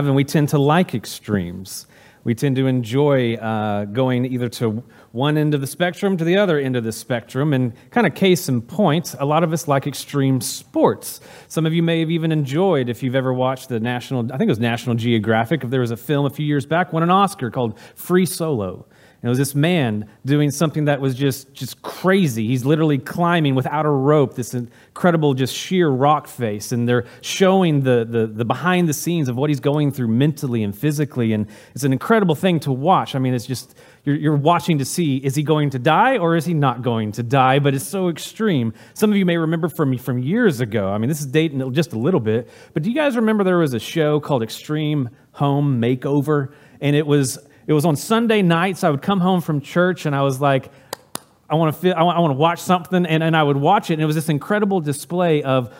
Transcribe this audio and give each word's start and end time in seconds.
have, 0.00 0.06
and 0.06 0.16
we 0.16 0.24
tend 0.24 0.48
to 0.48 0.58
like 0.58 0.94
extremes. 0.94 1.86
We 2.24 2.34
tend 2.34 2.56
to 2.56 2.66
enjoy 2.66 3.34
uh, 3.34 3.86
going 3.86 4.24
either 4.26 4.48
to 4.48 4.82
one 5.12 5.36
end 5.36 5.54
of 5.54 5.60
the 5.60 5.66
spectrum 5.66 6.16
to 6.16 6.24
the 6.24 6.36
other 6.36 6.58
end 6.58 6.76
of 6.76 6.84
the 6.84 6.92
spectrum. 6.92 7.52
And 7.52 7.72
kind 7.90 8.06
of 8.06 8.14
case 8.14 8.48
in 8.48 8.62
point, 8.62 9.14
a 9.18 9.24
lot 9.24 9.42
of 9.42 9.52
us 9.52 9.68
like 9.68 9.86
extreme 9.86 10.40
sports. 10.40 11.20
Some 11.48 11.66
of 11.66 11.72
you 11.72 11.82
may 11.82 12.00
have 12.00 12.10
even 12.10 12.30
enjoyed, 12.32 12.88
if 12.88 13.02
you've 13.02 13.14
ever 13.14 13.32
watched 13.32 13.68
the 13.68 13.80
National, 13.80 14.24
I 14.32 14.36
think 14.36 14.48
it 14.48 14.52
was 14.52 14.58
National 14.58 14.96
Geographic, 14.96 15.64
if 15.64 15.70
there 15.70 15.80
was 15.80 15.90
a 15.90 15.96
film 15.96 16.26
a 16.26 16.30
few 16.30 16.46
years 16.46 16.66
back, 16.66 16.92
won 16.92 17.02
an 17.02 17.10
Oscar 17.10 17.50
called 17.50 17.78
Free 17.94 18.26
Solo. 18.26 18.86
It 19.22 19.28
was 19.28 19.36
this 19.36 19.54
man 19.54 20.08
doing 20.24 20.50
something 20.50 20.86
that 20.86 20.98
was 20.98 21.14
just, 21.14 21.52
just 21.52 21.82
crazy. 21.82 22.46
He's 22.46 22.64
literally 22.64 22.96
climbing 22.96 23.54
without 23.54 23.84
a 23.84 23.90
rope, 23.90 24.34
this 24.34 24.54
incredible, 24.54 25.34
just 25.34 25.54
sheer 25.54 25.90
rock 25.90 26.26
face. 26.26 26.72
And 26.72 26.88
they're 26.88 27.04
showing 27.20 27.82
the, 27.82 28.06
the, 28.08 28.26
the 28.26 28.46
behind 28.46 28.88
the 28.88 28.94
scenes 28.94 29.28
of 29.28 29.36
what 29.36 29.50
he's 29.50 29.60
going 29.60 29.92
through 29.92 30.08
mentally 30.08 30.62
and 30.62 30.76
physically. 30.76 31.34
And 31.34 31.48
it's 31.74 31.84
an 31.84 31.92
incredible 31.92 32.34
thing 32.34 32.60
to 32.60 32.72
watch. 32.72 33.14
I 33.14 33.18
mean, 33.18 33.34
it's 33.34 33.44
just, 33.44 33.74
you're, 34.04 34.16
you're 34.16 34.36
watching 34.36 34.78
to 34.78 34.86
see 34.86 35.18
is 35.18 35.34
he 35.34 35.42
going 35.42 35.68
to 35.70 35.78
die 35.78 36.16
or 36.16 36.34
is 36.34 36.46
he 36.46 36.54
not 36.54 36.80
going 36.80 37.12
to 37.12 37.22
die? 37.22 37.58
But 37.58 37.74
it's 37.74 37.86
so 37.86 38.08
extreme. 38.08 38.72
Some 38.94 39.10
of 39.10 39.18
you 39.18 39.26
may 39.26 39.36
remember 39.36 39.68
from, 39.68 39.98
from 39.98 40.20
years 40.20 40.60
ago. 40.60 40.88
I 40.88 40.96
mean, 40.96 41.10
this 41.10 41.20
is 41.20 41.26
dating 41.26 41.74
just 41.74 41.92
a 41.92 41.98
little 41.98 42.20
bit. 42.20 42.48
But 42.72 42.84
do 42.84 42.88
you 42.88 42.96
guys 42.96 43.16
remember 43.16 43.44
there 43.44 43.58
was 43.58 43.74
a 43.74 43.78
show 43.78 44.18
called 44.18 44.42
Extreme 44.42 45.10
Home 45.32 45.78
Makeover? 45.78 46.54
And 46.80 46.96
it 46.96 47.06
was 47.06 47.38
it 47.70 47.72
was 47.72 47.84
on 47.84 47.94
Sunday 47.94 48.42
nights. 48.42 48.82
I 48.82 48.90
would 48.90 49.00
come 49.00 49.20
home 49.20 49.40
from 49.40 49.60
church 49.60 50.04
and 50.04 50.14
I 50.14 50.22
was 50.22 50.40
like, 50.40 50.72
I 51.48 51.54
want 51.54 51.72
to 51.72 51.80
feel, 51.80 51.94
I 51.96 52.02
want, 52.02 52.18
I 52.18 52.20
want 52.20 52.32
to 52.32 52.36
watch 52.36 52.58
something. 52.58 53.06
And, 53.06 53.22
and 53.22 53.36
I 53.36 53.44
would 53.44 53.56
watch 53.56 53.90
it. 53.90 53.94
And 53.94 54.02
it 54.02 54.06
was 54.06 54.16
this 54.16 54.28
incredible 54.28 54.80
display 54.80 55.44
of 55.44 55.72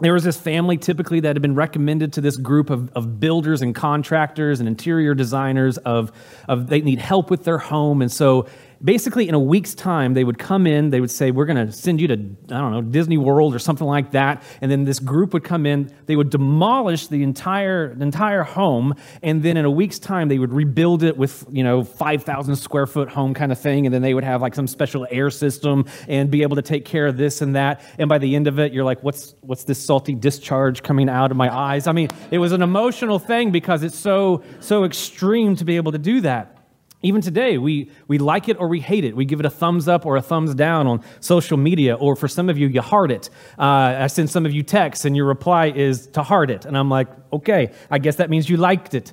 there 0.00 0.14
was 0.14 0.24
this 0.24 0.40
family 0.40 0.78
typically 0.78 1.20
that 1.20 1.36
had 1.36 1.42
been 1.42 1.54
recommended 1.54 2.14
to 2.14 2.22
this 2.22 2.38
group 2.38 2.70
of, 2.70 2.90
of 2.94 3.20
builders 3.20 3.60
and 3.60 3.74
contractors 3.74 4.60
and 4.60 4.68
interior 4.68 5.14
designers 5.14 5.76
of, 5.76 6.10
of 6.48 6.68
they 6.68 6.80
need 6.80 7.00
help 7.00 7.28
with 7.28 7.44
their 7.44 7.58
home 7.58 8.00
and 8.00 8.10
so 8.10 8.46
basically 8.82 9.28
in 9.28 9.34
a 9.34 9.40
week's 9.40 9.74
time 9.74 10.14
they 10.14 10.24
would 10.24 10.38
come 10.38 10.66
in 10.66 10.90
they 10.90 11.00
would 11.00 11.10
say 11.10 11.30
we're 11.30 11.46
going 11.46 11.66
to 11.66 11.72
send 11.72 12.00
you 12.00 12.08
to 12.08 12.14
i 12.14 12.58
don't 12.58 12.72
know 12.72 12.82
disney 12.82 13.16
world 13.18 13.54
or 13.54 13.58
something 13.58 13.86
like 13.86 14.12
that. 14.12 14.42
And 14.60 14.70
then 14.70 14.84
this 14.84 14.98
group 14.98 15.32
would 15.32 15.44
come 15.44 15.66
in 15.66 15.92
they 16.06 16.16
would 16.16 16.30
demolish 16.30 17.08
the 17.08 17.22
entire 17.22 17.94
the 17.94 18.02
entire 18.02 18.42
home 18.42 18.94
and 19.22 19.42
then 19.42 19.56
in 19.56 19.64
a 19.64 19.70
week's 19.70 19.98
time 19.98 20.28
they 20.28 20.38
would 20.38 20.52
rebuild 20.52 21.02
it 21.02 21.16
with 21.16 21.44
you 21.50 21.64
know 21.64 21.82
5000 21.84 22.56
square 22.56 22.86
foot 22.86 23.08
home 23.08 23.34
kind 23.34 23.52
of 23.52 23.58
thing 23.58 23.86
and 23.86 23.94
then 23.94 24.02
they 24.02 24.14
would 24.14 24.24
have 24.24 24.40
like 24.40 24.54
some 24.54 24.66
special 24.66 25.06
air 25.10 25.30
system 25.30 25.84
and 26.08 26.30
be 26.30 26.42
able 26.42 26.56
to 26.56 26.62
take 26.62 26.84
care 26.84 27.06
of 27.06 27.16
this 27.16 27.42
and 27.42 27.56
that. 27.56 27.82
And 27.98 28.08
by 28.08 28.18
the 28.18 28.36
end 28.36 28.46
of 28.46 28.58
it 28.58 28.72
you're 28.72 28.84
like 28.84 29.02
what's 29.02 29.34
what's 29.40 29.64
this 29.64 29.84
salty 29.84 30.14
discharge 30.14 30.82
coming 30.82 31.08
out 31.08 31.30
of 31.30 31.36
my 31.36 31.54
eyes? 31.54 31.86
I 31.86 31.92
mean 31.92 32.08
it 32.30 32.38
was 32.38 32.52
an 32.52 32.62
emotional 32.62 33.18
thing 33.18 33.50
because 33.50 33.82
it's 33.82 33.98
so 33.98 34.42
so 34.60 34.84
extreme 34.84 35.56
to 35.56 35.64
be 35.64 35.76
able 35.76 35.92
to 35.92 35.98
do 35.98 36.20
that 36.22 36.55
even 37.02 37.20
today, 37.20 37.58
we, 37.58 37.90
we 38.08 38.18
like 38.18 38.48
it 38.48 38.58
or 38.58 38.68
we 38.68 38.80
hate 38.80 39.04
it. 39.04 39.14
We 39.14 39.24
give 39.24 39.38
it 39.38 39.46
a 39.46 39.50
thumbs 39.50 39.86
up 39.86 40.06
or 40.06 40.16
a 40.16 40.22
thumbs 40.22 40.54
down 40.54 40.86
on 40.86 41.02
social 41.20 41.56
media, 41.56 41.94
or 41.94 42.16
for 42.16 42.26
some 42.26 42.48
of 42.48 42.58
you, 42.58 42.68
you 42.68 42.80
heart 42.80 43.10
it. 43.10 43.30
Uh, 43.58 43.96
I 44.00 44.06
send 44.06 44.30
some 44.30 44.46
of 44.46 44.52
you 44.52 44.62
texts, 44.62 45.04
and 45.04 45.14
your 45.16 45.26
reply 45.26 45.66
is 45.66 46.06
to 46.08 46.22
heart 46.22 46.50
it. 46.50 46.64
And 46.64 46.76
I'm 46.76 46.88
like, 46.88 47.08
okay, 47.32 47.72
I 47.90 47.98
guess 47.98 48.16
that 48.16 48.30
means 48.30 48.48
you 48.48 48.56
liked 48.56 48.94
it. 48.94 49.12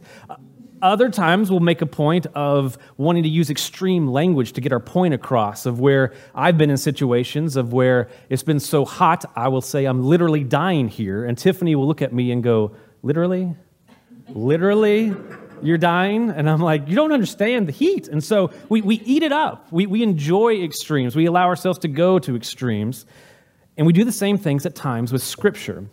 Other 0.81 1.09
times, 1.09 1.49
we'll 1.49 1.61
make 1.61 1.81
a 1.81 1.85
point 1.85 2.25
of 2.35 2.77
wanting 2.97 3.23
to 3.23 3.29
use 3.29 3.49
extreme 3.49 4.07
language 4.07 4.51
to 4.53 4.61
get 4.61 4.73
our 4.73 4.81
point 4.81 5.13
across, 5.13 5.65
of 5.65 5.79
where 5.79 6.13
I've 6.35 6.57
been 6.57 6.69
in 6.69 6.77
situations 6.77 7.55
of 7.55 7.71
where 7.71 8.09
it's 8.29 8.44
been 8.44 8.59
so 8.59 8.83
hot, 8.83 9.23
I 9.35 9.47
will 9.47 9.61
say, 9.61 9.85
I'm 9.85 10.03
literally 10.03 10.44
dying 10.44 10.89
here. 10.89 11.23
And 11.25 11.38
Tiffany 11.38 11.75
will 11.75 11.88
look 11.88 12.01
at 12.01 12.11
me 12.11 12.31
and 12.31 12.44
go, 12.44 12.75
literally? 13.01 13.55
Literally? 14.29 15.15
You're 15.66 15.78
dying. 15.78 16.29
And 16.29 16.50
I'm 16.50 16.62
like, 16.62 16.88
you 16.88 16.96
don't 16.96 17.12
understand 17.12 17.68
the 17.68 17.72
heat. 17.72 18.07
And 18.07 18.24
so 18.24 18.51
we, 18.69 18.81
we 18.81 18.96
eat 19.01 19.24
it 19.24 19.31
up. 19.31 19.72
We, 19.72 19.85
we 19.85 20.03
enjoy 20.03 20.62
extremes. 20.63 21.16
We 21.16 21.25
allow 21.25 21.47
ourselves 21.47 21.79
to 21.79 21.88
go 21.88 22.19
to 22.19 22.35
extremes. 22.35 23.06
And 23.78 23.88
we 23.88 23.94
do 23.94 24.03
the 24.03 24.12
same 24.12 24.38
things 24.38 24.66
at 24.66 24.75
times 24.75 25.12
with 25.12 25.24
Scripture. 25.24 25.85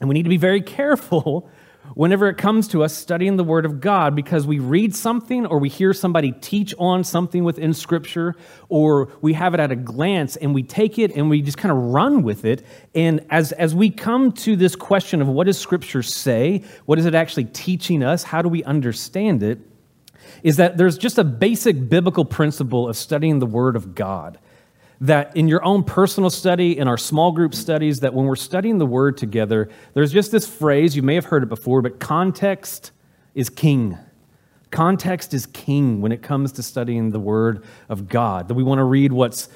And 0.00 0.08
we 0.08 0.14
need 0.14 0.24
to 0.24 0.28
be 0.28 0.36
very 0.36 0.60
careful 0.78 1.48
whenever 1.94 2.28
it 2.28 2.36
comes 2.36 2.68
to 2.68 2.82
us 2.82 2.96
studying 2.96 3.36
the 3.36 3.44
Word 3.44 3.64
of 3.64 3.80
God 3.80 4.14
because 4.14 4.46
we 4.46 4.58
read 4.58 4.94
something 4.94 5.46
or 5.46 5.58
we 5.58 5.68
hear 5.68 5.92
somebody 5.92 6.32
teach 6.32 6.74
on 6.78 7.04
something 7.04 7.44
within 7.44 7.74
Scripture 7.74 8.34
or 8.68 9.12
we 9.20 9.32
have 9.32 9.54
it 9.54 9.60
at 9.60 9.70
a 9.70 9.76
glance 9.76 10.36
and 10.36 10.54
we 10.54 10.62
take 10.62 10.98
it 10.98 11.14
and 11.16 11.30
we 11.30 11.42
just 11.42 11.58
kind 11.58 11.72
of 11.72 11.78
run 11.78 12.22
with 12.22 12.44
it. 12.44 12.64
And 12.94 13.24
as, 13.30 13.52
as 13.52 13.74
we 13.74 13.90
come 13.90 14.32
to 14.32 14.56
this 14.56 14.76
question 14.76 15.20
of 15.20 15.28
what 15.28 15.46
does 15.46 15.58
Scripture 15.58 16.02
say? 16.02 16.64
What 16.86 16.98
is 16.98 17.06
it 17.06 17.14
actually 17.14 17.46
teaching 17.46 18.02
us? 18.02 18.22
How 18.22 18.42
do 18.42 18.48
we 18.48 18.64
understand 18.64 19.42
it? 19.42 19.58
Is 20.42 20.56
that 20.56 20.76
there's 20.76 20.96
just 20.96 21.18
a 21.18 21.24
basic 21.24 21.88
biblical 21.88 22.24
principle 22.24 22.88
of 22.88 22.96
studying 22.96 23.38
the 23.40 23.46
Word 23.46 23.76
of 23.76 23.94
God 23.94 24.38
that 25.00 25.34
in 25.36 25.48
your 25.48 25.64
own 25.64 25.82
personal 25.82 26.28
study, 26.28 26.76
in 26.78 26.86
our 26.86 26.98
small 26.98 27.32
group 27.32 27.54
studies, 27.54 28.00
that 28.00 28.12
when 28.12 28.26
we're 28.26 28.36
studying 28.36 28.78
the 28.78 28.86
word 28.86 29.16
together, 29.16 29.70
there's 29.94 30.12
just 30.12 30.30
this 30.30 30.46
phrase, 30.46 30.94
you 30.94 31.02
may 31.02 31.14
have 31.14 31.24
heard 31.26 31.42
it 31.42 31.48
before, 31.48 31.80
but 31.80 31.98
context 31.98 32.92
is 33.34 33.48
king. 33.48 33.96
Context 34.70 35.32
is 35.32 35.46
king 35.46 36.00
when 36.00 36.12
it 36.12 36.22
comes 36.22 36.52
to 36.52 36.62
studying 36.62 37.10
the 37.10 37.18
word 37.18 37.64
of 37.88 38.08
God. 38.08 38.48
That 38.48 38.54
we 38.54 38.62
want 38.62 38.78
to 38.78 38.84
read 38.84 39.12
what's 39.12 39.48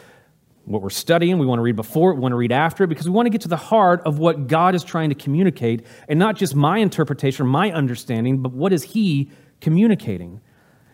what 0.65 0.81
we're 0.81 0.89
studying, 0.89 1.39
we 1.39 1.45
want 1.45 1.59
to 1.59 1.63
read 1.63 1.77
before 1.77 2.15
we 2.15 2.21
want 2.21 2.33
to 2.33 2.37
read 2.37 2.51
after 2.51 2.87
because 2.87 3.05
we 3.05 3.13
want 3.13 3.27
to 3.27 3.31
get 3.31 3.43
to 3.43 3.49
the 3.49 3.57
heart 3.57 4.01
of 4.07 4.19
what 4.19 4.47
God 4.47 4.75
is 4.75 4.83
trying 4.83 5.11
to 5.11 5.15
communicate, 5.15 5.85
and 6.09 6.19
not 6.19 6.37
just 6.37 6.55
my 6.55 6.79
interpretation 6.79 7.47
my 7.47 7.71
understanding, 7.71 8.39
but 8.39 8.53
what 8.53 8.73
is 8.73 8.83
He 8.83 9.31
communicating. 9.61 10.41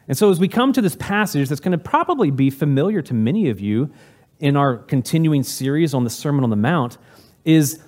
And 0.08 0.18
so, 0.18 0.28
as 0.28 0.40
we 0.40 0.48
come 0.48 0.72
to 0.72 0.82
this 0.82 0.96
passage 0.96 1.48
that's 1.48 1.60
going 1.60 1.70
to 1.70 1.78
probably 1.78 2.32
be 2.32 2.50
familiar 2.50 3.00
to 3.02 3.14
many 3.14 3.48
of 3.48 3.60
you, 3.60 3.90
in 4.40 4.56
our 4.56 4.78
continuing 4.78 5.42
series 5.42 5.94
on 5.94 6.04
the 6.04 6.10
Sermon 6.10 6.42
on 6.44 6.50
the 6.50 6.56
Mount 6.56 6.98
is 7.44 7.80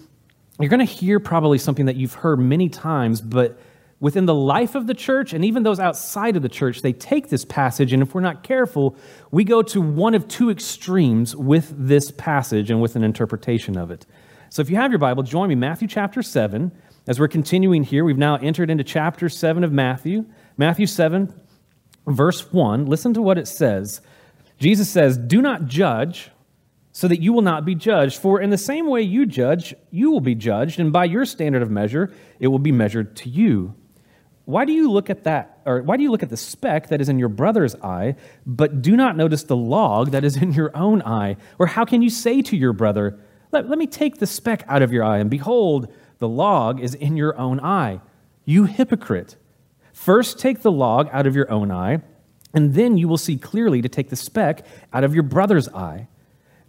you're 0.61 0.69
going 0.69 0.87
to 0.87 0.93
hear 0.93 1.19
probably 1.19 1.59
something 1.59 1.87
that 1.87 1.97
you've 1.97 2.15
heard 2.15 2.39
many 2.39 2.69
times, 2.69 3.21
but 3.21 3.59
within 4.01 4.27
the 4.27 4.35
life 4.35 4.75
of 4.75 4.87
the 4.87 4.95
church 4.95 5.33
and 5.33 5.45
even 5.45 5.63
those 5.63 5.81
outside 5.81 6.37
of 6.37 6.43
the 6.43 6.49
church, 6.49 6.83
they 6.83 6.93
take 6.93 7.29
this 7.29 7.45
passage, 7.45 7.93
and 7.93 8.03
if 8.03 8.15
we're 8.15 8.21
not 8.21 8.43
careful, 8.43 8.97
we 9.31 9.45
go 9.45 9.63
to 9.63 9.81
one 9.81 10.15
of 10.15 10.29
two 10.29 10.51
extremes 10.51 11.35
with 11.35 11.73
this 11.77 12.11
passage 12.11 12.71
and 12.71 12.83
with 12.83 12.97
an 12.97 13.05
interpretation 13.05 13.79
of 13.79 13.91
it. 13.91 14.05
So 14.51 14.61
if 14.61 14.69
you 14.69 14.77
have 14.77 14.91
your 14.91 14.99
Bible, 14.99 15.23
join 15.23 15.49
me, 15.49 15.55
Matthew 15.55 15.89
chapter 15.89 16.21
7. 16.21 16.71
As 17.07 17.19
we're 17.19 17.29
continuing 17.29 17.83
here, 17.83 18.05
we've 18.05 18.19
now 18.19 18.37
entered 18.37 18.71
into 18.71 18.85
chapter 18.85 19.29
7 19.29 19.65
of 19.65 19.73
Matthew. 19.73 20.27
Matthew 20.59 20.87
7, 20.87 21.33
verse 22.07 22.53
1. 22.53 22.87
Listen 22.87 23.15
to 23.15 23.23
what 23.23 23.39
it 23.39 23.49
says. 23.49 24.03
Jesus 24.59 24.91
says, 24.91 25.17
Do 25.17 25.41
not 25.41 25.67
judge 25.67 26.31
so 26.93 27.09
that 27.09 27.23
you 27.23 27.33
will 27.33 27.43
not 27.43 27.65
be 27.65 27.75
judged. 27.75 28.21
For 28.21 28.41
in 28.41 28.51
the 28.51 28.59
same 28.59 28.87
way 28.87 29.01
you 29.03 29.27
judge, 29.27 29.75
you 29.91 30.11
will 30.11 30.21
be 30.21 30.35
judged, 30.35 30.79
and 30.79 30.93
by 30.93 31.07
your 31.07 31.25
standard 31.25 31.63
of 31.63 31.71
measure, 31.71 32.13
it 32.39 32.49
will 32.49 32.59
be 32.59 32.73
measured 32.73 33.17
to 33.17 33.31
you. 33.31 33.75
Why 34.45 34.65
do 34.65 34.73
you 34.73 34.91
look 34.91 35.09
at 35.09 35.25
that, 35.25 35.61
or 35.65 35.83
why 35.83 35.97
do 35.97 36.03
you 36.03 36.11
look 36.11 36.23
at 36.23 36.29
the 36.29 36.37
speck 36.37 36.89
that 36.89 37.01
is 37.01 37.09
in 37.09 37.19
your 37.19 37.29
brother's 37.29 37.75
eye, 37.77 38.17
but 38.45 38.83
do 38.83 38.97
not 38.97 39.17
notice 39.17 39.45
the 39.45 39.57
log 39.57 40.11
that 40.11 40.25
is 40.25 40.37
in 40.37 40.53
your 40.53 40.77
own 40.77 41.01
eye? 41.03 41.37
Or 41.59 41.67
how 41.67 41.85
can 41.85 42.03
you 42.03 42.11
say 42.11 42.43
to 42.43 42.57
your 42.57 42.73
brother, 42.73 43.19
let, 43.53 43.69
let 43.69 43.79
me 43.79 43.87
take 43.87 44.19
the 44.19 44.27
speck 44.27 44.65
out 44.69 44.83
of 44.83 44.93
your 44.93 45.05
eye, 45.05 45.19
and 45.19 45.31
behold, 45.31 45.93
the 46.19 46.29
log 46.29 46.81
is 46.81 46.95
in 46.95 47.17
your 47.17 47.39
own 47.39 47.61
eye? 47.61 48.01
You 48.45 48.65
hypocrite. 48.65 49.37
First 49.93 50.39
take 50.39 50.63
the 50.63 50.73
log 50.73 51.09
out 51.13 51.27
of 51.27 51.37
your 51.37 51.51
own 51.51 51.71
eye, 51.71 52.03
and 52.53 52.75
then 52.75 52.99
you 52.99 53.09
will 53.09 53.19
see 53.19 53.37
clearly 53.37 53.81
to 53.81 53.89
take 53.89 54.11
the 54.11 54.17
speck 54.17 54.67
out 54.93 55.05
of 55.05 55.15
your 55.15 55.23
brother's 55.23 55.69
eye. 55.69 56.09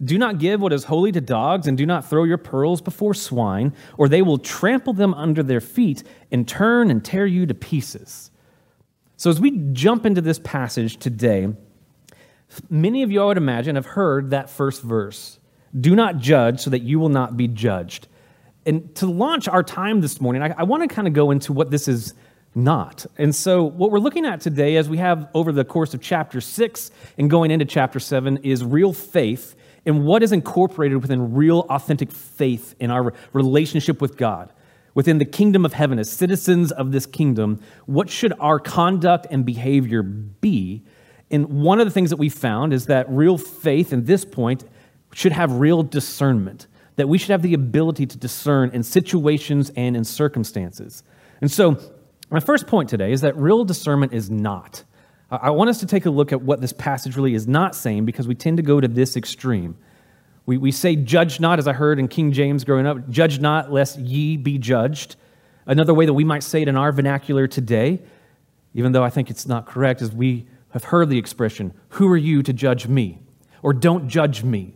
Do 0.03 0.17
not 0.17 0.39
give 0.39 0.61
what 0.61 0.73
is 0.73 0.83
holy 0.85 1.11
to 1.11 1.21
dogs, 1.21 1.67
and 1.67 1.77
do 1.77 1.85
not 1.85 2.09
throw 2.09 2.23
your 2.23 2.37
pearls 2.37 2.81
before 2.81 3.13
swine, 3.13 3.73
or 3.97 4.09
they 4.09 4.21
will 4.21 4.37
trample 4.37 4.93
them 4.93 5.13
under 5.13 5.43
their 5.43 5.61
feet 5.61 6.03
and 6.31 6.47
turn 6.47 6.89
and 6.89 7.03
tear 7.03 7.25
you 7.25 7.45
to 7.45 7.53
pieces. 7.53 8.31
So, 9.17 9.29
as 9.29 9.39
we 9.39 9.51
jump 9.71 10.05
into 10.05 10.21
this 10.21 10.39
passage 10.39 10.97
today, 10.97 11.47
many 12.69 13.03
of 13.03 13.11
you, 13.11 13.21
I 13.21 13.25
would 13.25 13.37
imagine, 13.37 13.75
have 13.75 13.85
heard 13.85 14.31
that 14.31 14.49
first 14.49 14.81
verse 14.81 15.39
Do 15.79 15.95
not 15.95 16.17
judge 16.17 16.59
so 16.59 16.69
that 16.71 16.81
you 16.81 16.99
will 16.99 17.09
not 17.09 17.37
be 17.37 17.47
judged. 17.47 18.07
And 18.65 18.93
to 18.95 19.05
launch 19.05 19.47
our 19.47 19.63
time 19.63 20.01
this 20.01 20.21
morning, 20.21 20.41
I, 20.41 20.55
I 20.57 20.63
want 20.63 20.87
to 20.87 20.93
kind 20.93 21.07
of 21.07 21.13
go 21.13 21.31
into 21.31 21.53
what 21.53 21.69
this 21.69 21.87
is 21.87 22.13
not. 22.55 23.05
And 23.17 23.33
so, 23.33 23.63
what 23.63 23.91
we're 23.91 23.99
looking 23.99 24.25
at 24.25 24.41
today, 24.41 24.77
as 24.77 24.89
we 24.89 24.97
have 24.97 25.29
over 25.33 25.51
the 25.51 25.65
course 25.65 25.93
of 25.93 26.01
chapter 26.01 26.41
six 26.41 26.91
and 27.17 27.29
going 27.29 27.51
into 27.51 27.65
chapter 27.65 27.99
seven, 27.99 28.37
is 28.37 28.63
real 28.63 28.93
faith 28.93 29.55
and 29.85 30.05
what 30.05 30.23
is 30.23 30.31
incorporated 30.31 31.01
within 31.01 31.33
real, 31.33 31.65
authentic 31.69 32.11
faith 32.11 32.75
in 32.79 32.91
our 32.91 33.13
relationship 33.33 34.01
with 34.01 34.17
God. 34.17 34.51
Within 34.95 35.17
the 35.17 35.25
kingdom 35.25 35.65
of 35.65 35.73
heaven, 35.73 35.97
as 35.97 36.11
citizens 36.11 36.71
of 36.71 36.91
this 36.91 37.05
kingdom, 37.05 37.59
what 37.87 38.09
should 38.09 38.31
our 38.39 38.59
conduct 38.59 39.25
and 39.31 39.43
behavior 39.43 40.03
be? 40.03 40.83
And 41.31 41.63
one 41.63 41.79
of 41.79 41.87
the 41.87 41.91
things 41.91 42.11
that 42.11 42.17
we 42.17 42.29
found 42.29 42.73
is 42.73 42.85
that 42.85 43.09
real 43.09 43.39
faith, 43.39 43.91
in 43.91 44.05
this 44.05 44.23
point, 44.23 44.65
should 45.13 45.31
have 45.31 45.53
real 45.53 45.81
discernment, 45.81 46.67
that 46.95 47.09
we 47.09 47.17
should 47.17 47.31
have 47.31 47.41
the 47.41 47.55
ability 47.55 48.05
to 48.05 48.17
discern 48.17 48.69
in 48.71 48.83
situations 48.83 49.71
and 49.75 49.97
in 49.97 50.03
circumstances. 50.03 51.03
And 51.41 51.51
so, 51.51 51.79
My 52.33 52.39
first 52.39 52.65
point 52.65 52.89
today 52.89 53.11
is 53.11 53.21
that 53.21 53.37
real 53.37 53.63
discernment 53.63 54.11
is 54.11 54.31
not. 54.31 54.83
I 55.41 55.49
want 55.49 55.69
us 55.69 55.79
to 55.79 55.87
take 55.87 56.05
a 56.05 56.11
look 56.11 56.31
at 56.31 56.41
what 56.43 56.61
this 56.61 56.73
passage 56.73 57.15
really 57.15 57.33
is 57.33 57.47
not 57.47 57.75
saying 57.75 58.05
because 58.05 58.27
we 58.27 58.35
tend 58.35 58.57
to 58.57 58.63
go 58.63 58.79
to 58.79 58.87
this 58.87 59.17
extreme. 59.17 59.75
We, 60.45 60.57
we 60.57 60.71
say, 60.71 60.95
judge 60.95 61.39
not, 61.39 61.57
as 61.57 61.67
I 61.67 61.73
heard 61.73 61.99
in 61.99 62.07
King 62.07 62.31
James 62.31 62.63
growing 62.63 62.85
up, 62.85 63.09
judge 63.09 63.39
not 63.39 63.71
lest 63.71 63.97
ye 63.97 64.37
be 64.37 64.57
judged. 64.59 65.15
Another 65.65 65.93
way 65.93 66.05
that 66.05 66.13
we 66.13 66.23
might 66.23 66.43
say 66.43 66.61
it 66.61 66.67
in 66.67 66.75
our 66.75 66.91
vernacular 66.91 67.47
today, 67.47 68.01
even 68.75 68.91
though 68.91 69.03
I 69.03 69.09
think 69.09 69.31
it's 69.31 69.47
not 69.47 69.65
correct, 69.65 70.01
is 70.01 70.11
we 70.11 70.45
have 70.69 70.83
heard 70.83 71.09
the 71.09 71.17
expression, 71.17 71.73
who 71.89 72.11
are 72.11 72.17
you 72.17 72.43
to 72.43 72.53
judge 72.53 72.87
me? 72.87 73.19
Or 73.63 73.73
don't 73.73 74.09
judge 74.09 74.43
me. 74.43 74.75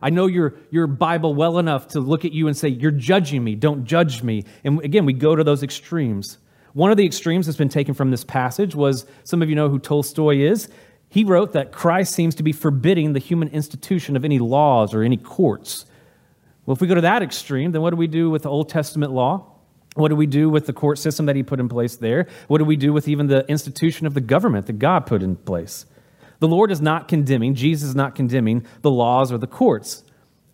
I 0.00 0.08
know 0.08 0.26
your, 0.26 0.54
your 0.70 0.86
Bible 0.86 1.34
well 1.34 1.58
enough 1.58 1.88
to 1.88 2.00
look 2.00 2.24
at 2.24 2.32
you 2.32 2.46
and 2.46 2.56
say, 2.56 2.68
You're 2.68 2.90
judging 2.90 3.44
me, 3.44 3.54
don't 3.54 3.84
judge 3.84 4.22
me. 4.22 4.44
And 4.64 4.82
again, 4.82 5.04
we 5.04 5.12
go 5.12 5.36
to 5.36 5.44
those 5.44 5.62
extremes. 5.62 6.38
One 6.72 6.90
of 6.90 6.96
the 6.96 7.06
extremes 7.06 7.46
that's 7.46 7.58
been 7.58 7.68
taken 7.68 7.94
from 7.94 8.10
this 8.10 8.24
passage 8.24 8.74
was 8.74 9.06
some 9.24 9.42
of 9.42 9.48
you 9.48 9.56
know 9.56 9.68
who 9.68 9.78
Tolstoy 9.78 10.38
is. 10.38 10.68
He 11.08 11.24
wrote 11.24 11.52
that 11.52 11.72
Christ 11.72 12.14
seems 12.14 12.36
to 12.36 12.42
be 12.42 12.52
forbidding 12.52 13.12
the 13.12 13.18
human 13.18 13.48
institution 13.48 14.16
of 14.16 14.24
any 14.24 14.38
laws 14.38 14.94
or 14.94 15.02
any 15.02 15.16
courts. 15.16 15.86
Well, 16.64 16.74
if 16.74 16.80
we 16.80 16.86
go 16.86 16.94
to 16.94 17.00
that 17.00 17.22
extreme, 17.22 17.72
then 17.72 17.82
what 17.82 17.90
do 17.90 17.96
we 17.96 18.06
do 18.06 18.30
with 18.30 18.44
the 18.44 18.50
Old 18.50 18.68
Testament 18.68 19.12
law? 19.12 19.46
What 19.94 20.08
do 20.08 20.16
we 20.16 20.26
do 20.26 20.48
with 20.48 20.66
the 20.66 20.72
court 20.72 20.98
system 20.98 21.26
that 21.26 21.34
he 21.34 21.42
put 21.42 21.58
in 21.58 21.68
place 21.68 21.96
there? 21.96 22.28
What 22.46 22.58
do 22.58 22.64
we 22.64 22.76
do 22.76 22.92
with 22.92 23.08
even 23.08 23.26
the 23.26 23.44
institution 23.48 24.06
of 24.06 24.14
the 24.14 24.20
government 24.20 24.66
that 24.66 24.78
God 24.78 25.06
put 25.06 25.22
in 25.22 25.34
place? 25.34 25.86
The 26.38 26.46
Lord 26.46 26.70
is 26.70 26.80
not 26.80 27.08
condemning, 27.08 27.54
Jesus 27.54 27.88
is 27.88 27.94
not 27.96 28.14
condemning 28.14 28.64
the 28.82 28.90
laws 28.90 29.32
or 29.32 29.38
the 29.38 29.48
courts. 29.48 30.04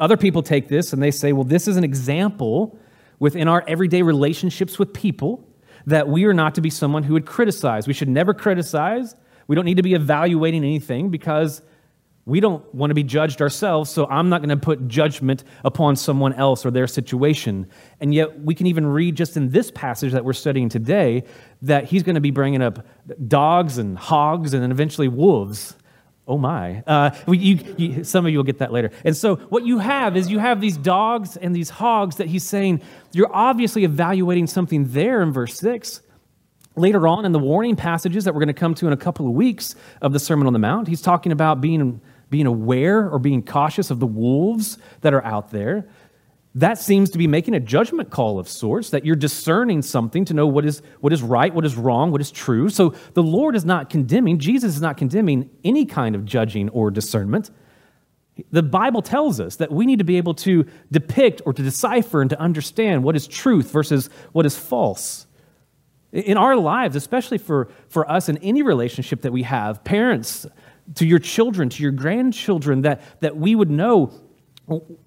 Other 0.01 0.17
people 0.17 0.43
take 0.43 0.69
this 0.69 0.93
and 0.93 1.03
they 1.03 1.11
say, 1.11 1.33
well, 1.33 1.45
this 1.45 1.69
is 1.69 1.77
an 1.77 1.85
example 1.85 2.79
within 3.19 3.47
our 3.47 3.63
everyday 3.69 4.03
relationships 4.03 4.79
with 4.79 4.93
people 4.93 5.46
that 5.87 6.09
we 6.09 6.25
are 6.25 6.35
not 6.35 6.57
to 6.57 6.61
be 6.61 6.71
someone 6.71 7.03
who 7.03 7.15
would 7.15 7.27
criticize. 7.27 7.87
We 7.87 7.95
should 7.95 8.09
never 8.09 8.35
criticize. 8.35 9.15
We 9.47 9.55
don't 9.55 9.65
need 9.65 9.77
to 9.77 9.83
be 9.83 9.95
evaluating 9.95 10.65
anything 10.65 11.11
because 11.11 11.63
we 12.27 12.41
don't 12.41 12.75
want 12.75 12.91
to 12.91 12.95
be 12.95 13.05
judged 13.05 13.41
ourselves, 13.41 13.89
so 13.89 14.05
I'm 14.07 14.29
not 14.29 14.41
going 14.41 14.49
to 14.49 14.57
put 14.57 14.89
judgment 14.89 15.45
upon 15.65 15.95
someone 15.95 16.33
else 16.33 16.67
or 16.67 16.73
their 16.73 16.89
situation. 16.89 17.69
And 18.01 18.13
yet, 18.13 18.41
we 18.41 18.53
can 18.53 18.67
even 18.67 18.85
read 18.85 19.15
just 19.15 19.37
in 19.37 19.51
this 19.51 19.71
passage 19.71 20.13
that 20.13 20.25
we're 20.25 20.33
studying 20.33 20.69
today 20.69 21.23
that 21.63 21.85
he's 21.85 22.03
going 22.03 22.17
to 22.17 22.21
be 22.21 22.33
bringing 22.33 22.63
up 22.63 22.85
dogs 23.29 23.79
and 23.79 23.97
hogs 23.97 24.55
and 24.55 24.63
then 24.63 24.73
eventually 24.73 25.07
wolves. 25.07 25.77
Oh 26.29 26.39
my. 26.39 26.83
Uh, 26.87 27.11
you, 27.29 27.59
you, 27.77 28.05
some 28.05 28.27
of 28.27 28.33
you 28.33 28.39
will 28.39 28.45
get 28.45 28.59
that 28.59 28.73
later. 28.73 28.91
And 29.05 29.17
so, 29.17 29.37
what 29.37 29.65
you 29.65 29.79
have 29.79 30.17
is 30.17 30.29
you 30.29 30.41
have 30.41 30.61
these 30.61 30.77
dogs 30.77 31.37
and 31.37 31.55
these 31.55 31.71
hogs 31.71 32.17
that 32.17 32.27
he's 32.27 32.43
saying, 32.43 32.83
you're 33.13 33.35
obviously 33.35 33.85
evaluating 33.85 34.49
something 34.49 34.89
there 34.89 35.23
in 35.23 35.33
verse 35.33 35.55
6. 35.59 36.03
Later 36.75 37.07
on 37.09 37.25
in 37.25 37.33
the 37.33 37.39
warning 37.39 37.77
passages 37.77 38.25
that 38.25 38.35
we're 38.35 38.41
going 38.41 38.49
to 38.49 38.55
come 38.55 38.75
to 38.75 38.87
in 38.87 38.93
a 38.93 38.99
couple 38.99 39.27
of 39.27 39.33
weeks 39.33 39.75
of 40.03 40.13
the 40.13 40.19
Sermon 40.19 40.47
on 40.47 40.53
the 40.53 40.59
Mount, 40.59 40.89
he's 40.89 41.01
talking 41.01 41.33
about 41.33 41.61
being 41.61 42.01
being 42.29 42.47
aware 42.47 43.09
or 43.09 43.19
being 43.19 43.43
cautious 43.43 43.91
of 43.91 44.01
the 44.01 44.07
wolves 44.07 44.79
that 45.03 45.15
are 45.15 45.25
out 45.25 45.51
there, 45.51 45.89
that 46.57 46.79
seems 46.79 47.11
to 47.11 47.19
be 47.19 47.27
making 47.27 47.53
a 47.53 47.61
judgment 47.61 48.09
call 48.11 48.39
of 48.39 48.49
sorts, 48.49 48.89
that 48.89 49.05
you're 49.05 49.15
discerning 49.15 49.83
something 49.83 50.25
to 50.25 50.33
know 50.33 50.47
what 50.47 50.65
is, 50.65 50.81
what 51.01 51.13
is 51.13 51.23
right, 51.23 51.55
what 51.55 51.67
is 51.67 51.77
wrong, 51.77 52.11
what 52.11 52.21
is 52.23 52.31
true. 52.31 52.71
So 52.71 52.95
the 53.13 53.23
Lord 53.23 53.55
is 53.55 53.67
not 53.67 53.91
condemning, 53.91 54.39
Jesus 54.39 54.75
is 54.75 54.81
not 54.81 54.97
condemning 54.97 55.51
any 55.65 55.85
kind 55.85 56.15
of 56.15 56.25
judging 56.25 56.71
or 56.71 56.91
discernment. 56.91 57.51
The 58.51 58.63
Bible 58.63 59.03
tells 59.03 59.39
us 59.39 59.57
that 59.57 59.71
we 59.71 59.85
need 59.85 59.99
to 59.99 60.05
be 60.05 60.17
able 60.17 60.33
to 60.35 60.65
depict 60.91 61.43
or 61.45 61.53
to 61.53 61.63
decipher 61.63 62.23
and 62.23 62.31
to 62.31 62.41
understand 62.41 63.05
what 63.05 63.17
is 63.17 63.27
truth 63.27 63.71
versus 63.71 64.09
what 64.33 64.47
is 64.47 64.57
false. 64.57 65.27
In 66.11 66.39
our 66.39 66.57
lives, 66.57 66.97
especially 66.97 67.37
for, 67.37 67.69
for 67.89 68.11
us 68.11 68.31
in 68.31 68.39
any 68.39 68.63
relationship 68.63 69.21
that 69.23 69.33
we 69.33 69.43
have, 69.43 69.85
parents, 69.85 70.47
to 70.95 71.07
your 71.07 71.19
children, 71.19 71.69
to 71.69 71.83
your 71.83 71.93
grandchildren, 71.93 72.81
that, 72.83 73.03
that 73.21 73.37
we 73.37 73.55
would 73.55 73.71
know 73.71 74.13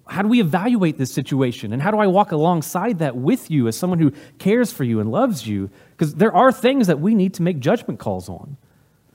how 0.06 0.22
do 0.22 0.28
we 0.28 0.40
evaluate 0.40 0.96
this 0.96 1.12
situation? 1.12 1.72
And 1.72 1.82
how 1.82 1.90
do 1.90 1.98
I 1.98 2.06
walk 2.06 2.32
alongside 2.32 2.98
that 3.00 3.16
with 3.16 3.50
you 3.50 3.68
as 3.68 3.76
someone 3.76 3.98
who 3.98 4.12
cares 4.38 4.72
for 4.72 4.84
you 4.84 5.00
and 5.00 5.10
loves 5.12 5.46
you? 5.46 5.70
Because 5.90 6.14
there 6.14 6.34
are 6.34 6.50
things 6.50 6.86
that 6.86 7.00
we 7.00 7.14
need 7.14 7.34
to 7.34 7.42
make 7.42 7.60
judgment 7.60 8.00
calls 8.00 8.28
on. 8.28 8.56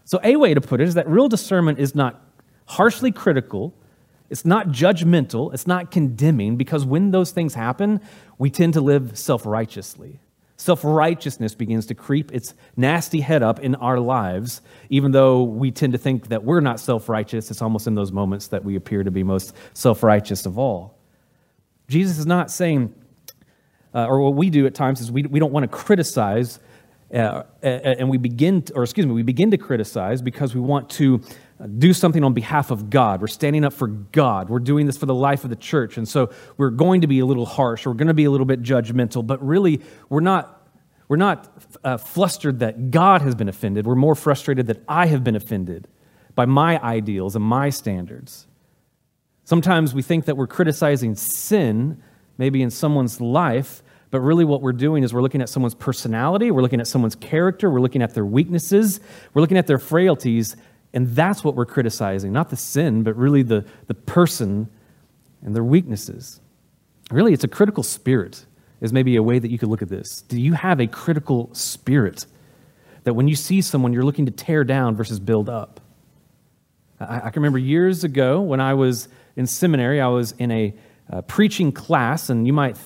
So, 0.03 0.19
a 0.23 0.35
way 0.35 0.53
to 0.53 0.61
put 0.61 0.81
it 0.81 0.87
is 0.87 0.93
that 0.93 1.07
real 1.09 1.27
discernment 1.27 1.79
is 1.79 1.95
not 1.95 2.21
harshly 2.67 3.11
critical, 3.11 3.73
it's 4.29 4.45
not 4.45 4.67
judgmental, 4.67 5.51
it's 5.51 5.65
not 5.65 5.89
condemning, 5.89 6.57
because 6.57 6.85
when 6.85 7.09
those 7.09 7.31
things 7.31 7.55
happen, 7.55 7.99
we 8.37 8.51
tend 8.51 8.73
to 8.73 8.81
live 8.81 9.17
self 9.17 9.47
righteously. 9.47 10.19
Self 10.57 10.85
righteousness 10.85 11.53
begins 11.53 11.85
to 11.87 11.95
creep 11.95 12.31
its 12.31 12.53
nasty 12.77 13.19
head 13.19 13.43
up 13.43 13.59
in 13.59 13.75
our 13.75 13.99
lives, 13.99 14.61
even 14.89 15.11
though 15.11 15.43
we 15.43 15.69
tend 15.69 15.91
to 15.93 15.99
think 15.99 16.29
that 16.29 16.45
we're 16.45 16.61
not 16.61 16.79
self 16.79 17.09
righteous. 17.09 17.51
It's 17.51 17.61
almost 17.61 17.87
in 17.87 17.95
those 17.95 18.13
moments 18.13 18.47
that 18.47 18.63
we 18.63 18.75
appear 18.77 19.03
to 19.03 19.11
be 19.11 19.21
most 19.21 19.53
self 19.73 20.01
righteous 20.01 20.45
of 20.45 20.57
all. 20.57 20.97
Jesus 21.89 22.17
is 22.17 22.25
not 22.25 22.49
saying, 22.49 22.95
uh, 23.93 24.05
or 24.07 24.21
what 24.21 24.35
we 24.35 24.49
do 24.49 24.65
at 24.65 24.73
times 24.73 25.01
is 25.01 25.11
we, 25.11 25.23
we 25.23 25.39
don't 25.39 25.51
want 25.51 25.69
to 25.69 25.77
criticize, 25.77 26.59
uh, 27.13 27.43
and 27.61 28.09
we 28.09 28.17
begin, 28.17 28.61
to, 28.63 28.73
or 28.75 28.83
excuse 28.83 29.05
me, 29.05 29.11
we 29.11 29.23
begin 29.23 29.51
to 29.51 29.57
criticize 29.57 30.21
because 30.21 30.55
we 30.55 30.61
want 30.61 30.89
to 30.91 31.21
do 31.77 31.93
something 31.93 32.23
on 32.23 32.33
behalf 32.33 32.69
of 32.69 32.89
God. 32.89 33.21
We're 33.21 33.27
standing 33.27 33.63
up 33.63 33.73
for 33.73 33.87
God. 33.87 34.49
We're 34.49 34.59
doing 34.59 34.85
this 34.85 34.97
for 34.97 35.05
the 35.05 35.13
life 35.13 35.43
of 35.43 35.49
the 35.49 35.55
church. 35.55 35.97
And 35.97 36.07
so 36.07 36.31
we're 36.57 36.69
going 36.69 37.01
to 37.01 37.07
be 37.07 37.19
a 37.19 37.25
little 37.25 37.45
harsh. 37.45 37.85
We're 37.85 37.93
going 37.93 38.09
to 38.09 38.13
be 38.13 38.25
a 38.25 38.31
little 38.31 38.45
bit 38.45 38.61
judgmental, 38.61 39.25
but 39.25 39.45
really, 39.45 39.81
we're 40.09 40.19
not, 40.19 40.67
we're 41.07 41.15
not 41.15 41.49
uh, 41.83 41.97
flustered 41.97 42.59
that 42.59 42.91
God 42.91 43.21
has 43.21 43.35
been 43.35 43.47
offended. 43.47 43.87
We're 43.87 43.95
more 43.95 44.15
frustrated 44.15 44.67
that 44.67 44.83
I 44.87 45.05
have 45.07 45.23
been 45.23 45.35
offended 45.35 45.87
by 46.35 46.45
my 46.45 46.81
ideals 46.81 47.35
and 47.35 47.45
my 47.45 47.69
standards. 47.69 48.47
Sometimes 49.45 49.93
we 49.93 50.01
think 50.01 50.25
that 50.25 50.35
we're 50.35 50.47
criticizing 50.47 51.15
sin, 51.15 52.01
maybe 52.37 52.61
in 52.61 52.69
someone's 52.69 53.21
life, 53.21 53.81
but 54.11 54.19
really 54.19 54.43
what 54.43 54.61
we're 54.61 54.73
doing 54.73 55.03
is 55.03 55.13
we're 55.13 55.21
looking 55.21 55.41
at 55.41 55.49
someone's 55.49 55.75
personality, 55.75 56.51
we're 56.51 56.61
looking 56.61 56.81
at 56.81 56.87
someone's 56.87 57.15
character, 57.15 57.69
we're 57.69 57.81
looking 57.81 58.01
at 58.01 58.13
their 58.13 58.25
weaknesses, 58.25 58.99
we're 59.33 59.41
looking 59.41 59.57
at 59.57 59.67
their 59.67 59.79
frailties, 59.79 60.55
and 60.95 61.09
that's 61.09 61.43
what 61.43 61.55
we're 61.55 61.65
criticizing, 61.65 62.31
not 62.31 62.49
the 62.49 62.55
sin, 62.55 63.03
but 63.03 63.15
really 63.17 63.43
the, 63.43 63.65
the 63.87 63.93
person 63.93 64.69
and 65.43 65.53
their 65.53 65.63
weaknesses. 65.63 66.39
Really, 67.11 67.33
it's 67.33 67.43
a 67.43 67.49
critical 67.49 67.83
spirit, 67.83 68.45
is 68.79 68.93
maybe 68.93 69.17
a 69.17 69.21
way 69.21 69.37
that 69.37 69.51
you 69.51 69.59
could 69.59 69.67
look 69.67 69.81
at 69.81 69.89
this. 69.89 70.21
Do 70.21 70.39
you 70.39 70.53
have 70.53 70.79
a 70.79 70.87
critical 70.87 71.53
spirit 71.53 72.25
that 73.03 73.13
when 73.13 73.27
you 73.27 73.35
see 73.35 73.61
someone, 73.61 73.91
you're 73.91 74.05
looking 74.05 74.25
to 74.25 74.31
tear 74.31 74.63
down 74.63 74.95
versus 74.95 75.19
build 75.19 75.49
up? 75.49 75.81
I, 76.99 77.17
I 77.17 77.29
can 77.29 77.41
remember 77.41 77.59
years 77.59 78.05
ago 78.05 78.39
when 78.39 78.61
I 78.61 78.73
was 78.73 79.09
in 79.35 79.45
seminary, 79.45 79.99
I 79.99 80.07
was 80.07 80.31
in 80.31 80.49
a 80.49 80.73
uh, 81.11 81.21
preaching 81.23 81.73
class, 81.73 82.29
and 82.29 82.47
you 82.47 82.53
might 82.53 82.77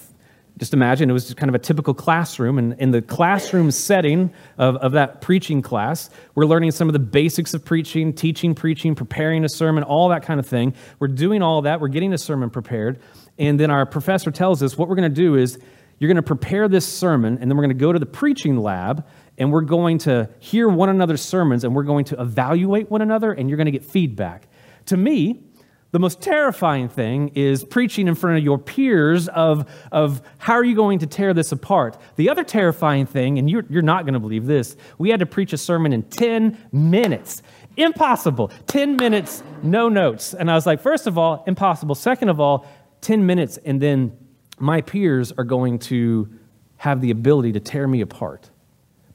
just 0.59 0.73
imagine 0.73 1.09
it 1.09 1.13
was 1.13 1.33
kind 1.33 1.49
of 1.49 1.55
a 1.55 1.59
typical 1.59 1.93
classroom. 1.93 2.57
And 2.57 2.73
in 2.79 2.91
the 2.91 3.01
classroom 3.01 3.71
setting 3.71 4.31
of, 4.57 4.75
of 4.77 4.91
that 4.91 5.21
preaching 5.21 5.61
class, 5.61 6.09
we're 6.35 6.45
learning 6.45 6.71
some 6.71 6.89
of 6.89 6.93
the 6.93 6.99
basics 6.99 7.53
of 7.53 7.63
preaching, 7.63 8.13
teaching, 8.13 8.53
preaching, 8.53 8.93
preparing 8.93 9.45
a 9.45 9.49
sermon, 9.49 9.83
all 9.83 10.09
that 10.09 10.23
kind 10.23 10.39
of 10.39 10.45
thing. 10.45 10.73
We're 10.99 11.07
doing 11.07 11.41
all 11.41 11.61
that. 11.61 11.79
We're 11.79 11.87
getting 11.87 12.13
a 12.13 12.17
sermon 12.17 12.49
prepared. 12.49 12.99
And 13.37 13.57
then 13.57 13.71
our 13.71 13.85
professor 13.85 14.31
tells 14.31 14.61
us 14.61 14.77
what 14.77 14.89
we're 14.89 14.95
going 14.95 15.09
to 15.09 15.15
do 15.15 15.35
is 15.35 15.57
you're 15.97 16.09
going 16.09 16.17
to 16.17 16.21
prepare 16.21 16.67
this 16.67 16.87
sermon, 16.87 17.37
and 17.39 17.51
then 17.51 17.57
we're 17.57 17.63
going 17.63 17.77
to 17.77 17.81
go 17.81 17.91
to 17.91 17.99
the 17.99 18.05
preaching 18.05 18.57
lab, 18.57 19.05
and 19.37 19.51
we're 19.51 19.61
going 19.61 19.97
to 19.99 20.29
hear 20.39 20.69
one 20.69 20.87
another's 20.87 21.21
sermons, 21.21 21.65
and 21.65 21.75
we're 21.75 21.83
going 21.83 22.05
to 22.05 22.21
evaluate 22.21 22.89
one 22.89 23.01
another, 23.01 23.33
and 23.33 23.49
you're 23.49 23.57
going 23.57 23.65
to 23.65 23.71
get 23.71 23.83
feedback. 23.83 24.47
To 24.87 24.97
me, 24.97 25.43
the 25.91 25.99
most 25.99 26.21
terrifying 26.21 26.87
thing 26.87 27.29
is 27.29 27.63
preaching 27.63 28.07
in 28.07 28.13
front 28.13 28.37
of 28.37 28.43
your 28.43 28.59
peers 28.59 29.27
of, 29.29 29.67
of 29.91 30.21
how 30.37 30.53
are 30.53 30.63
you 30.63 30.75
going 30.75 30.99
to 30.99 31.07
tear 31.07 31.33
this 31.33 31.51
apart. 31.51 31.97
The 32.15 32.29
other 32.29 32.43
terrifying 32.43 33.07
thing, 33.07 33.39
and 33.39 33.49
you're, 33.49 33.65
you're 33.69 33.81
not 33.81 34.05
going 34.05 34.13
to 34.13 34.19
believe 34.19 34.45
this, 34.45 34.77
we 34.99 35.09
had 35.09 35.19
to 35.21 35.25
preach 35.25 35.51
a 35.51 35.57
sermon 35.57 35.91
in 35.91 36.03
10 36.03 36.57
minutes. 36.71 37.41
Impossible. 37.75 38.51
10 38.67 38.97
minutes, 38.97 39.41
no 39.63 39.89
notes. 39.89 40.35
And 40.35 40.51
I 40.51 40.53
was 40.53 40.67
like, 40.67 40.79
first 40.79 41.07
of 41.07 41.17
all, 41.17 41.43
impossible. 41.47 41.95
Second 41.95 42.29
of 42.29 42.39
all, 42.39 42.67
10 43.01 43.25
minutes, 43.25 43.57
and 43.57 43.81
then 43.81 44.15
my 44.59 44.81
peers 44.81 45.31
are 45.31 45.43
going 45.43 45.79
to 45.79 46.29
have 46.77 47.01
the 47.01 47.09
ability 47.09 47.53
to 47.53 47.59
tear 47.59 47.87
me 47.87 48.01
apart. 48.01 48.51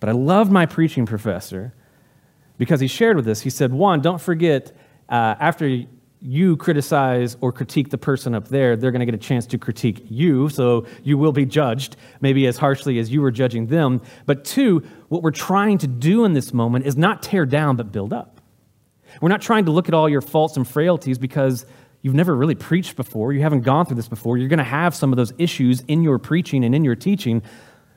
But 0.01 0.09
I 0.09 0.13
loved 0.13 0.51
my 0.51 0.67
preaching 0.67 1.07
professor 1.07 1.73
because 2.59 2.81
he 2.81 2.89
shared 2.89 3.17
with 3.17 3.29
us, 3.29 3.41
he 3.41 3.51
said, 3.51 3.73
one, 3.73 4.01
don't 4.01 4.21
forget, 4.21 4.73
uh, 5.09 5.35
after 5.39 5.85
you 6.27 6.57
criticize 6.57 7.37
or 7.43 7.53
critique 7.53 7.91
the 7.91 7.99
person 7.99 8.35
up 8.35 8.49
there, 8.49 8.77
they're 8.77 8.91
going 8.91 9.01
to 9.01 9.07
get 9.07 9.15
a 9.15 9.19
chance 9.19 9.45
to 9.45 9.59
critique 9.59 10.07
you. 10.09 10.49
So 10.49 10.87
you 11.03 11.19
will 11.19 11.33
be 11.33 11.45
judged, 11.45 11.97
maybe 12.23 12.47
as 12.47 12.57
harshly 12.57 12.99
as 12.99 13.13
you 13.13 13.21
were 13.21 13.31
judging 13.31 13.67
them. 13.67 14.01
But 14.25 14.43
two, 14.43 14.83
what 15.11 15.23
we're 15.23 15.33
trying 15.33 15.77
to 15.79 15.87
do 15.87 16.25
in 16.25 16.33
this 16.33 16.55
moment 16.55 16.87
is 16.87 16.97
not 16.97 17.23
tear 17.23 17.45
down, 17.45 17.77
but 17.77 17.93
build 17.93 18.15
up. 18.15 18.41
We're 19.21 19.29
not 19.29 19.43
trying 19.43 19.67
to 19.67 19.71
look 19.71 19.87
at 19.87 19.95
all 19.95 20.09
your 20.09 20.23
faults 20.23 20.57
and 20.57 20.67
frailties 20.67 21.19
because 21.19 21.67
you've 22.01 22.15
never 22.15 22.35
really 22.35 22.55
preached 22.55 22.97
before. 22.97 23.35
You 23.35 23.43
haven't 23.43 23.61
gone 23.61 23.85
through 23.85 23.97
this 23.97 24.09
before. 24.09 24.39
You're 24.39 24.49
going 24.49 24.59
to 24.59 24.65
have 24.65 24.95
some 24.95 25.13
of 25.13 25.19
those 25.19 25.35
issues 25.37 25.83
in 25.89 26.03
your 26.03 26.19
preaching 26.19 26.65
and 26.65 26.75
in 26.75 26.85
your 26.85 26.97
teaching. 26.97 27.43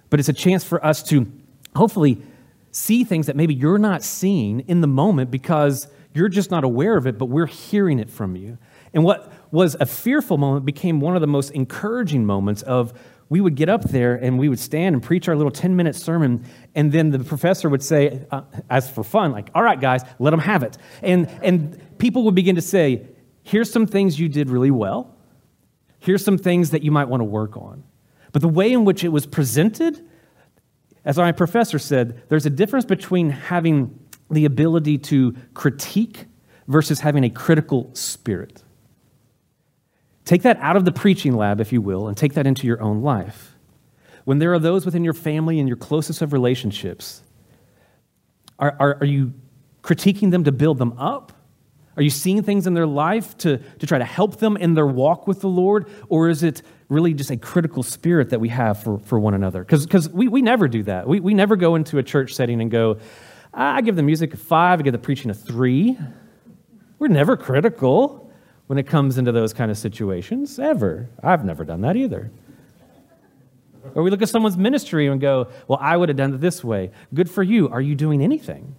But 0.09 0.19
it's 0.19 0.29
a 0.29 0.33
chance 0.33 0.65
for 0.65 0.85
us 0.85 1.01
to 1.03 1.31
hopefully 1.77 2.21
see 2.71 3.05
things 3.05 3.27
that 3.27 3.37
maybe 3.37 3.53
you're 3.53 3.77
not 3.77 4.03
seeing 4.03 4.59
in 4.61 4.81
the 4.81 4.87
moment 4.87 5.31
because 5.31 5.87
you're 6.17 6.29
just 6.29 6.51
not 6.51 6.63
aware 6.63 6.97
of 6.97 7.05
it, 7.05 7.17
but 7.17 7.27
we're 7.27 7.45
hearing 7.45 7.99
it 7.99 8.09
from 8.09 8.35
you. 8.35 8.57
And 8.93 9.03
what 9.03 9.31
was 9.51 9.75
a 9.79 9.85
fearful 9.85 10.37
moment 10.37 10.65
became 10.65 10.99
one 10.99 11.15
of 11.15 11.21
the 11.21 11.27
most 11.27 11.51
encouraging 11.51 12.25
moments 12.25 12.63
of 12.63 12.93
we 13.29 13.41
would 13.41 13.55
get 13.55 13.69
up 13.69 13.83
there 13.83 14.15
and 14.15 14.39
we 14.39 14.49
would 14.49 14.59
stand 14.59 14.95
and 14.95 15.03
preach 15.03 15.27
our 15.27 15.35
little 15.35 15.51
10 15.51 15.75
minute 15.75 15.95
sermon 15.95 16.45
and 16.75 16.91
then 16.91 17.11
the 17.11 17.19
professor 17.19 17.69
would 17.69 17.83
say 17.83 18.25
uh, 18.31 18.41
as 18.69 18.89
for 18.89 19.03
fun 19.03 19.31
like 19.31 19.49
all 19.53 19.61
right 19.61 19.81
guys 19.81 20.01
let 20.17 20.31
them 20.31 20.39
have 20.39 20.63
it. 20.63 20.77
And 21.01 21.29
and 21.43 21.97
people 21.97 22.23
would 22.23 22.35
begin 22.35 22.55
to 22.55 22.61
say 22.61 23.07
here's 23.43 23.71
some 23.71 23.85
things 23.85 24.19
you 24.19 24.29
did 24.29 24.49
really 24.49 24.71
well. 24.71 25.15
Here's 25.99 26.23
some 26.23 26.37
things 26.37 26.71
that 26.71 26.83
you 26.83 26.91
might 26.91 27.09
want 27.09 27.21
to 27.21 27.25
work 27.25 27.57
on. 27.57 27.83
But 28.31 28.41
the 28.41 28.47
way 28.47 28.71
in 28.71 28.85
which 28.85 29.03
it 29.03 29.09
was 29.09 29.25
presented 29.25 30.03
as 31.03 31.17
my 31.17 31.31
professor 31.31 31.79
said 31.79 32.23
there's 32.29 32.45
a 32.45 32.49
difference 32.49 32.85
between 32.85 33.29
having 33.29 33.99
the 34.29 34.45
ability 34.45 34.97
to 34.97 35.35
critique 35.53 36.25
versus 36.67 36.99
having 36.99 37.23
a 37.23 37.29
critical 37.29 37.89
spirit 37.93 38.63
Take 40.27 40.41
that 40.41 40.57
out 40.57 40.75
of 40.75 40.83
the 40.83 40.91
preaching 40.91 41.37
lab, 41.37 41.61
if 41.61 41.71
you 41.71 41.79
will, 41.79 42.09
and 42.09 42.17
take 42.17 42.33
that 42.33 42.45
into 42.45 42.67
your 42.67 42.81
own 42.81 43.01
life. 43.01 43.55
When 44.25 44.39
there 44.39 44.53
are 44.53 44.59
those 44.59 44.83
within 44.83 45.05
your 45.05 45.13
family 45.13 45.57
and 45.57 45.69
your 45.69 45.77
closest 45.77 46.21
of 46.21 46.33
relationships, 46.33 47.21
are, 48.59 48.75
are, 48.77 48.97
are 48.99 49.05
you 49.05 49.33
critiquing 49.81 50.31
them 50.31 50.43
to 50.43 50.51
build 50.51 50.79
them 50.79 50.99
up? 50.99 51.31
Are 51.95 52.03
you 52.03 52.09
seeing 52.09 52.43
things 52.43 52.67
in 52.67 52.73
their 52.73 52.85
life 52.85 53.37
to, 53.37 53.57
to 53.57 53.87
try 53.87 53.99
to 53.99 54.03
help 54.03 54.35
them 54.39 54.57
in 54.57 54.73
their 54.73 54.85
walk 54.85 55.27
with 55.27 55.39
the 55.39 55.47
Lord? 55.47 55.89
Or 56.09 56.27
is 56.27 56.43
it 56.43 56.61
really 56.89 57.13
just 57.13 57.31
a 57.31 57.37
critical 57.37 57.81
spirit 57.81 58.31
that 58.31 58.41
we 58.41 58.49
have 58.49 58.83
for, 58.83 58.99
for 58.99 59.17
one 59.21 59.33
another? 59.33 59.63
Because 59.63 60.09
we, 60.09 60.27
we 60.27 60.41
never 60.41 60.67
do 60.67 60.83
that. 60.83 61.07
We, 61.07 61.21
we 61.21 61.35
never 61.35 61.55
go 61.55 61.75
into 61.75 61.99
a 61.99 62.03
church 62.03 62.33
setting 62.33 62.59
and 62.59 62.69
go, 62.69 62.97
I 63.57 63.81
give 63.81 63.95
the 63.95 64.03
music 64.03 64.35
a 64.35 64.37
five, 64.37 64.79
I 64.79 64.83
give 64.83 64.93
the 64.93 64.99
preaching 64.99 65.31
a 65.31 65.33
three. 65.33 65.97
We're 66.99 67.07
never 67.07 67.35
critical 67.35 68.31
when 68.67 68.77
it 68.77 68.85
comes 68.85 69.17
into 69.17 69.31
those 69.31 69.51
kind 69.51 69.71
of 69.71 69.77
situations, 69.77 70.59
ever. 70.59 71.09
I've 71.23 71.43
never 71.43 71.63
done 71.65 71.81
that 71.81 71.95
either. 71.95 72.31
Or 73.95 74.03
we 74.03 74.11
look 74.11 74.21
at 74.21 74.29
someone's 74.29 74.57
ministry 74.57 75.07
and 75.07 75.19
go, 75.19 75.47
Well, 75.67 75.79
I 75.81 75.97
would 75.97 76.09
have 76.09 76.17
done 76.17 76.33
it 76.35 76.41
this 76.41 76.63
way. 76.63 76.91
Good 77.13 77.29
for 77.29 77.41
you. 77.41 77.67
Are 77.69 77.81
you 77.81 77.95
doing 77.95 78.21
anything? 78.21 78.75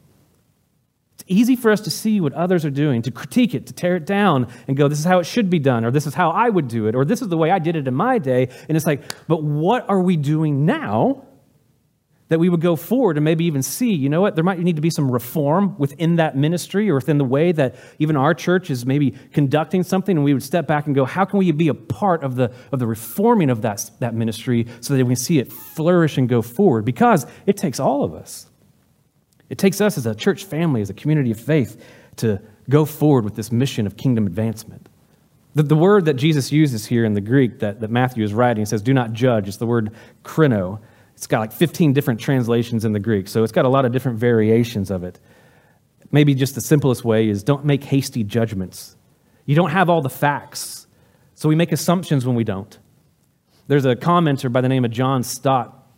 It's 1.15 1.25
easy 1.27 1.57
for 1.57 1.73
us 1.73 1.81
to 1.81 1.91
see 1.91 2.21
what 2.21 2.33
others 2.35 2.65
are 2.65 2.71
doing, 2.71 3.03
to 3.03 3.11
critique 3.11 3.55
it, 3.55 3.67
to 3.67 3.73
tear 3.73 3.97
it 3.97 4.07
down 4.07 4.47
and 4.69 4.77
go, 4.77 4.87
This 4.87 5.01
is 5.01 5.05
how 5.05 5.19
it 5.19 5.25
should 5.25 5.51
be 5.51 5.59
done, 5.59 5.85
or 5.85 5.91
this 5.91 6.07
is 6.07 6.15
how 6.15 6.31
I 6.31 6.51
would 6.51 6.69
do 6.69 6.87
it, 6.87 6.95
or 6.95 7.05
this 7.05 7.21
is 7.21 7.29
the 7.29 7.39
way 7.39 7.51
I 7.51 7.59
did 7.59 7.75
it 7.75 7.89
in 7.89 7.95
my 7.95 8.19
day. 8.19 8.49
And 8.69 8.77
it's 8.77 8.87
like, 8.87 9.03
But 9.27 9.43
what 9.43 9.89
are 9.89 10.01
we 10.01 10.17
doing 10.17 10.67
now 10.67 11.25
that 12.29 12.39
we 12.39 12.49
would 12.49 12.61
go 12.61 12.77
forward 12.77 13.17
and 13.17 13.25
maybe 13.25 13.45
even 13.47 13.63
see, 13.63 13.93
you 13.93 14.09
know 14.09 14.21
what, 14.21 14.35
there 14.35 14.45
might 14.45 14.59
need 14.59 14.77
to 14.77 14.83
be 14.83 14.91
some 14.91 15.11
reform 15.11 15.75
within 15.79 16.17
that 16.17 16.37
ministry 16.37 16.91
or 16.91 16.97
within 16.97 17.17
the 17.17 17.25
way 17.25 17.53
that 17.53 17.75
even 17.99 18.17
our 18.17 18.35
church 18.35 18.71
is 18.71 18.85
maybe 18.85 19.13
conducting 19.33 19.83
something, 19.83 20.17
and 20.17 20.25
we 20.25 20.35
would 20.35 20.43
step 20.43 20.67
back 20.67 20.87
and 20.87 20.95
go, 20.95 21.05
how 21.05 21.25
can 21.25 21.39
we 21.39 21.51
be 21.53 21.69
a 21.69 21.75
part 21.75 22.23
of 22.23 22.37
the, 22.37 22.53
of 22.71 22.79
the 22.79 22.87
reforming 22.87 23.49
of 23.49 23.63
that, 23.63 23.91
that 24.01 24.15
ministry 24.15 24.67
so 24.81 24.95
that 24.95 25.05
we 25.05 25.11
can 25.11 25.17
see 25.17 25.39
it 25.39 25.51
flourish 25.51 26.19
and 26.19 26.29
go 26.29 26.43
forward? 26.43 26.85
Because 26.85 27.27
it 27.47 27.57
takes 27.57 27.81
all 27.81 28.05
of 28.05 28.15
us. 28.15 28.47
It 29.49 29.57
takes 29.57 29.81
us 29.81 29.97
as 29.97 30.05
a 30.05 30.15
church 30.15 30.45
family, 30.45 30.83
as 30.83 30.91
a 30.91 30.95
community 30.95 31.31
of 31.31 31.41
faith, 31.41 31.83
to 32.17 32.43
go 32.69 32.85
forward 32.85 33.25
with 33.25 33.37
this 33.37 33.51
mission 33.51 33.87
of 33.87 33.97
kingdom 33.97 34.27
advancement. 34.27 34.91
The, 35.55 35.63
the 35.63 35.77
word 35.77 36.05
that 36.05 36.15
Jesus 36.15 36.53
uses 36.53 36.85
here 36.85 37.07
in 37.07 37.15
the 37.15 37.23
Greek 37.23 37.61
that, 37.61 37.81
that 37.81 37.91
Matthew 37.91 38.23
is 38.23 38.35
writing 38.35 38.67
says, 38.67 38.83
do 38.83 38.93
not 38.93 39.15
judge. 39.15 39.49
It's 39.49 39.57
the 39.57 39.67
word 39.67 39.93
krino. 40.23 40.81
It's 41.19 41.27
got 41.27 41.41
like 41.41 41.51
15 41.51 41.95
different 41.95 42.21
translations 42.21 42.85
in 42.85 42.93
the 42.93 43.01
Greek, 43.01 43.27
so 43.27 43.43
it's 43.43 43.51
got 43.51 43.65
a 43.65 43.69
lot 43.69 43.85
of 43.85 43.91
different 43.91 44.21
variations 44.21 44.89
of 44.89 45.03
it. 45.03 45.19
Maybe 46.13 46.33
just 46.33 46.55
the 46.55 46.61
simplest 46.61 47.05
way 47.05 47.29
is 47.29 47.43
don't 47.43 47.65
make 47.65 47.83
hasty 47.83 48.23
judgments. 48.23 48.97
You 49.45 49.57
don't 49.57 49.71
have 49.71 49.91
all 49.91 50.01
the 50.01 50.09
facts, 50.09 50.87
so 51.35 51.49
we 51.49 51.57
make 51.57 51.73
assumptions 51.73 52.25
when 52.25 52.37
we 52.37 52.45
don't. 52.45 52.79
There's 53.67 53.85
a 53.85 53.97
commenter 53.97 54.53
by 54.53 54.61
the 54.61 54.69
name 54.69 54.85
of 54.85 54.93
John 54.93 55.25
Stott. 55.25 55.89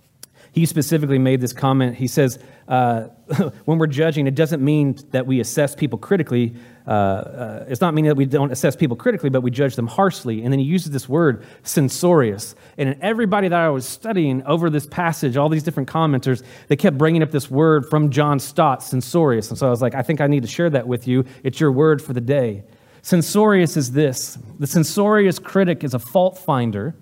He 0.52 0.64
specifically 0.64 1.18
made 1.18 1.42
this 1.42 1.52
comment. 1.52 1.96
He 1.96 2.06
says, 2.06 2.38
uh, 2.70 3.08
when 3.64 3.78
we're 3.78 3.88
judging, 3.88 4.28
it 4.28 4.36
doesn't 4.36 4.62
mean 4.62 4.96
that 5.10 5.26
we 5.26 5.40
assess 5.40 5.74
people 5.74 5.98
critically. 5.98 6.54
Uh, 6.86 6.90
uh, 6.90 7.64
it's 7.68 7.80
not 7.80 7.94
meaning 7.94 8.08
that 8.08 8.14
we 8.14 8.24
don't 8.24 8.52
assess 8.52 8.76
people 8.76 8.96
critically, 8.96 9.28
but 9.28 9.40
we 9.40 9.50
judge 9.50 9.74
them 9.74 9.88
harshly. 9.88 10.44
And 10.44 10.52
then 10.52 10.60
he 10.60 10.64
uses 10.64 10.92
this 10.92 11.08
word, 11.08 11.44
censorious. 11.64 12.54
And 12.78 12.88
in 12.88 13.02
everybody 13.02 13.48
that 13.48 13.58
I 13.58 13.68
was 13.70 13.86
studying 13.86 14.44
over 14.44 14.70
this 14.70 14.86
passage, 14.86 15.36
all 15.36 15.48
these 15.48 15.64
different 15.64 15.88
commenters, 15.88 16.44
they 16.68 16.76
kept 16.76 16.96
bringing 16.96 17.24
up 17.24 17.32
this 17.32 17.50
word 17.50 17.90
from 17.90 18.10
John 18.10 18.38
Stott, 18.38 18.84
censorious. 18.84 19.50
And 19.50 19.58
so 19.58 19.66
I 19.66 19.70
was 19.70 19.82
like, 19.82 19.96
I 19.96 20.02
think 20.02 20.20
I 20.20 20.28
need 20.28 20.42
to 20.42 20.48
share 20.48 20.70
that 20.70 20.86
with 20.86 21.08
you. 21.08 21.24
It's 21.42 21.58
your 21.58 21.72
word 21.72 22.00
for 22.00 22.12
the 22.12 22.20
day. 22.20 22.62
Censorious 23.02 23.76
is 23.76 23.92
this 23.92 24.38
the 24.60 24.66
censorious 24.66 25.38
critic 25.40 25.82
is 25.82 25.94
a 25.94 25.98
fault 25.98 26.38
finder 26.38 26.94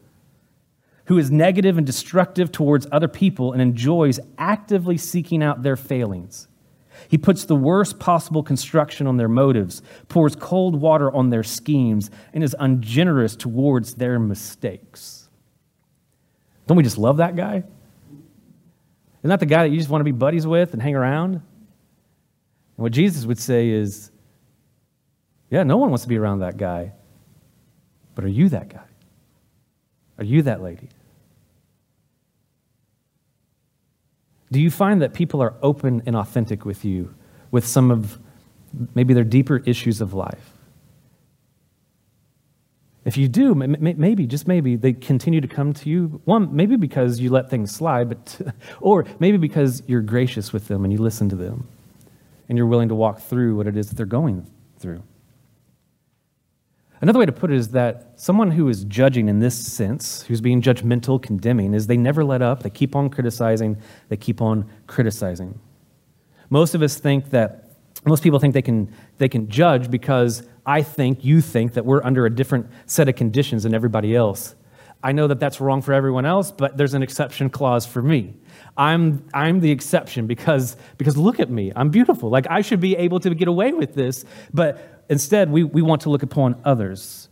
who 1.08 1.16
is 1.18 1.30
negative 1.30 1.78
and 1.78 1.86
destructive 1.86 2.52
towards 2.52 2.86
other 2.92 3.08
people 3.08 3.52
and 3.52 3.62
enjoys 3.62 4.20
actively 4.36 4.98
seeking 4.98 5.42
out 5.42 5.62
their 5.62 5.76
failings. 5.76 6.48
He 7.08 7.16
puts 7.16 7.46
the 7.46 7.56
worst 7.56 7.98
possible 7.98 8.42
construction 8.42 9.06
on 9.06 9.16
their 9.16 9.28
motives, 9.28 9.80
pours 10.08 10.36
cold 10.36 10.78
water 10.78 11.10
on 11.14 11.30
their 11.30 11.42
schemes, 11.42 12.10
and 12.34 12.44
is 12.44 12.54
ungenerous 12.58 13.36
towards 13.36 13.94
their 13.94 14.18
mistakes. 14.18 15.30
Don't 16.66 16.76
we 16.76 16.82
just 16.82 16.98
love 16.98 17.16
that 17.16 17.34
guy? 17.34 17.64
Isn't 19.20 19.30
that 19.30 19.40
the 19.40 19.46
guy 19.46 19.62
that 19.62 19.70
you 19.70 19.78
just 19.78 19.88
want 19.88 20.00
to 20.00 20.04
be 20.04 20.12
buddies 20.12 20.46
with 20.46 20.74
and 20.74 20.82
hang 20.82 20.94
around? 20.94 21.34
And 21.34 21.42
what 22.76 22.92
Jesus 22.92 23.24
would 23.24 23.38
say 23.38 23.70
is, 23.70 24.10
yeah, 25.48 25.62
no 25.62 25.78
one 25.78 25.88
wants 25.88 26.02
to 26.02 26.08
be 26.08 26.18
around 26.18 26.40
that 26.40 26.58
guy. 26.58 26.92
But 28.14 28.24
are 28.24 28.28
you 28.28 28.50
that 28.50 28.68
guy? 28.68 28.84
Are 30.18 30.24
you 30.24 30.42
that 30.42 30.62
lady? 30.62 30.90
Do 34.50 34.60
you 34.60 34.70
find 34.70 35.02
that 35.02 35.12
people 35.12 35.42
are 35.42 35.54
open 35.62 36.02
and 36.06 36.16
authentic 36.16 36.64
with 36.64 36.84
you 36.84 37.14
with 37.50 37.66
some 37.66 37.90
of 37.90 38.18
maybe 38.94 39.14
their 39.14 39.24
deeper 39.24 39.58
issues 39.58 40.00
of 40.00 40.14
life? 40.14 40.52
If 43.04 43.16
you 43.16 43.26
do, 43.26 43.54
maybe, 43.54 44.26
just 44.26 44.46
maybe, 44.46 44.76
they 44.76 44.92
continue 44.92 45.40
to 45.40 45.48
come 45.48 45.72
to 45.72 45.88
you. 45.88 46.20
One, 46.26 46.54
maybe 46.54 46.76
because 46.76 47.20
you 47.20 47.30
let 47.30 47.48
things 47.48 47.74
slide, 47.74 48.10
but, 48.10 48.54
or 48.80 49.06
maybe 49.18 49.38
because 49.38 49.82
you're 49.86 50.02
gracious 50.02 50.52
with 50.52 50.68
them 50.68 50.84
and 50.84 50.92
you 50.92 50.98
listen 50.98 51.28
to 51.30 51.36
them 51.36 51.66
and 52.48 52.58
you're 52.58 52.66
willing 52.66 52.88
to 52.88 52.94
walk 52.94 53.20
through 53.20 53.56
what 53.56 53.66
it 53.66 53.76
is 53.76 53.88
that 53.88 53.96
they're 53.96 54.04
going 54.04 54.46
through. 54.78 55.02
Another 57.00 57.18
way 57.20 57.26
to 57.26 57.32
put 57.32 57.52
it 57.52 57.56
is 57.56 57.68
that 57.68 58.12
someone 58.16 58.50
who 58.50 58.68
is 58.68 58.84
judging 58.84 59.28
in 59.28 59.38
this 59.38 59.54
sense, 59.54 60.22
who's 60.22 60.40
being 60.40 60.60
judgmental, 60.60 61.22
condemning, 61.22 61.74
is 61.74 61.86
they 61.86 61.96
never 61.96 62.24
let 62.24 62.42
up. 62.42 62.62
They 62.62 62.70
keep 62.70 62.96
on 62.96 63.08
criticizing. 63.08 63.76
They 64.08 64.16
keep 64.16 64.42
on 64.42 64.68
criticizing. 64.86 65.60
Most 66.50 66.74
of 66.74 66.82
us 66.82 66.98
think 66.98 67.30
that, 67.30 67.70
most 68.04 68.22
people 68.22 68.38
think 68.38 68.54
they 68.54 68.62
can, 68.62 68.92
they 69.18 69.28
can 69.28 69.48
judge 69.48 69.90
because 69.90 70.42
I 70.66 70.82
think, 70.82 71.24
you 71.24 71.40
think 71.40 71.74
that 71.74 71.84
we're 71.84 72.02
under 72.02 72.26
a 72.26 72.30
different 72.30 72.66
set 72.86 73.08
of 73.08 73.14
conditions 73.14 73.62
than 73.62 73.74
everybody 73.74 74.16
else. 74.16 74.54
I 75.02 75.12
know 75.12 75.28
that 75.28 75.38
that's 75.38 75.60
wrong 75.60 75.80
for 75.82 75.92
everyone 75.92 76.26
else, 76.26 76.50
but 76.50 76.76
there's 76.76 76.94
an 76.94 77.04
exception 77.04 77.50
clause 77.50 77.86
for 77.86 78.02
me. 78.02 78.34
I'm, 78.76 79.24
I'm 79.32 79.60
the 79.60 79.70
exception 79.70 80.26
because, 80.26 80.76
because 80.96 81.16
look 81.16 81.38
at 81.38 81.50
me. 81.50 81.72
I'm 81.76 81.90
beautiful. 81.90 82.30
Like, 82.30 82.46
I 82.50 82.62
should 82.62 82.80
be 82.80 82.96
able 82.96 83.20
to 83.20 83.32
get 83.34 83.46
away 83.46 83.72
with 83.72 83.94
this. 83.94 84.24
But 84.52 84.97
Instead, 85.08 85.50
we, 85.50 85.64
we 85.64 85.82
want 85.82 86.02
to 86.02 86.10
look 86.10 86.22
upon 86.22 86.60
others. 86.64 87.28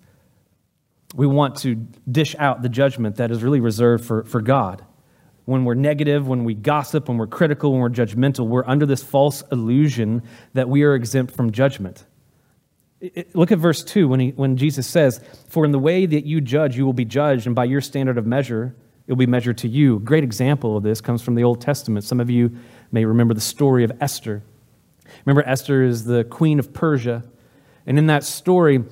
We 1.15 1.27
want 1.27 1.57
to 1.59 1.75
dish 2.11 2.35
out 2.39 2.63
the 2.63 2.69
judgment 2.69 3.17
that 3.17 3.31
is 3.31 3.43
really 3.43 3.61
reserved 3.61 4.05
for, 4.05 4.25
for 4.25 4.41
God. 4.41 4.85
When 5.45 5.65
we're 5.65 5.75
negative, 5.75 6.27
when 6.27 6.45
we 6.45 6.55
gossip, 6.55 7.09
when 7.09 7.19
we're 7.19 7.29
critical, 7.29 7.73
when 7.73 7.81
we're 7.81 7.91
judgmental, 7.91 8.49
we're 8.49 8.67
under 8.67 8.87
this 8.87 9.03
false 9.03 9.43
illusion 9.53 10.23
that 10.55 10.69
we 10.69 10.83
are 10.83 10.95
exempt 10.95 11.37
from 11.37 11.53
judgment. 11.53 12.05
Look 13.35 13.53
at 13.53 13.59
verse 13.59 13.85
2 13.85 14.09
when, 14.09 14.21
he, 14.21 14.31
when 14.31 14.57
Jesus 14.57 14.87
says, 14.87 15.21
For 15.49 15.65
in 15.65 15.71
the 15.71 15.79
way 15.79 16.07
that 16.07 16.25
you 16.25 16.41
judge, 16.41 16.77
you 16.77 16.85
will 16.85 16.95
be 16.95 17.05
judged, 17.05 17.47
and 17.47 17.55
by 17.55 17.65
your 17.65 17.81
standard 17.81 18.19
of 18.19 18.27
measure, 18.27 18.75
it 19.07 19.13
will 19.13 19.19
be 19.19 19.27
measured 19.27 19.59
to 19.59 19.69
you. 19.69 19.97
A 19.97 20.01
great 20.01 20.25
example 20.25 20.77
of 20.77 20.83
this 20.83 21.01
comes 21.01 21.23
from 21.23 21.37
the 21.37 21.45
Old 21.45 21.61
Testament. 21.61 22.05
Some 22.05 22.21
of 22.21 22.29
you 22.31 22.57
may 22.91 23.05
remember 23.05 23.35
the 23.35 23.41
story 23.41 23.85
of 23.85 23.93
Esther. 24.01 24.43
Remember, 25.25 25.49
Esther 25.49 25.85
is 25.85 26.05
the 26.05 26.25
queen 26.25 26.59
of 26.59 26.73
Persia. 26.73 27.23
And 27.87 27.99
in 27.99 28.07
that 28.09 28.25
story, 28.25 28.83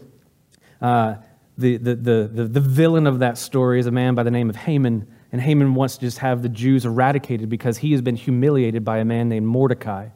uh, 0.80 1.16
the, 1.58 1.76
the, 1.76 1.94
the, 1.94 2.44
the, 2.44 2.60
villain 2.60 3.06
of 3.06 3.20
that 3.20 3.38
story 3.38 3.80
is 3.80 3.86
a 3.86 3.90
man 3.90 4.14
by 4.14 4.22
the 4.22 4.30
name 4.30 4.48
of 4.48 4.56
Haman. 4.56 5.06
And 5.32 5.40
Haman 5.40 5.74
wants 5.74 5.96
to 5.96 6.00
just 6.00 6.18
have 6.18 6.42
the 6.42 6.48
Jews 6.48 6.84
eradicated 6.84 7.48
because 7.48 7.78
he 7.78 7.92
has 7.92 8.00
been 8.00 8.16
humiliated 8.16 8.84
by 8.84 8.98
a 8.98 9.04
man 9.04 9.28
named 9.28 9.46
Mordecai. 9.46 10.08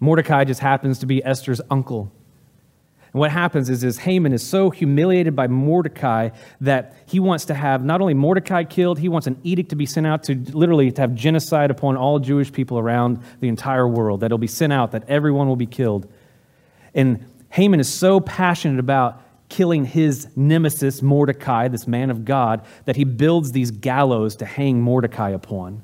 Mordecai 0.00 0.44
just 0.44 0.60
happens 0.60 0.98
to 1.00 1.06
be 1.06 1.22
Esther's 1.24 1.60
uncle. 1.70 2.12
And 3.12 3.20
what 3.20 3.30
happens 3.30 3.70
is, 3.70 3.84
is 3.84 3.98
Haman 3.98 4.32
is 4.32 4.46
so 4.46 4.68
humiliated 4.68 5.34
by 5.34 5.48
Mordecai 5.48 6.30
that 6.60 6.94
he 7.06 7.20
wants 7.20 7.46
to 7.46 7.54
have 7.54 7.82
not 7.82 8.00
only 8.00 8.14
Mordecai 8.14 8.64
killed, 8.64 8.98
he 8.98 9.08
wants 9.08 9.26
an 9.26 9.40
edict 9.42 9.70
to 9.70 9.76
be 9.76 9.86
sent 9.86 10.06
out 10.06 10.24
to 10.24 10.34
literally 10.34 10.92
to 10.92 11.00
have 11.00 11.14
genocide 11.14 11.70
upon 11.70 11.96
all 11.96 12.18
Jewish 12.18 12.52
people 12.52 12.78
around 12.78 13.22
the 13.40 13.48
entire 13.48 13.88
world, 13.88 14.20
that 14.20 14.26
it'll 14.26 14.38
be 14.38 14.46
sent 14.46 14.72
out, 14.72 14.92
that 14.92 15.08
everyone 15.08 15.48
will 15.48 15.56
be 15.56 15.66
killed. 15.66 16.06
And 16.94 17.24
Haman 17.50 17.80
is 17.80 17.92
so 17.92 18.20
passionate 18.20 18.78
about 18.78 19.22
killing 19.48 19.84
his 19.84 20.28
nemesis, 20.36 21.02
Mordecai, 21.02 21.68
this 21.68 21.86
man 21.86 22.10
of 22.10 22.24
God, 22.24 22.64
that 22.84 22.96
he 22.96 23.04
builds 23.04 23.52
these 23.52 23.70
gallows 23.70 24.36
to 24.36 24.44
hang 24.44 24.80
Mordecai 24.80 25.30
upon. 25.30 25.82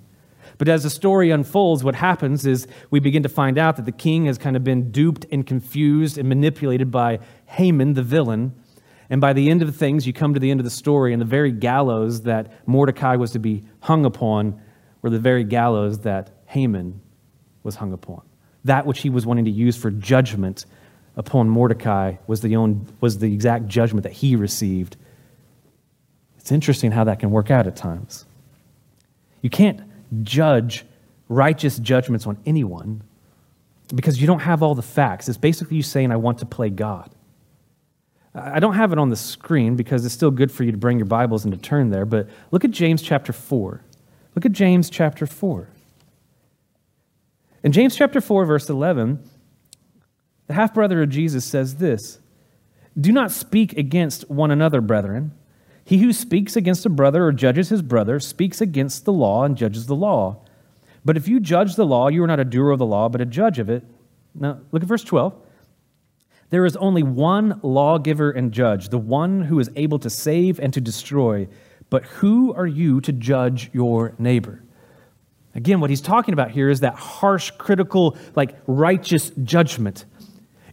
But 0.59 0.69
as 0.69 0.83
the 0.83 0.91
story 0.91 1.31
unfolds, 1.31 1.83
what 1.83 1.95
happens 1.95 2.47
is 2.47 2.69
we 2.91 3.01
begin 3.01 3.23
to 3.23 3.29
find 3.29 3.59
out 3.59 3.77
that 3.77 3.87
the 3.87 3.93
king 3.93 4.27
has 4.27 4.39
kind 4.39 4.57
of 4.57 4.63
been 4.63 4.91
duped 4.91 5.27
and 5.33 5.47
confused 5.47 6.19
and 6.19 6.29
manipulated 6.29 6.91
by 6.91 7.21
Haman, 7.47 7.95
the 7.95 8.03
villain. 8.03 8.55
And 9.11 9.21
by 9.21 9.33
the 9.33 9.51
end 9.51 9.63
of 9.63 9.75
things, 9.75 10.07
you 10.07 10.13
come 10.13 10.35
to 10.35 10.41
the 10.41 10.51
end 10.51 10.61
of 10.61 10.65
the 10.65 10.71
story, 10.71 11.13
and 11.13 11.21
the 11.21 11.27
very 11.27 11.51
gallows 11.51 12.23
that 12.23 12.67
Mordecai 12.69 13.17
was 13.17 13.33
to 13.33 13.39
be 13.39 13.65
hung 13.81 14.05
upon 14.05 14.61
were 15.03 15.11
the 15.11 15.19
very 15.19 15.45
gallows 15.45 16.01
that 16.01 16.31
Haman 16.47 17.01
was 17.63 17.77
hung 17.77 17.93
upon. 17.93 18.23
That 18.65 18.87
which 18.87 19.01
he 19.01 19.11
was 19.11 19.27
wanting 19.27 19.45
to 19.47 19.51
use 19.51 19.77
for 19.77 19.91
judgment 19.91 20.67
upon 21.17 21.49
Mordecai 21.49 22.17
was 22.27 22.41
the, 22.41 22.57
own, 22.57 22.87
was 23.01 23.19
the 23.19 23.33
exact 23.33 23.67
judgment 23.67 24.03
that 24.03 24.13
he 24.13 24.37
received. 24.37 24.97
It's 26.39 26.53
interesting 26.53 26.91
how 26.91 27.05
that 27.05 27.21
can 27.21 27.31
work 27.31 27.51
out 27.51 27.67
at 27.67 27.77
times. 27.77 28.27
You 29.41 29.51
can't 29.51 29.81
judge 30.23 30.85
righteous 31.29 31.79
judgments 31.79 32.27
on 32.27 32.39
anyone 32.47 33.03
because 33.95 34.21
you 34.21 34.27
don't 34.27 34.41
have 34.41 34.63
all 34.63 34.75
the 34.75 34.83
facts. 34.83 35.29
It's 35.29 35.39
basically 35.39 35.77
you 35.77 35.83
saying, 35.83 36.11
I 36.11 36.17
want 36.17 36.39
to 36.39 36.47
play 36.47 36.71
God. 36.71 37.11
I 38.35 38.59
don't 38.59 38.75
have 38.75 38.93
it 38.93 38.99
on 38.99 39.11
the 39.11 39.17
screen 39.17 39.77
because 39.77 40.05
it's 40.05 40.15
still 40.15 40.31
good 40.31 40.51
for 40.51 40.65
you 40.65 40.73
to 40.73 40.79
bring 40.79 40.99
your 40.99 41.07
Bibles 41.07 41.45
and 41.45 41.55
to 41.55 41.61
turn 41.61 41.91
there, 41.91 42.05
but 42.05 42.29
look 42.51 42.65
at 42.65 42.73
James 42.73 43.01
chapter 43.01 43.33
4. 43.33 43.81
Look 44.35 44.45
at 44.45 44.53
James 44.53 44.91
chapter 44.91 45.25
4. 45.25 45.69
In 47.63 47.73
James 47.73 47.95
chapter 47.95 48.21
4, 48.21 48.45
verse 48.45 48.69
11, 48.69 49.23
the 50.47 50.55
half 50.55 50.75
brother 50.75 51.03
of 51.03 51.09
Jesus 51.09 51.45
says 51.45 51.77
this 51.77 52.19
Do 52.99 53.13
not 53.13 53.31
speak 53.31 53.77
against 53.77 54.31
one 54.31 54.51
another, 54.51 54.81
brethren. 54.81 55.33
He 55.85 55.99
who 55.99 56.13
speaks 56.13 56.57
against 56.57 56.87
a 56.87 56.91
brother 56.91 57.27
or 57.27 57.33
judges 57.33 57.69
his 57.69 57.83
brother 57.83 58.19
speaks 58.19 58.61
against 58.61 59.05
the 59.05 59.13
law 59.13 59.45
and 59.45 59.57
judges 59.57 59.87
the 59.87 59.95
law. 59.95 60.39
But 61.05 61.19
if 61.19 61.29
you 61.29 61.41
judge 61.41 61.77
the 61.77 61.85
law, 61.85 62.09
you 62.09 62.25
are 62.25 62.27
not 62.27 62.41
a 62.41 62.45
doer 62.45 62.71
of 62.71 62.79
the 62.79 62.87
law, 62.87 63.11
but 63.11 63.21
a 63.21 63.27
judge 63.27 63.59
of 63.59 63.69
it. 63.69 63.85
Now, 64.35 64.61
look 64.73 64.83
at 64.83 64.89
verse 64.89 65.05
12. 65.05 65.35
There 66.49 66.65
is 66.65 66.77
only 66.77 67.03
one 67.03 67.61
lawgiver 67.63 68.31
and 68.31 68.53
judge, 68.53 68.89
the 68.89 68.99
one 68.99 69.43
who 69.43 69.59
is 69.59 69.71
able 69.77 69.99
to 69.99 70.09
save 70.09 70.59
and 70.59 70.73
to 70.73 70.81
destroy. 70.81 71.49
But 71.91 72.05
who 72.05 72.55
are 72.55 72.67
you 72.67 73.01
to 73.03 73.13
judge 73.13 73.71
your 73.73 74.15
neighbor? 74.19 74.63
Again, 75.55 75.81
what 75.81 75.91
he's 75.91 76.01
talking 76.01 76.33
about 76.33 76.51
here 76.51 76.69
is 76.69 76.81
that 76.81 76.95
harsh, 76.95 77.51
critical, 77.53 78.17
like 78.35 78.57
righteous 78.67 79.31
judgment. 79.43 80.05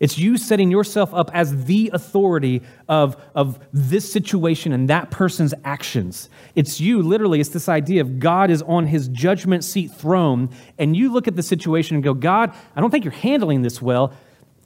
It's 0.01 0.17
you 0.17 0.35
setting 0.35 0.71
yourself 0.71 1.13
up 1.13 1.29
as 1.31 1.65
the 1.65 1.91
authority 1.93 2.63
of, 2.89 3.15
of 3.35 3.59
this 3.71 4.11
situation 4.11 4.73
and 4.73 4.89
that 4.89 5.11
person's 5.11 5.53
actions. 5.63 6.27
It's 6.55 6.81
you, 6.81 7.03
literally, 7.03 7.39
it's 7.39 7.51
this 7.51 7.69
idea 7.69 8.01
of 8.01 8.17
God 8.19 8.49
is 8.49 8.63
on 8.63 8.87
his 8.87 9.07
judgment 9.09 9.63
seat 9.63 9.91
throne, 9.91 10.49
and 10.79 10.97
you 10.97 11.13
look 11.13 11.27
at 11.27 11.35
the 11.35 11.43
situation 11.43 11.95
and 11.95 12.03
go, 12.03 12.15
God, 12.15 12.51
I 12.75 12.81
don't 12.81 12.89
think 12.89 13.05
you're 13.05 13.13
handling 13.13 13.61
this 13.61 13.79
well. 13.79 14.11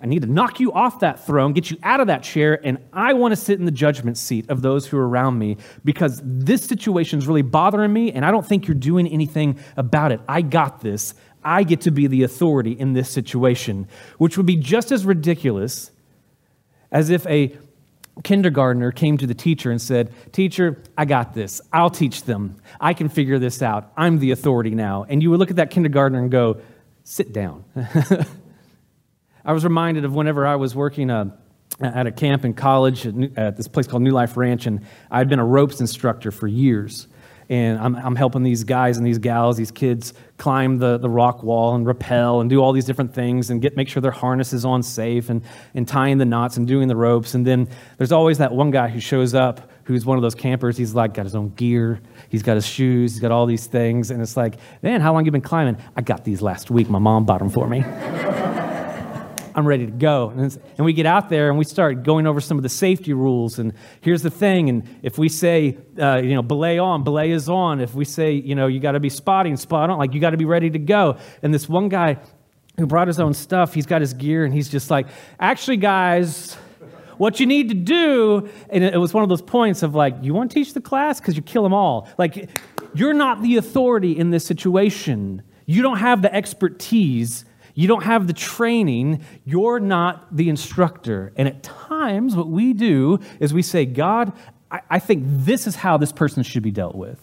I 0.02 0.08
need 0.08 0.22
to 0.22 0.28
knock 0.28 0.62
you 0.62 0.72
off 0.72 1.02
that 1.02 1.26
throne, 1.26 1.52
get 1.52 1.70
you 1.70 1.78
out 1.84 2.00
of 2.00 2.08
that 2.08 2.24
chair, 2.24 2.60
and 2.66 2.78
I 2.94 3.12
want 3.14 3.34
to 3.34 3.36
sit 3.36 3.60
in 3.60 3.66
the 3.66 3.72
judgment 3.72 4.18
seat 4.18 4.50
of 4.50 4.62
those 4.62 4.88
who 4.88 4.98
are 4.98 5.08
around 5.08 5.38
me 5.38 5.58
because 5.84 6.22
this 6.24 6.64
situation 6.64 7.20
is 7.20 7.28
really 7.28 7.42
bothering 7.42 7.92
me, 7.92 8.14
and 8.14 8.26
I 8.26 8.32
don't 8.32 8.46
think 8.46 8.70
you're 8.70 8.76
doing 8.76 9.06
anything 9.08 9.60
about 9.76 10.14
it. 10.14 10.22
I 10.30 10.44
got 10.44 10.80
this. 10.80 11.14
I 11.46 11.64
get 11.64 11.82
to 11.82 11.92
be 11.92 12.08
the 12.08 12.24
authority 12.24 12.72
in 12.72 12.94
this 12.94 13.10
situation, 13.10 13.88
which 14.18 14.36
would 14.36 14.48
be 14.48 14.58
just 14.58 14.92
as 14.92 15.06
ridiculous 15.06 15.92
as 16.92 17.12
if 17.12 17.26
a 17.28 17.56
kindergartner 18.24 18.92
came 18.92 19.18
to 19.18 19.28
the 19.28 19.34
teacher 19.34 19.70
and 19.70 19.82
said, 19.82 20.12
Teacher, 20.32 20.82
I 20.98 21.06
got 21.06 21.34
this. 21.34 21.62
I'll 21.72 21.90
teach 21.90 22.24
them. 22.24 22.56
I 22.82 22.94
can 22.94 23.10
figure 23.10 23.38
this 23.38 23.62
out. 23.62 23.92
I'm 23.96 24.20
the 24.20 24.32
authority 24.32 24.72
now. 24.72 25.06
And 25.08 25.22
you 25.22 25.30
would 25.30 25.40
look 25.40 25.52
at 25.52 25.58
that 25.58 25.70
kindergartner 25.70 26.20
and 26.20 26.32
go, 26.32 26.62
Sit 27.04 27.34
down. 27.34 27.64
I 29.46 29.54
was 29.54 29.64
reminded 29.64 30.06
of 30.06 30.16
whenever 30.16 30.48
I 30.48 30.56
was 30.56 30.74
working 30.76 31.12
uh, 31.12 31.38
at 31.80 32.08
a 32.08 32.12
camp 32.12 32.46
in 32.46 32.56
college 32.56 33.06
at 33.38 33.56
this 33.56 33.68
place 33.68 33.86
called 33.86 34.02
New 34.02 34.12
Life 34.12 34.38
Ranch, 34.38 34.66
and 34.66 34.84
I'd 35.12 35.30
been 35.30 35.38
a 35.38 35.46
ropes 35.46 35.80
instructor 35.80 36.32
for 36.32 36.48
years 36.48 37.08
and 37.50 37.80
I'm, 37.80 37.96
I'm 37.96 38.16
helping 38.16 38.44
these 38.44 38.64
guys 38.64 38.98
and 38.98 39.06
these 39.06 39.18
gals, 39.18 39.58
these 39.58 39.72
kids, 39.72 40.14
climb 40.38 40.78
the, 40.80 40.98
the 40.98 41.10
rock 41.10 41.44
wall 41.44 41.76
and 41.76 41.86
rappel 41.86 42.42
and 42.42 42.50
do 42.50 42.62
all 42.62 42.74
these 42.74 42.86
different 42.86 43.14
things 43.14 43.50
and 43.50 43.62
get 43.62 43.76
make 43.78 43.88
sure 43.88 44.02
their 44.02 44.12
harness 44.12 44.54
is 44.54 44.66
on 44.66 44.84
safe 44.84 45.30
and, 45.30 45.42
and 45.74 45.88
tying 45.88 46.18
the 46.18 46.26
knots 46.26 46.58
and 46.58 46.68
doing 46.68 46.88
the 46.88 46.96
ropes. 46.96 47.34
And 47.34 47.46
then 47.46 47.68
there's 47.98 48.12
always 48.12 48.38
that 48.40 48.52
one 48.52 48.72
guy 48.72 48.90
who 48.90 49.00
shows 49.00 49.34
up 49.34 49.72
who's 49.86 50.06
one 50.06 50.18
of 50.18 50.22
those 50.22 50.36
campers. 50.36 50.78
He's 50.78 50.94
like 50.94 51.14
got 51.14 51.26
his 51.26 51.36
own 51.36 51.50
gear, 51.50 52.02
he's 52.30 52.44
got 52.44 52.56
his 52.56 52.66
shoes, 52.66 53.14
he's 53.14 53.22
got 53.22 53.32
all 53.32 53.46
these 53.46 53.68
things, 53.68 54.12
and 54.12 54.22
it's 54.22 54.36
like, 54.36 54.56
man, 54.82 55.00
how 55.00 55.14
long 55.14 55.26
you 55.26 55.32
been 55.32 55.42
climbing? 55.42 55.78
I 55.96 56.02
got 56.02 56.24
these 56.24 56.42
last 56.42 56.70
week. 56.70 56.90
My 56.90 57.00
mom 57.00 57.26
bought 57.26 57.40
them 57.40 57.50
for 57.50 57.68
me. 57.68 57.86
I'm 59.56 59.66
ready 59.66 59.86
to 59.86 59.92
go. 59.92 60.34
And, 60.36 60.60
and 60.78 60.86
we 60.86 60.92
get 60.92 61.06
out 61.06 61.30
there 61.30 61.48
and 61.48 61.58
we 61.58 61.64
start 61.64 62.04
going 62.04 62.28
over 62.28 62.42
some 62.42 62.58
of 62.58 62.64
the 62.64 62.70
safety 62.70 63.14
rules. 63.14 63.58
And 63.58 63.74
here's 64.02 64.22
the 64.22 64.30
thing. 64.30 64.68
And 64.68 65.00
if 65.02 65.18
we 65.18 65.30
say, 65.30 65.78
uh, 65.98 66.18
you 66.18 66.36
know, 66.36 66.44
belay 66.44 66.78
on, 66.78 67.06
belay 67.06 67.32
is 67.32 67.48
on. 67.48 67.80
If 67.80 67.96
we 67.96 68.04
say, 68.04 68.34
you 68.34 68.54
know, 68.54 68.68
you 68.68 68.82
got 68.82 68.92
to 68.92 69.00
be 69.00 69.10
spotting, 69.10 69.56
spot 69.56 69.90
on, 69.90 69.98
like 69.98 70.14
you 70.14 70.20
got 70.20 70.32
to 70.32 70.38
be 70.38 70.44
ready 70.44 70.70
to 70.70 70.80
go. 70.80 71.18
And 71.42 71.54
this 71.54 71.70
one 71.70 71.88
guy 71.88 72.18
who 72.78 72.86
brought 72.86 73.08
his 73.08 73.18
own 73.18 73.34
stuff, 73.34 73.74
he's 73.74 73.86
got 73.86 74.02
his 74.02 74.14
gear 74.14 74.44
and 74.44 74.54
he's 74.54 74.68
just 74.68 74.92
like, 74.92 75.08
actually, 75.40 75.78
guys, 75.78 76.56
what 77.18 77.40
you 77.40 77.46
need 77.46 77.70
to 77.70 77.76
do, 77.76 78.50
and 78.70 78.84
it 78.84 78.98
was 78.98 79.14
one 79.14 79.24
of 79.24 79.30
those 79.30 79.42
points 79.42 79.84
of 79.84 79.96
like, 79.96 80.16
you 80.22 80.34
want 80.34 80.52
to 80.52 80.54
teach 80.54 80.74
the 80.74 80.82
class? 80.82 81.22
Because 81.22 81.38
you 81.38 81.42
kill 81.42 81.64
them 81.64 81.74
all. 81.74 82.10
Like, 82.18 82.50
you're 82.94 83.14
not 83.14 83.42
the 83.42 83.56
authority 83.56 84.18
in 84.18 84.32
this 84.32 84.46
situation. 84.46 85.44
You 85.66 85.82
don't 85.82 86.00
have 86.00 86.22
the 86.22 86.34
expertise 86.36 87.46
you 87.76 87.88
don't 87.88 88.04
have 88.04 88.26
the 88.26 88.34
training. 88.34 89.24
You're 89.44 89.80
not 89.80 90.36
the 90.36 90.50
instructor. 90.50 91.34
And 91.36 91.48
at 91.48 91.62
times, 91.62 92.36
what 92.36 92.48
we 92.48 92.74
do 92.74 93.20
is 93.40 93.54
we 93.54 93.62
say, 93.62 93.86
God, 93.86 94.32
I, 94.72 94.82
I 94.90 95.00
think 95.00 95.24
this 95.26 95.68
is 95.68 95.76
how 95.76 95.98
this 95.98 96.12
person 96.12 96.42
should 96.42 96.64
be 96.64 96.72
dealt 96.72 96.96
with. 96.96 97.20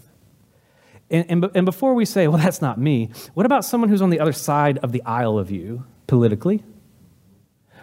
And, 1.11 1.27
and, 1.29 1.51
and 1.55 1.65
before 1.65 1.95
we 1.95 2.05
say, 2.05 2.29
well, 2.29 2.39
that's 2.39 2.63
not 2.63 2.79
me, 2.79 3.11
what 3.35 3.47
about 3.47 3.65
someone 3.65 3.91
who's 3.91 4.03
on 4.03 4.11
the 4.11 4.21
other 4.21 4.33
side 4.33 4.79
of 4.79 4.93
the 4.93 5.03
aisle 5.03 5.39
of 5.39 5.51
you 5.51 5.85
politically? 6.07 6.63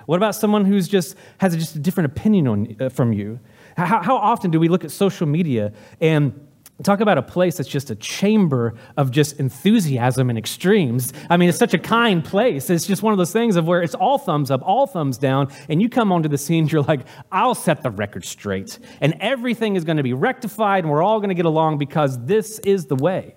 What 0.05 0.17
about 0.17 0.33
someone 0.33 0.65
who's 0.65 0.87
just 0.87 1.15
has 1.39 1.55
just 1.55 1.75
a 1.75 1.79
different 1.79 2.11
opinion 2.11 2.47
on, 2.47 2.75
uh, 2.79 2.89
from 2.89 3.13
you? 3.13 3.39
How, 3.77 4.01
how 4.01 4.15
often 4.17 4.51
do 4.51 4.59
we 4.59 4.67
look 4.67 4.83
at 4.83 4.91
social 4.91 5.27
media 5.27 5.71
and 6.01 6.47
Talk 6.81 7.01
about 7.01 7.17
a 7.17 7.21
place 7.21 7.57
that's 7.57 7.67
just 7.67 7.89
a 7.89 7.95
chamber 7.95 8.73
of 8.95 9.11
just 9.11 9.37
enthusiasm 9.37 10.29
and 10.29 10.39
extremes. 10.39 11.11
I 11.29 11.35
mean, 11.35 11.49
it's 11.49 11.57
such 11.57 11.73
a 11.73 11.77
kind 11.77 12.23
place. 12.23 12.69
It's 12.69 12.87
just 12.87 13.03
one 13.03 13.11
of 13.11 13.17
those 13.17 13.33
things 13.33 13.57
of 13.57 13.67
where 13.67 13.81
it's 13.83 13.95
all 13.95 14.17
thumbs 14.17 14.49
up, 14.49 14.61
all 14.63 14.87
thumbs 14.87 15.17
down, 15.17 15.51
and 15.67 15.81
you 15.81 15.89
come 15.89 16.13
onto 16.13 16.29
the 16.29 16.37
scene, 16.37 16.69
you're 16.69 16.83
like, 16.83 17.01
I'll 17.33 17.53
set 17.53 17.83
the 17.83 17.91
record 17.91 18.23
straight, 18.23 18.79
and 19.01 19.17
everything 19.19 19.75
is 19.75 19.83
going 19.83 19.97
to 19.97 20.03
be 20.03 20.13
rectified, 20.13 20.85
and 20.85 20.91
we're 20.91 21.03
all 21.03 21.19
going 21.19 21.29
to 21.29 21.35
get 21.35 21.45
along 21.45 21.79
because 21.79 22.17
this 22.25 22.59
is 22.59 22.85
the 22.85 22.95
way. 22.95 23.35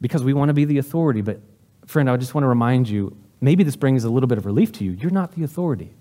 Because 0.00 0.22
we 0.22 0.32
want 0.32 0.50
to 0.50 0.54
be 0.54 0.64
the 0.64 0.78
authority. 0.78 1.22
But, 1.22 1.40
friend, 1.86 2.08
I 2.08 2.16
just 2.18 2.34
want 2.34 2.44
to 2.44 2.48
remind 2.48 2.88
you 2.88 3.16
maybe 3.40 3.64
this 3.64 3.74
brings 3.74 4.04
a 4.04 4.10
little 4.10 4.28
bit 4.28 4.38
of 4.38 4.46
relief 4.46 4.70
to 4.72 4.84
you. 4.84 4.92
You're 4.92 5.10
not 5.10 5.32
the 5.32 5.42
authority. 5.42 5.92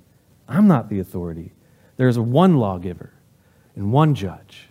I'm 0.48 0.68
not 0.68 0.90
the 0.90 1.00
authority. 1.00 1.54
There 1.98 2.08
is 2.08 2.20
one 2.20 2.58
lawgiver 2.58 3.12
and 3.76 3.92
one 3.92 4.14
judge. 4.14 4.70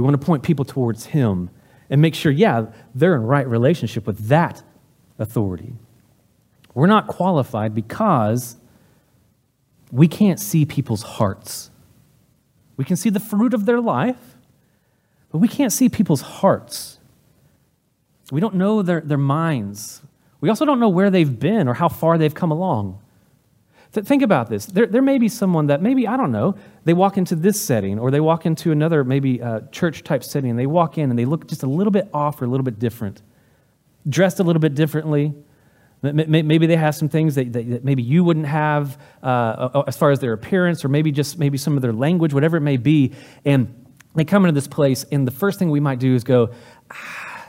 We 0.00 0.04
want 0.04 0.18
to 0.18 0.26
point 0.26 0.42
people 0.42 0.64
towards 0.64 1.04
Him 1.04 1.50
and 1.90 2.00
make 2.00 2.14
sure, 2.14 2.32
yeah, 2.32 2.68
they're 2.94 3.14
in 3.14 3.22
right 3.22 3.46
relationship 3.46 4.06
with 4.06 4.28
that 4.28 4.62
authority. 5.18 5.74
We're 6.72 6.86
not 6.86 7.06
qualified 7.06 7.74
because 7.74 8.56
we 9.92 10.08
can't 10.08 10.40
see 10.40 10.64
people's 10.64 11.02
hearts. 11.02 11.70
We 12.78 12.86
can 12.86 12.96
see 12.96 13.10
the 13.10 13.20
fruit 13.20 13.52
of 13.52 13.66
their 13.66 13.78
life, 13.78 14.38
but 15.30 15.36
we 15.36 15.48
can't 15.48 15.70
see 15.70 15.90
people's 15.90 16.22
hearts. 16.22 16.98
We 18.32 18.40
don't 18.40 18.54
know 18.54 18.80
their, 18.80 19.02
their 19.02 19.18
minds. 19.18 20.00
We 20.40 20.48
also 20.48 20.64
don't 20.64 20.80
know 20.80 20.88
where 20.88 21.10
they've 21.10 21.38
been 21.38 21.68
or 21.68 21.74
how 21.74 21.90
far 21.90 22.16
they've 22.16 22.34
come 22.34 22.50
along. 22.50 23.02
Think 23.92 24.22
about 24.22 24.48
this. 24.48 24.66
There, 24.66 24.86
there 24.86 25.02
may 25.02 25.18
be 25.18 25.28
someone 25.28 25.66
that 25.66 25.82
maybe, 25.82 26.06
I 26.06 26.16
don't 26.16 26.30
know, 26.30 26.54
they 26.84 26.94
walk 26.94 27.18
into 27.18 27.34
this 27.34 27.60
setting 27.60 27.98
or 27.98 28.12
they 28.12 28.20
walk 28.20 28.46
into 28.46 28.70
another 28.70 29.02
maybe 29.02 29.42
uh, 29.42 29.62
church 29.72 30.04
type 30.04 30.22
setting 30.22 30.50
and 30.50 30.58
they 30.58 30.66
walk 30.66 30.96
in 30.96 31.10
and 31.10 31.18
they 31.18 31.24
look 31.24 31.48
just 31.48 31.64
a 31.64 31.66
little 31.66 31.90
bit 31.90 32.08
off 32.14 32.40
or 32.40 32.44
a 32.44 32.48
little 32.48 32.64
bit 32.64 32.78
different, 32.78 33.20
dressed 34.08 34.38
a 34.38 34.44
little 34.44 34.60
bit 34.60 34.76
differently, 34.76 35.34
Maybe 36.02 36.66
they 36.66 36.76
have 36.76 36.94
some 36.94 37.10
things 37.10 37.34
that, 37.34 37.52
that 37.52 37.84
maybe 37.84 38.02
you 38.02 38.24
wouldn't 38.24 38.46
have 38.46 38.98
uh, 39.22 39.82
as 39.86 39.98
far 39.98 40.10
as 40.10 40.18
their 40.18 40.32
appearance, 40.32 40.82
or 40.82 40.88
maybe 40.88 41.12
just 41.12 41.38
maybe 41.38 41.58
some 41.58 41.76
of 41.76 41.82
their 41.82 41.92
language, 41.92 42.32
whatever 42.32 42.56
it 42.56 42.62
may 42.62 42.78
be. 42.78 43.12
And 43.44 43.86
they 44.14 44.24
come 44.24 44.44
into 44.46 44.54
this 44.54 44.66
place, 44.66 45.04
and 45.12 45.26
the 45.26 45.30
first 45.30 45.58
thing 45.58 45.70
we 45.70 45.80
might 45.80 45.98
do 45.98 46.14
is 46.14 46.24
go, 46.24 46.52
ah, 46.90 47.46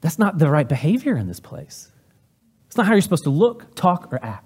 that's 0.00 0.18
not 0.18 0.38
the 0.38 0.48
right 0.48 0.68
behavior 0.68 1.16
in 1.16 1.28
this 1.28 1.40
place. 1.40 1.90
It's 2.66 2.78
not 2.78 2.86
how 2.86 2.92
you're 2.92 3.02
supposed 3.02 3.24
to 3.24 3.30
look, 3.30 3.74
talk, 3.74 4.10
or 4.10 4.24
act. 4.24 4.43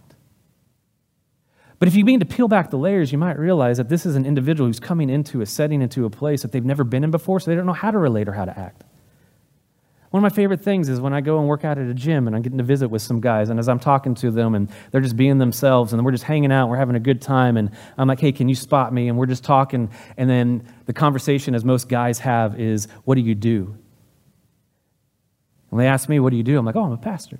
But 1.79 1.87
if 1.87 1.95
you 1.95 2.05
begin 2.05 2.21
to 2.21 2.27
peel 2.27 2.49
back 2.49 2.71
the 2.71 2.79
layers, 2.79 3.13
you 3.13 3.19
might 3.19 3.39
realize 3.39 3.77
that 3.77 3.89
this 3.89 4.05
is 4.05 4.17
an 4.17 4.27
individual 4.27 4.69
who's 4.69 4.81
coming 4.81 5.09
into 5.09 5.41
a 5.41 5.47
setting, 5.47 5.81
into 5.81 6.05
a 6.05 6.11
place 6.11 6.43
that 6.43 6.51
they've 6.51 6.65
never 6.65 6.83
been 6.83 7.05
in 7.05 7.11
before, 7.11 7.39
so 7.39 7.51
they 7.51 7.57
don't 7.57 7.67
know 7.67 7.73
how 7.73 7.91
to 7.91 7.99
relate 7.99 8.29
or 8.29 8.33
how 8.33 8.45
to 8.45 8.59
act. 8.59 8.83
One 10.11 10.25
of 10.25 10.33
my 10.33 10.35
favorite 10.35 10.63
things 10.63 10.89
is 10.89 11.01
when 11.01 11.13
I 11.13 11.21
go 11.21 11.39
and 11.39 11.47
work 11.47 11.65
out 11.65 11.77
at 11.77 11.87
a 11.87 11.93
gym 11.95 12.27
and 12.27 12.35
I'm 12.35 12.41
getting 12.41 12.59
to 12.59 12.65
visit 12.65 12.89
with 12.89 13.03
some 13.03 13.21
guys, 13.21 13.51
and 13.51 13.61
as 13.61 13.69
I'm 13.69 13.79
talking 13.79 14.15
to 14.17 14.31
them 14.31 14.55
and 14.55 14.71
they're 14.91 15.03
just 15.03 15.17
being 15.17 15.39
themselves 15.39 15.93
and 15.93 16.03
we're 16.05 16.13
just 16.13 16.25
hanging 16.25 16.51
out, 16.51 16.69
we're 16.69 16.79
having 16.79 16.97
a 16.97 17.01
good 17.01 17.21
time, 17.21 17.57
and 17.57 17.71
I'm 17.97 18.09
like, 18.09 18.19
hey, 18.19 18.33
can 18.33 18.49
you 18.49 18.55
spot 18.55 18.93
me? 18.93 19.09
And 19.09 19.19
we're 19.19 19.27
just 19.27 19.45
talking, 19.45 19.91
and 20.17 20.29
then 20.29 20.67
the 20.87 20.95
conversation, 20.95 21.55
as 21.55 21.65
most 21.65 21.89
guys 21.89 22.19
have, 22.21 22.59
is, 22.59 22.89
what 23.05 23.17
do 23.17 23.21
you 23.21 23.35
do? 23.35 23.77
And 25.71 25.79
they 25.79 25.87
ask 25.87 26.09
me, 26.09 26.19
what 26.19 26.31
do 26.31 26.37
you 26.37 26.43
do? 26.43 26.59
I'm 26.59 26.65
like, 26.65 26.77
oh, 26.77 26.85
I'm 26.85 26.93
a 26.93 26.97
pastor. 26.97 27.39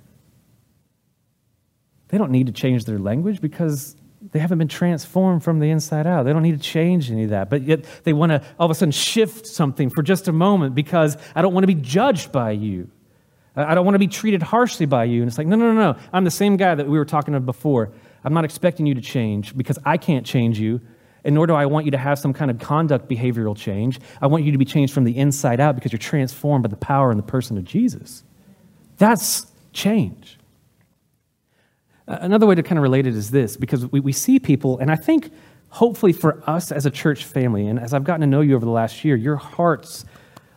They 2.09 2.17
don't 2.17 2.31
need 2.31 2.47
to 2.47 2.53
change 2.53 2.85
their 2.85 2.99
language 2.99 3.41
because 3.41 3.95
they 4.31 4.39
haven't 4.39 4.57
been 4.57 4.67
transformed 4.67 5.43
from 5.43 5.59
the 5.59 5.69
inside 5.69 6.05
out. 6.05 6.23
They 6.23 6.33
don't 6.33 6.43
need 6.43 6.57
to 6.57 6.63
change 6.63 7.09
any 7.09 7.23
of 7.23 7.29
that. 7.29 7.49
But 7.49 7.63
yet 7.63 7.85
they 8.03 8.13
want 8.13 8.31
to 8.31 8.43
all 8.59 8.65
of 8.65 8.71
a 8.71 8.75
sudden 8.75 8.91
shift 8.91 9.47
something 9.47 9.89
for 9.89 10.03
just 10.03 10.27
a 10.27 10.33
moment 10.33 10.75
because 10.75 11.17
I 11.35 11.41
don't 11.41 11.53
want 11.53 11.63
to 11.63 11.67
be 11.67 11.75
judged 11.75 12.31
by 12.31 12.51
you. 12.51 12.89
I 13.55 13.75
don't 13.75 13.85
want 13.85 13.95
to 13.95 13.99
be 13.99 14.07
treated 14.07 14.41
harshly 14.41 14.85
by 14.85 15.05
you. 15.05 15.21
And 15.21 15.29
it's 15.29 15.37
like, 15.37 15.47
no, 15.47 15.55
no, 15.55 15.73
no, 15.73 15.93
no. 15.93 15.99
I'm 16.13 16.23
the 16.23 16.31
same 16.31 16.57
guy 16.57 16.75
that 16.75 16.87
we 16.87 16.97
were 16.97 17.05
talking 17.05 17.33
of 17.33 17.45
before. 17.45 17.91
I'm 18.23 18.33
not 18.33 18.45
expecting 18.45 18.85
you 18.85 18.93
to 18.95 19.01
change 19.01 19.55
because 19.55 19.79
I 19.85 19.97
can't 19.97 20.25
change 20.25 20.59
you, 20.59 20.81
and 21.23 21.35
nor 21.35 21.47
do 21.47 21.53
I 21.53 21.65
want 21.65 21.85
you 21.85 21.91
to 21.91 21.97
have 21.97 22.19
some 22.19 22.33
kind 22.33 22.51
of 22.51 22.59
conduct 22.59 23.09
behavioral 23.09 23.55
change. 23.55 23.99
I 24.21 24.27
want 24.27 24.43
you 24.43 24.51
to 24.51 24.57
be 24.57 24.65
changed 24.65 24.93
from 24.93 25.05
the 25.05 25.17
inside 25.17 25.59
out 25.59 25.75
because 25.75 25.91
you're 25.91 25.99
transformed 25.99 26.63
by 26.63 26.69
the 26.69 26.77
power 26.77 27.11
and 27.11 27.19
the 27.19 27.23
person 27.23 27.57
of 27.57 27.63
Jesus. 27.63 28.23
That's 28.97 29.47
change. 29.71 30.38
Another 32.09 32.47
way 32.47 32.55
to 32.55 32.63
kind 32.63 32.79
of 32.79 32.83
relate 32.83 33.05
it 33.05 33.15
is 33.15 33.29
this 33.29 33.55
because 33.55 33.85
we, 33.85 33.99
we 33.99 34.11
see 34.11 34.39
people, 34.39 34.79
and 34.79 34.89
I 34.89 34.95
think 34.95 35.31
hopefully 35.69 36.11
for 36.11 36.43
us 36.49 36.71
as 36.71 36.87
a 36.87 36.89
church 36.89 37.23
family, 37.23 37.67
and 37.67 37.79
as 37.79 37.93
I've 37.93 38.03
gotten 38.03 38.21
to 38.21 38.27
know 38.27 38.41
you 38.41 38.55
over 38.55 38.65
the 38.65 38.71
last 38.71 39.05
year, 39.05 39.15
your 39.15 39.35
hearts, 39.35 40.05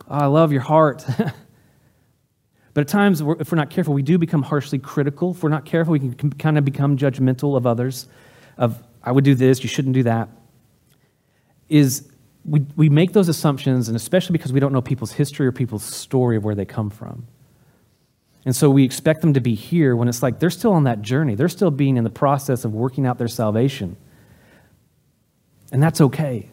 oh, 0.09 0.17
I 0.17 0.25
love 0.25 0.51
your 0.51 0.61
heart. 0.61 1.05
but 2.73 2.81
at 2.81 2.87
times, 2.87 3.21
if 3.21 3.51
we're 3.51 3.55
not 3.55 3.69
careful, 3.69 3.93
we 3.93 4.01
do 4.01 4.17
become 4.17 4.41
harshly 4.41 4.79
critical. 4.79 5.29
If 5.29 5.43
we're 5.43 5.49
not 5.49 5.63
careful, 5.63 5.91
we 5.91 5.99
can 5.99 6.31
kind 6.33 6.57
of 6.57 6.65
become 6.65 6.97
judgmental 6.97 7.55
of 7.55 7.67
others, 7.67 8.07
of, 8.57 8.81
I 9.03 9.11
would 9.11 9.23
do 9.23 9.35
this, 9.35 9.61
you 9.61 9.69
shouldn't 9.69 9.93
do 9.93 10.03
that. 10.03 10.29
Is 11.69 12.11
we, 12.45 12.65
we 12.75 12.89
make 12.89 13.13
those 13.13 13.29
assumptions, 13.29 13.89
and 13.89 13.95
especially 13.95 14.33
because 14.33 14.51
we 14.51 14.59
don't 14.59 14.73
know 14.73 14.81
people's 14.81 15.11
history 15.11 15.45
or 15.45 15.51
people's 15.51 15.83
story 15.83 16.35
of 16.35 16.43
where 16.43 16.55
they 16.55 16.65
come 16.65 16.89
from. 16.89 17.27
And 18.45 18.55
so 18.55 18.69
we 18.69 18.83
expect 18.83 19.21
them 19.21 19.33
to 19.33 19.41
be 19.41 19.55
here 19.55 19.95
when 19.95 20.07
it's 20.07 20.21
like 20.21 20.39
they're 20.39 20.49
still 20.49 20.73
on 20.73 20.83
that 20.83 21.01
journey. 21.01 21.35
They're 21.35 21.49
still 21.49 21.71
being 21.71 21.95
in 21.95 22.03
the 22.03 22.09
process 22.09 22.65
of 22.65 22.73
working 22.73 23.05
out 23.05 23.17
their 23.17 23.29
salvation. 23.29 23.95
And 25.71 25.81
that's 25.81 26.01
okay. 26.01 26.49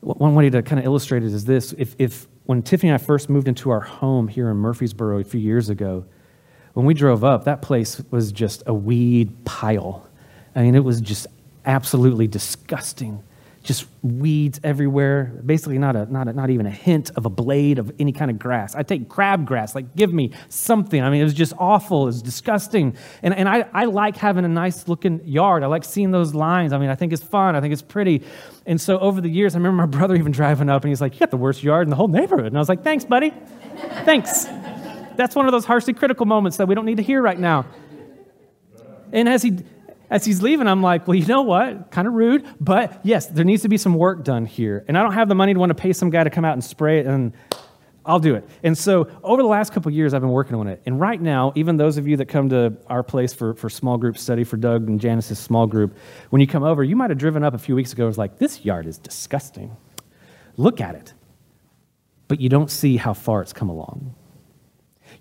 One 0.00 0.34
way 0.34 0.50
to 0.50 0.62
kind 0.62 0.78
of 0.78 0.84
illustrate 0.84 1.22
it 1.22 1.32
is 1.32 1.44
this 1.44 1.72
if, 1.78 1.94
if 1.98 2.26
when 2.44 2.62
Tiffany 2.62 2.90
and 2.90 3.00
I 3.00 3.04
first 3.04 3.30
moved 3.30 3.48
into 3.48 3.70
our 3.70 3.80
home 3.80 4.28
here 4.28 4.50
in 4.50 4.56
Murfreesboro 4.56 5.20
a 5.20 5.24
few 5.24 5.40
years 5.40 5.68
ago, 5.68 6.04
when 6.74 6.86
we 6.86 6.94
drove 6.94 7.24
up, 7.24 7.44
that 7.44 7.62
place 7.62 8.02
was 8.10 8.32
just 8.32 8.62
a 8.66 8.74
weed 8.74 9.44
pile. 9.44 10.08
I 10.54 10.62
mean, 10.62 10.74
it 10.74 10.84
was 10.84 11.00
just 11.00 11.26
absolutely 11.64 12.26
disgusting 12.26 13.22
just 13.62 13.86
weeds 14.02 14.60
everywhere. 14.64 15.40
Basically, 15.44 15.78
not, 15.78 15.94
a, 15.94 16.06
not, 16.06 16.28
a, 16.28 16.32
not 16.32 16.50
even 16.50 16.66
a 16.66 16.70
hint 16.70 17.10
of 17.16 17.26
a 17.26 17.30
blade 17.30 17.78
of 17.78 17.92
any 17.98 18.12
kind 18.12 18.30
of 18.30 18.38
grass. 18.38 18.74
I 18.74 18.82
take 18.82 19.08
crabgrass, 19.08 19.74
like, 19.74 19.94
give 19.94 20.12
me 20.12 20.32
something. 20.48 21.02
I 21.02 21.10
mean, 21.10 21.20
it 21.20 21.24
was 21.24 21.34
just 21.34 21.52
awful. 21.58 22.02
It 22.02 22.06
was 22.06 22.22
disgusting. 22.22 22.96
And, 23.22 23.34
and 23.34 23.48
I, 23.48 23.68
I 23.72 23.84
like 23.84 24.16
having 24.16 24.44
a 24.44 24.48
nice 24.48 24.88
looking 24.88 25.20
yard. 25.24 25.62
I 25.62 25.66
like 25.66 25.84
seeing 25.84 26.10
those 26.10 26.34
lines. 26.34 26.72
I 26.72 26.78
mean, 26.78 26.90
I 26.90 26.96
think 26.96 27.12
it's 27.12 27.22
fun. 27.22 27.54
I 27.54 27.60
think 27.60 27.72
it's 27.72 27.82
pretty. 27.82 28.22
And 28.66 28.80
so 28.80 28.98
over 28.98 29.20
the 29.20 29.30
years, 29.30 29.54
I 29.54 29.58
remember 29.58 29.86
my 29.86 29.86
brother 29.98 30.16
even 30.16 30.32
driving 30.32 30.68
up 30.68 30.82
and 30.82 30.90
he's 30.90 31.00
like, 31.00 31.14
You 31.14 31.20
got 31.20 31.30
the 31.30 31.36
worst 31.36 31.62
yard 31.62 31.86
in 31.86 31.90
the 31.90 31.96
whole 31.96 32.08
neighborhood. 32.08 32.46
And 32.46 32.56
I 32.56 32.60
was 32.60 32.68
like, 32.68 32.82
Thanks, 32.82 33.04
buddy. 33.04 33.32
Thanks. 34.04 34.46
That's 35.16 35.36
one 35.36 35.46
of 35.46 35.52
those 35.52 35.64
harshly 35.64 35.92
critical 35.92 36.26
moments 36.26 36.56
that 36.56 36.66
we 36.66 36.74
don't 36.74 36.86
need 36.86 36.96
to 36.96 37.02
hear 37.02 37.22
right 37.22 37.38
now. 37.38 37.66
And 39.12 39.28
as 39.28 39.42
he 39.42 39.58
as 40.12 40.26
he's 40.26 40.42
leaving, 40.42 40.68
I'm 40.68 40.82
like, 40.82 41.08
well, 41.08 41.14
you 41.14 41.24
know 41.24 41.40
what? 41.40 41.90
Kind 41.90 42.06
of 42.06 42.12
rude, 42.12 42.46
but 42.60 43.00
yes, 43.02 43.26
there 43.28 43.46
needs 43.46 43.62
to 43.62 43.70
be 43.70 43.78
some 43.78 43.94
work 43.94 44.24
done 44.24 44.44
here. 44.44 44.84
And 44.86 44.98
I 44.98 45.02
don't 45.02 45.14
have 45.14 45.26
the 45.26 45.34
money 45.34 45.54
to 45.54 45.58
want 45.58 45.70
to 45.70 45.74
pay 45.74 45.94
some 45.94 46.10
guy 46.10 46.22
to 46.22 46.28
come 46.28 46.44
out 46.44 46.52
and 46.52 46.62
spray 46.62 47.00
it, 47.00 47.06
and 47.06 47.32
I'll 48.04 48.18
do 48.18 48.34
it. 48.34 48.46
And 48.62 48.76
so 48.76 49.08
over 49.22 49.40
the 49.40 49.48
last 49.48 49.72
couple 49.72 49.90
years, 49.90 50.12
I've 50.12 50.20
been 50.20 50.30
working 50.30 50.54
on 50.54 50.66
it. 50.66 50.82
And 50.84 51.00
right 51.00 51.20
now, 51.20 51.54
even 51.54 51.78
those 51.78 51.96
of 51.96 52.06
you 52.06 52.18
that 52.18 52.26
come 52.26 52.50
to 52.50 52.76
our 52.88 53.02
place 53.02 53.32
for, 53.32 53.54
for 53.54 53.70
small 53.70 53.96
group 53.96 54.18
study 54.18 54.44
for 54.44 54.58
Doug 54.58 54.86
and 54.86 55.00
Janice's 55.00 55.38
small 55.38 55.66
group, 55.66 55.96
when 56.28 56.40
you 56.40 56.46
come 56.46 56.62
over, 56.62 56.84
you 56.84 56.94
might 56.94 57.08
have 57.08 57.18
driven 57.18 57.42
up 57.42 57.54
a 57.54 57.58
few 57.58 57.74
weeks 57.74 57.94
ago 57.94 58.02
and 58.02 58.08
was 58.08 58.18
like, 58.18 58.36
this 58.36 58.66
yard 58.66 58.86
is 58.86 58.98
disgusting. 58.98 59.74
Look 60.58 60.82
at 60.82 60.94
it. 60.94 61.14
But 62.28 62.38
you 62.38 62.50
don't 62.50 62.70
see 62.70 62.98
how 62.98 63.14
far 63.14 63.40
it's 63.40 63.54
come 63.54 63.70
along. 63.70 64.14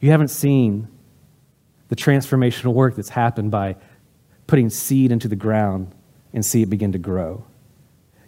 You 0.01 0.12
haven't 0.12 0.30
seen 0.30 0.89
the 1.88 1.95
transformational 1.95 2.73
work 2.73 2.97
that's 2.97 3.10
happened 3.10 3.51
by 3.51 3.77
putting 4.51 4.69
seed 4.69 5.13
into 5.13 5.29
the 5.29 5.35
ground 5.37 5.95
and 6.33 6.45
see 6.45 6.61
it 6.61 6.69
begin 6.69 6.91
to 6.91 6.97
grow. 6.97 7.41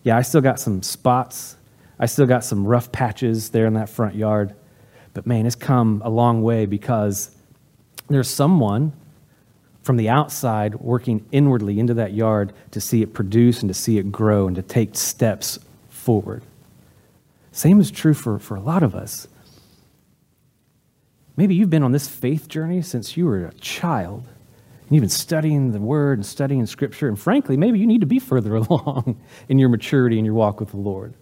Yeah, 0.03 0.15
I 0.15 0.21
still 0.21 0.39
got 0.39 0.57
some 0.57 0.81
spots. 0.81 1.57
I 1.99 2.05
still 2.05 2.25
got 2.25 2.45
some 2.45 2.65
rough 2.65 2.93
patches 2.93 3.49
there 3.49 3.65
in 3.65 3.73
that 3.73 3.89
front 3.89 4.15
yard. 4.15 4.55
But 5.13 5.27
man, 5.27 5.45
it's 5.45 5.57
come 5.57 6.01
a 6.05 6.09
long 6.09 6.41
way 6.41 6.65
because 6.65 7.35
there's 8.07 8.29
someone 8.29 8.93
from 9.81 9.97
the 9.97 10.07
outside 10.07 10.75
working 10.75 11.25
inwardly 11.33 11.77
into 11.77 11.93
that 11.95 12.13
yard 12.13 12.53
to 12.71 12.79
see 12.79 13.01
it 13.01 13.13
produce 13.13 13.59
and 13.59 13.69
to 13.69 13.73
see 13.73 13.97
it 13.97 14.09
grow 14.09 14.47
and 14.47 14.55
to 14.55 14.61
take 14.61 14.95
steps 14.95 15.59
forward. 15.89 16.41
Same 17.51 17.81
is 17.81 17.91
true 17.91 18.13
for, 18.13 18.39
for 18.39 18.55
a 18.55 18.61
lot 18.61 18.81
of 18.81 18.95
us. 18.95 19.27
Maybe 21.35 21.53
you've 21.53 21.69
been 21.69 21.83
on 21.83 21.91
this 21.91 22.07
faith 22.07 22.47
journey 22.47 22.81
since 22.81 23.17
you 23.17 23.25
were 23.25 23.43
a 23.43 23.53
child. 23.55 24.29
You've 24.89 25.01
been 25.01 25.09
studying 25.09 25.71
the 25.71 25.79
Word 25.79 26.19
and 26.19 26.25
studying 26.25 26.65
Scripture, 26.65 27.07
and 27.07 27.19
frankly, 27.19 27.57
maybe 27.57 27.79
you 27.79 27.87
need 27.87 28.01
to 28.01 28.07
be 28.07 28.19
further 28.19 28.55
along 28.69 29.21
in 29.49 29.59
your 29.59 29.69
maturity 29.69 30.17
and 30.17 30.25
your 30.25 30.35
walk 30.35 30.59
with 30.59 30.69
the 30.69 30.77
Lord. 30.77 31.15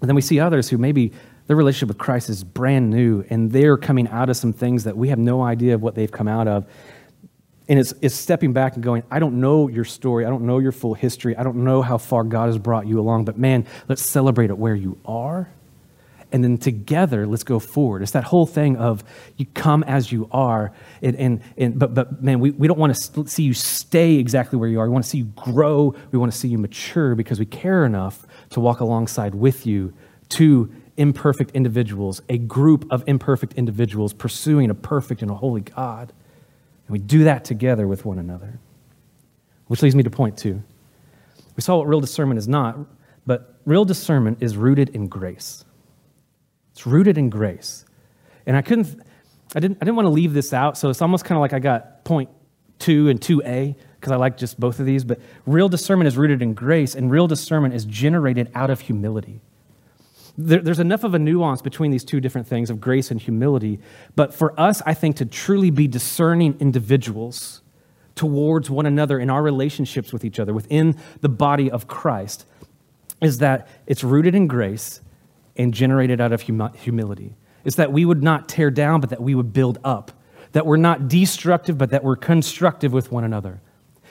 And 0.00 0.08
then 0.08 0.14
we 0.14 0.22
see 0.22 0.38
others 0.38 0.68
who 0.68 0.78
maybe 0.78 1.12
their 1.46 1.56
relationship 1.56 1.88
with 1.88 1.98
Christ 1.98 2.28
is 2.28 2.44
brand 2.44 2.90
new, 2.90 3.24
and 3.30 3.50
they're 3.50 3.76
coming 3.76 4.08
out 4.08 4.30
of 4.30 4.36
some 4.36 4.52
things 4.52 4.84
that 4.84 4.96
we 4.96 5.08
have 5.08 5.18
no 5.18 5.42
idea 5.42 5.74
of 5.74 5.82
what 5.82 5.94
they've 5.94 6.10
come 6.10 6.28
out 6.28 6.46
of. 6.46 6.66
And 7.68 7.78
it's, 7.78 7.92
it's 8.00 8.14
stepping 8.14 8.52
back 8.52 8.74
and 8.74 8.82
going, 8.82 9.02
I 9.10 9.18
don't 9.18 9.40
know 9.40 9.68
your 9.68 9.84
story. 9.84 10.24
I 10.24 10.30
don't 10.30 10.46
know 10.46 10.58
your 10.58 10.72
full 10.72 10.94
history. 10.94 11.36
I 11.36 11.42
don't 11.42 11.64
know 11.64 11.82
how 11.82 11.98
far 11.98 12.24
God 12.24 12.46
has 12.46 12.58
brought 12.58 12.86
you 12.86 12.98
along, 12.98 13.26
but 13.26 13.36
man, 13.36 13.66
let's 13.88 14.00
celebrate 14.00 14.50
it 14.50 14.56
where 14.56 14.74
you 14.74 14.98
are 15.04 15.50
and 16.32 16.44
then 16.44 16.58
together 16.58 17.26
let's 17.26 17.44
go 17.44 17.58
forward. 17.58 18.02
It's 18.02 18.12
that 18.12 18.24
whole 18.24 18.46
thing 18.46 18.76
of 18.76 19.02
you 19.36 19.46
come 19.54 19.82
as 19.84 20.12
you 20.12 20.28
are. 20.30 20.72
And, 21.02 21.16
and, 21.16 21.42
and 21.56 21.78
but, 21.78 21.94
but 21.94 22.22
man 22.22 22.40
we, 22.40 22.50
we 22.50 22.68
don't 22.68 22.78
want 22.78 22.94
to 22.94 23.26
see 23.26 23.42
you 23.42 23.54
stay 23.54 24.14
exactly 24.14 24.58
where 24.58 24.68
you 24.68 24.80
are. 24.80 24.86
We 24.86 24.92
want 24.92 25.04
to 25.04 25.10
see 25.10 25.18
you 25.18 25.32
grow. 25.36 25.94
We 26.10 26.18
want 26.18 26.32
to 26.32 26.38
see 26.38 26.48
you 26.48 26.58
mature 26.58 27.14
because 27.14 27.38
we 27.38 27.46
care 27.46 27.84
enough 27.84 28.26
to 28.50 28.60
walk 28.60 28.80
alongside 28.80 29.34
with 29.34 29.66
you 29.66 29.94
two 30.28 30.70
imperfect 30.96 31.52
individuals 31.52 32.20
a 32.28 32.38
group 32.38 32.84
of 32.90 33.04
imperfect 33.06 33.54
individuals 33.54 34.12
pursuing 34.12 34.68
a 34.68 34.74
perfect 34.74 35.22
and 35.22 35.30
a 35.30 35.34
holy 35.34 35.60
god. 35.60 36.12
And 36.86 36.92
we 36.92 36.98
do 36.98 37.24
that 37.24 37.44
together 37.44 37.86
with 37.86 38.04
one 38.04 38.18
another. 38.18 38.58
Which 39.66 39.82
leads 39.82 39.94
me 39.94 40.02
to 40.02 40.10
point 40.10 40.38
two. 40.38 40.62
We 41.56 41.62
saw 41.62 41.76
what 41.76 41.88
real 41.88 42.00
discernment 42.00 42.38
is 42.38 42.48
not 42.48 42.78
but 43.28 43.54
real 43.66 43.84
discernment 43.84 44.38
is 44.40 44.56
rooted 44.56 44.88
in 44.88 45.06
grace 45.06 45.66
it's 46.78 46.86
rooted 46.86 47.18
in 47.18 47.28
grace. 47.28 47.84
And 48.46 48.56
I 48.56 48.62
couldn't, 48.62 49.02
I 49.52 49.58
didn't, 49.58 49.78
I 49.82 49.84
didn't 49.84 49.96
want 49.96 50.06
to 50.06 50.10
leave 50.10 50.32
this 50.32 50.52
out, 50.52 50.78
so 50.78 50.90
it's 50.90 51.02
almost 51.02 51.24
kind 51.24 51.36
of 51.36 51.40
like 51.40 51.52
I 51.52 51.58
got 51.58 52.04
point 52.04 52.30
two 52.78 53.08
and 53.08 53.20
2A, 53.20 53.74
because 53.96 54.12
I 54.12 54.16
like 54.16 54.36
just 54.36 54.60
both 54.60 54.78
of 54.78 54.86
these. 54.86 55.02
But 55.02 55.18
real 55.44 55.68
discernment 55.68 56.06
is 56.06 56.16
rooted 56.16 56.40
in 56.40 56.54
grace, 56.54 56.94
and 56.94 57.10
real 57.10 57.26
discernment 57.26 57.74
is 57.74 57.84
generated 57.84 58.52
out 58.54 58.70
of 58.70 58.82
humility. 58.82 59.40
There, 60.36 60.60
there's 60.60 60.78
enough 60.78 61.02
of 61.02 61.14
a 61.14 61.18
nuance 61.18 61.62
between 61.62 61.90
these 61.90 62.04
two 62.04 62.20
different 62.20 62.46
things 62.46 62.70
of 62.70 62.80
grace 62.80 63.10
and 63.10 63.20
humility. 63.20 63.80
But 64.14 64.32
for 64.32 64.54
us, 64.58 64.80
I 64.86 64.94
think 64.94 65.16
to 65.16 65.24
truly 65.24 65.72
be 65.72 65.88
discerning 65.88 66.56
individuals 66.60 67.60
towards 68.14 68.70
one 68.70 68.86
another 68.86 69.18
in 69.18 69.30
our 69.30 69.42
relationships 69.42 70.12
with 70.12 70.24
each 70.24 70.38
other 70.38 70.54
within 70.54 70.96
the 71.22 71.28
body 71.28 71.72
of 71.72 71.88
Christ 71.88 72.46
is 73.20 73.38
that 73.38 73.66
it's 73.88 74.04
rooted 74.04 74.36
in 74.36 74.46
grace 74.46 75.00
and 75.58 75.74
generated 75.74 76.20
out 76.20 76.32
of 76.32 76.42
hum- 76.42 76.72
humility. 76.74 77.36
It's 77.64 77.76
that 77.76 77.92
we 77.92 78.04
would 78.04 78.22
not 78.22 78.48
tear 78.48 78.70
down, 78.70 79.00
but 79.00 79.10
that 79.10 79.20
we 79.20 79.34
would 79.34 79.52
build 79.52 79.78
up. 79.84 80.12
That 80.52 80.64
we're 80.64 80.76
not 80.76 81.08
destructive, 81.08 81.76
but 81.76 81.90
that 81.90 82.02
we're 82.02 82.16
constructive 82.16 82.92
with 82.92 83.12
one 83.12 83.24
another. 83.24 83.60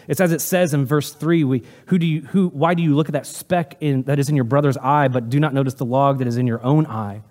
It's 0.08 0.22
as 0.22 0.32
it 0.32 0.42
says 0.42 0.74
in 0.74 0.86
verse 0.86 1.12
3 1.14 1.44
we, 1.44 1.64
who 1.88 1.98
do 1.98 2.06
you, 2.06 2.22
who, 2.22 2.50
Why 2.50 2.74
do 2.74 2.84
you 2.84 2.96
look 2.96 3.10
at 3.10 3.14
that 3.14 3.26
speck 3.26 3.78
in, 3.80 4.04
that 4.04 4.20
is 4.20 4.30
in 4.30 4.36
your 4.36 4.46
brother's 4.46 4.78
eye, 4.78 5.08
but 5.08 5.30
do 5.30 5.40
not 5.40 5.54
notice 5.54 5.74
the 5.74 5.86
log 5.86 6.20
that 6.20 6.28
is 6.28 6.38
in 6.38 6.46
your 6.46 6.64
own 6.64 6.86
eye? 6.86 7.24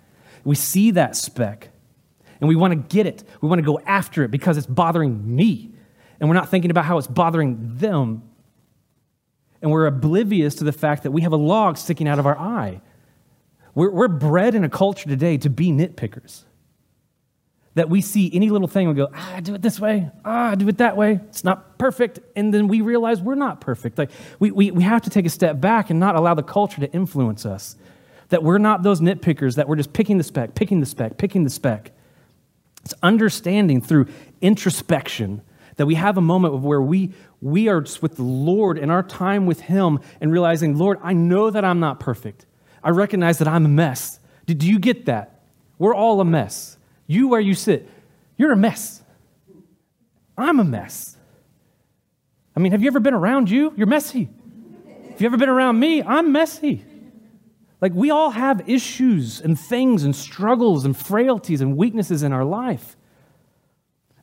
We 0.44 0.54
see 0.54 0.90
that 0.92 1.16
speck 1.16 1.70
and 2.40 2.48
we 2.48 2.56
want 2.56 2.72
to 2.72 2.96
get 2.96 3.06
it. 3.06 3.24
We 3.40 3.48
want 3.48 3.60
to 3.60 3.64
go 3.64 3.80
after 3.86 4.24
it 4.24 4.30
because 4.30 4.56
it's 4.56 4.66
bothering 4.66 5.34
me. 5.34 5.72
And 6.20 6.28
we're 6.28 6.34
not 6.34 6.48
thinking 6.48 6.70
about 6.70 6.84
how 6.84 6.98
it's 6.98 7.06
bothering 7.06 7.76
them. 7.76 8.22
And 9.62 9.70
we're 9.70 9.86
oblivious 9.86 10.56
to 10.56 10.64
the 10.64 10.72
fact 10.72 11.02
that 11.02 11.10
we 11.10 11.22
have 11.22 11.32
a 11.32 11.36
log 11.36 11.76
sticking 11.78 12.08
out 12.08 12.18
of 12.18 12.26
our 12.26 12.38
eye. 12.38 12.80
We're, 13.76 13.90
we're 13.90 14.08
bred 14.08 14.54
in 14.54 14.64
a 14.64 14.70
culture 14.70 15.08
today 15.08 15.36
to 15.38 15.50
be 15.50 15.70
nitpickers 15.70 16.42
that 17.74 17.90
we 17.90 18.00
see 18.00 18.30
any 18.32 18.48
little 18.48 18.66
thing 18.66 18.88
and 18.88 18.96
we 18.96 19.04
go, 19.04 19.10
ah, 19.14 19.38
do 19.42 19.54
it 19.54 19.60
this 19.60 19.78
way, 19.78 20.10
ah, 20.24 20.54
do 20.54 20.66
it 20.66 20.78
that 20.78 20.96
way. 20.96 21.20
It's 21.28 21.44
not 21.44 21.76
perfect. 21.76 22.18
And 22.34 22.52
then 22.52 22.68
we 22.68 22.80
realize 22.80 23.20
we're 23.20 23.34
not 23.34 23.60
perfect. 23.60 23.98
Like 23.98 24.10
we, 24.38 24.50
we, 24.50 24.70
we 24.70 24.82
have 24.82 25.02
to 25.02 25.10
take 25.10 25.26
a 25.26 25.28
step 25.28 25.60
back 25.60 25.90
and 25.90 26.00
not 26.00 26.16
allow 26.16 26.32
the 26.32 26.42
culture 26.42 26.80
to 26.80 26.90
influence 26.92 27.44
us. 27.44 27.76
That 28.30 28.42
we're 28.42 28.56
not 28.56 28.82
those 28.82 29.02
nitpickers, 29.02 29.56
that 29.56 29.68
we're 29.68 29.76
just 29.76 29.92
picking 29.92 30.16
the 30.16 30.24
speck, 30.24 30.54
picking 30.54 30.80
the 30.80 30.86
speck, 30.86 31.18
picking 31.18 31.44
the 31.44 31.50
speck. 31.50 31.92
It's 32.82 32.94
understanding 33.02 33.82
through 33.82 34.06
introspection 34.40 35.42
that 35.76 35.84
we 35.84 35.96
have 35.96 36.16
a 36.16 36.22
moment 36.22 36.54
of 36.54 36.64
where 36.64 36.80
we, 36.80 37.12
we 37.42 37.68
are 37.68 37.84
with 38.00 38.16
the 38.16 38.22
Lord 38.22 38.78
in 38.78 38.88
our 38.88 39.02
time 39.02 39.44
with 39.44 39.60
Him 39.60 40.00
and 40.18 40.32
realizing, 40.32 40.78
Lord, 40.78 40.98
I 41.02 41.12
know 41.12 41.50
that 41.50 41.62
I'm 41.62 41.78
not 41.78 42.00
perfect. 42.00 42.46
I 42.86 42.90
recognize 42.90 43.38
that 43.38 43.48
I'm 43.48 43.64
a 43.64 43.68
mess. 43.68 44.20
Do 44.46 44.64
you 44.64 44.78
get 44.78 45.06
that? 45.06 45.40
We're 45.76 45.94
all 45.94 46.20
a 46.20 46.24
mess. 46.24 46.78
You, 47.08 47.26
where 47.26 47.40
you 47.40 47.52
sit, 47.52 47.90
you're 48.36 48.52
a 48.52 48.56
mess. 48.56 49.02
I'm 50.38 50.60
a 50.60 50.64
mess. 50.64 51.16
I 52.54 52.60
mean, 52.60 52.70
have 52.70 52.82
you 52.82 52.86
ever 52.86 53.00
been 53.00 53.12
around 53.12 53.50
you? 53.50 53.72
You're 53.76 53.88
messy. 53.88 54.28
Have 55.10 55.20
you 55.20 55.26
ever 55.26 55.36
been 55.36 55.48
around 55.48 55.80
me? 55.80 56.00
I'm 56.00 56.30
messy. 56.30 56.84
Like, 57.80 57.92
we 57.92 58.10
all 58.10 58.30
have 58.30 58.68
issues 58.68 59.40
and 59.40 59.58
things 59.58 60.04
and 60.04 60.14
struggles 60.14 60.84
and 60.84 60.96
frailties 60.96 61.60
and 61.60 61.76
weaknesses 61.76 62.22
in 62.22 62.32
our 62.32 62.44
life. 62.44 62.96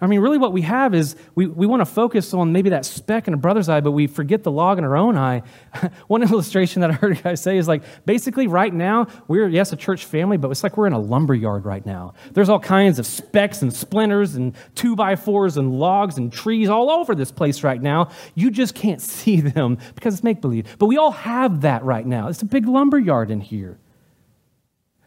I 0.03 0.05
mean, 0.05 0.19
really, 0.19 0.37
what 0.37 0.51
we 0.51 0.63
have 0.63 0.93
is 0.93 1.15
we, 1.33 1.47
we 1.47 1.65
want 1.65 1.79
to 1.79 1.85
focus 1.85 2.33
on 2.33 2.51
maybe 2.51 2.71
that 2.71 2.83
speck 2.83 3.29
in 3.29 3.33
a 3.33 3.37
brother's 3.37 3.69
eye, 3.69 3.79
but 3.79 3.91
we 3.91 4.07
forget 4.07 4.43
the 4.43 4.51
log 4.51 4.77
in 4.77 4.83
our 4.83 4.97
own 4.97 5.15
eye. 5.15 5.43
One 6.07 6.21
illustration 6.21 6.81
that 6.81 6.89
I 6.91 6.93
heard 6.93 7.17
a 7.17 7.21
guy 7.21 7.35
say 7.35 7.57
is 7.57 7.69
like 7.69 7.83
basically, 8.05 8.47
right 8.47 8.73
now, 8.73 9.07
we're, 9.29 9.47
yes, 9.47 9.71
a 9.71 9.77
church 9.77 10.03
family, 10.03 10.35
but 10.35 10.51
it's 10.51 10.61
like 10.61 10.75
we're 10.75 10.87
in 10.87 10.93
a 10.93 10.99
lumber 10.99 11.33
yard 11.33 11.63
right 11.63 11.85
now. 11.85 12.15
There's 12.33 12.49
all 12.49 12.59
kinds 12.59 12.99
of 12.99 13.05
specks 13.05 13.61
and 13.61 13.73
splinters 13.73 14.35
and 14.35 14.53
two 14.75 14.97
by 14.97 15.15
fours 15.15 15.55
and 15.55 15.79
logs 15.79 16.17
and 16.17 16.33
trees 16.33 16.67
all 16.67 16.91
over 16.91 17.15
this 17.15 17.31
place 17.31 17.63
right 17.63 17.81
now. 17.81 18.09
You 18.35 18.51
just 18.51 18.75
can't 18.75 19.01
see 19.13 19.39
them 19.39 19.77
because 19.95 20.15
it's 20.15 20.23
make 20.23 20.41
believe. 20.41 20.75
But 20.79 20.87
we 20.87 20.97
all 20.97 21.11
have 21.11 21.61
that 21.61 21.81
right 21.85 22.05
now. 22.05 22.27
It's 22.27 22.41
a 22.41 22.45
big 22.45 22.67
lumber 22.67 22.99
yard 22.99 23.31
in 23.31 23.39
here. 23.39 23.79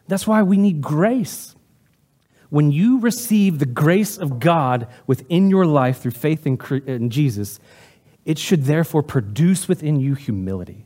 That's 0.07 0.25
why 0.25 0.41
we 0.41 0.57
need 0.57 0.81
grace. 0.81 1.55
When 2.49 2.71
you 2.71 2.99
receive 2.99 3.59
the 3.59 3.65
grace 3.65 4.17
of 4.17 4.39
God 4.39 4.87
within 5.05 5.49
your 5.49 5.65
life 5.65 5.99
through 5.99 6.11
faith 6.11 6.47
in, 6.47 6.57
in 6.85 7.09
Jesus, 7.09 7.59
it 8.25 8.37
should 8.37 8.63
therefore 8.63 9.03
produce 9.03 9.67
within 9.67 9.99
you 9.99 10.15
humility. 10.15 10.85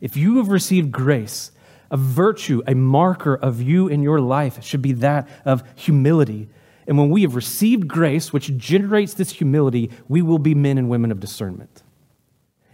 If 0.00 0.16
you 0.16 0.38
have 0.38 0.48
received 0.48 0.92
grace, 0.92 1.50
a 1.90 1.96
virtue, 1.96 2.62
a 2.66 2.74
marker 2.74 3.34
of 3.34 3.60
you 3.60 3.88
in 3.88 4.02
your 4.02 4.20
life 4.20 4.62
should 4.64 4.82
be 4.82 4.92
that 4.92 5.28
of 5.44 5.62
humility. 5.74 6.48
And 6.86 6.98
when 6.98 7.10
we 7.10 7.22
have 7.22 7.34
received 7.34 7.86
grace, 7.86 8.32
which 8.32 8.56
generates 8.56 9.14
this 9.14 9.30
humility, 9.30 9.90
we 10.08 10.22
will 10.22 10.38
be 10.38 10.54
men 10.54 10.78
and 10.78 10.88
women 10.88 11.10
of 11.10 11.20
discernment. 11.20 11.82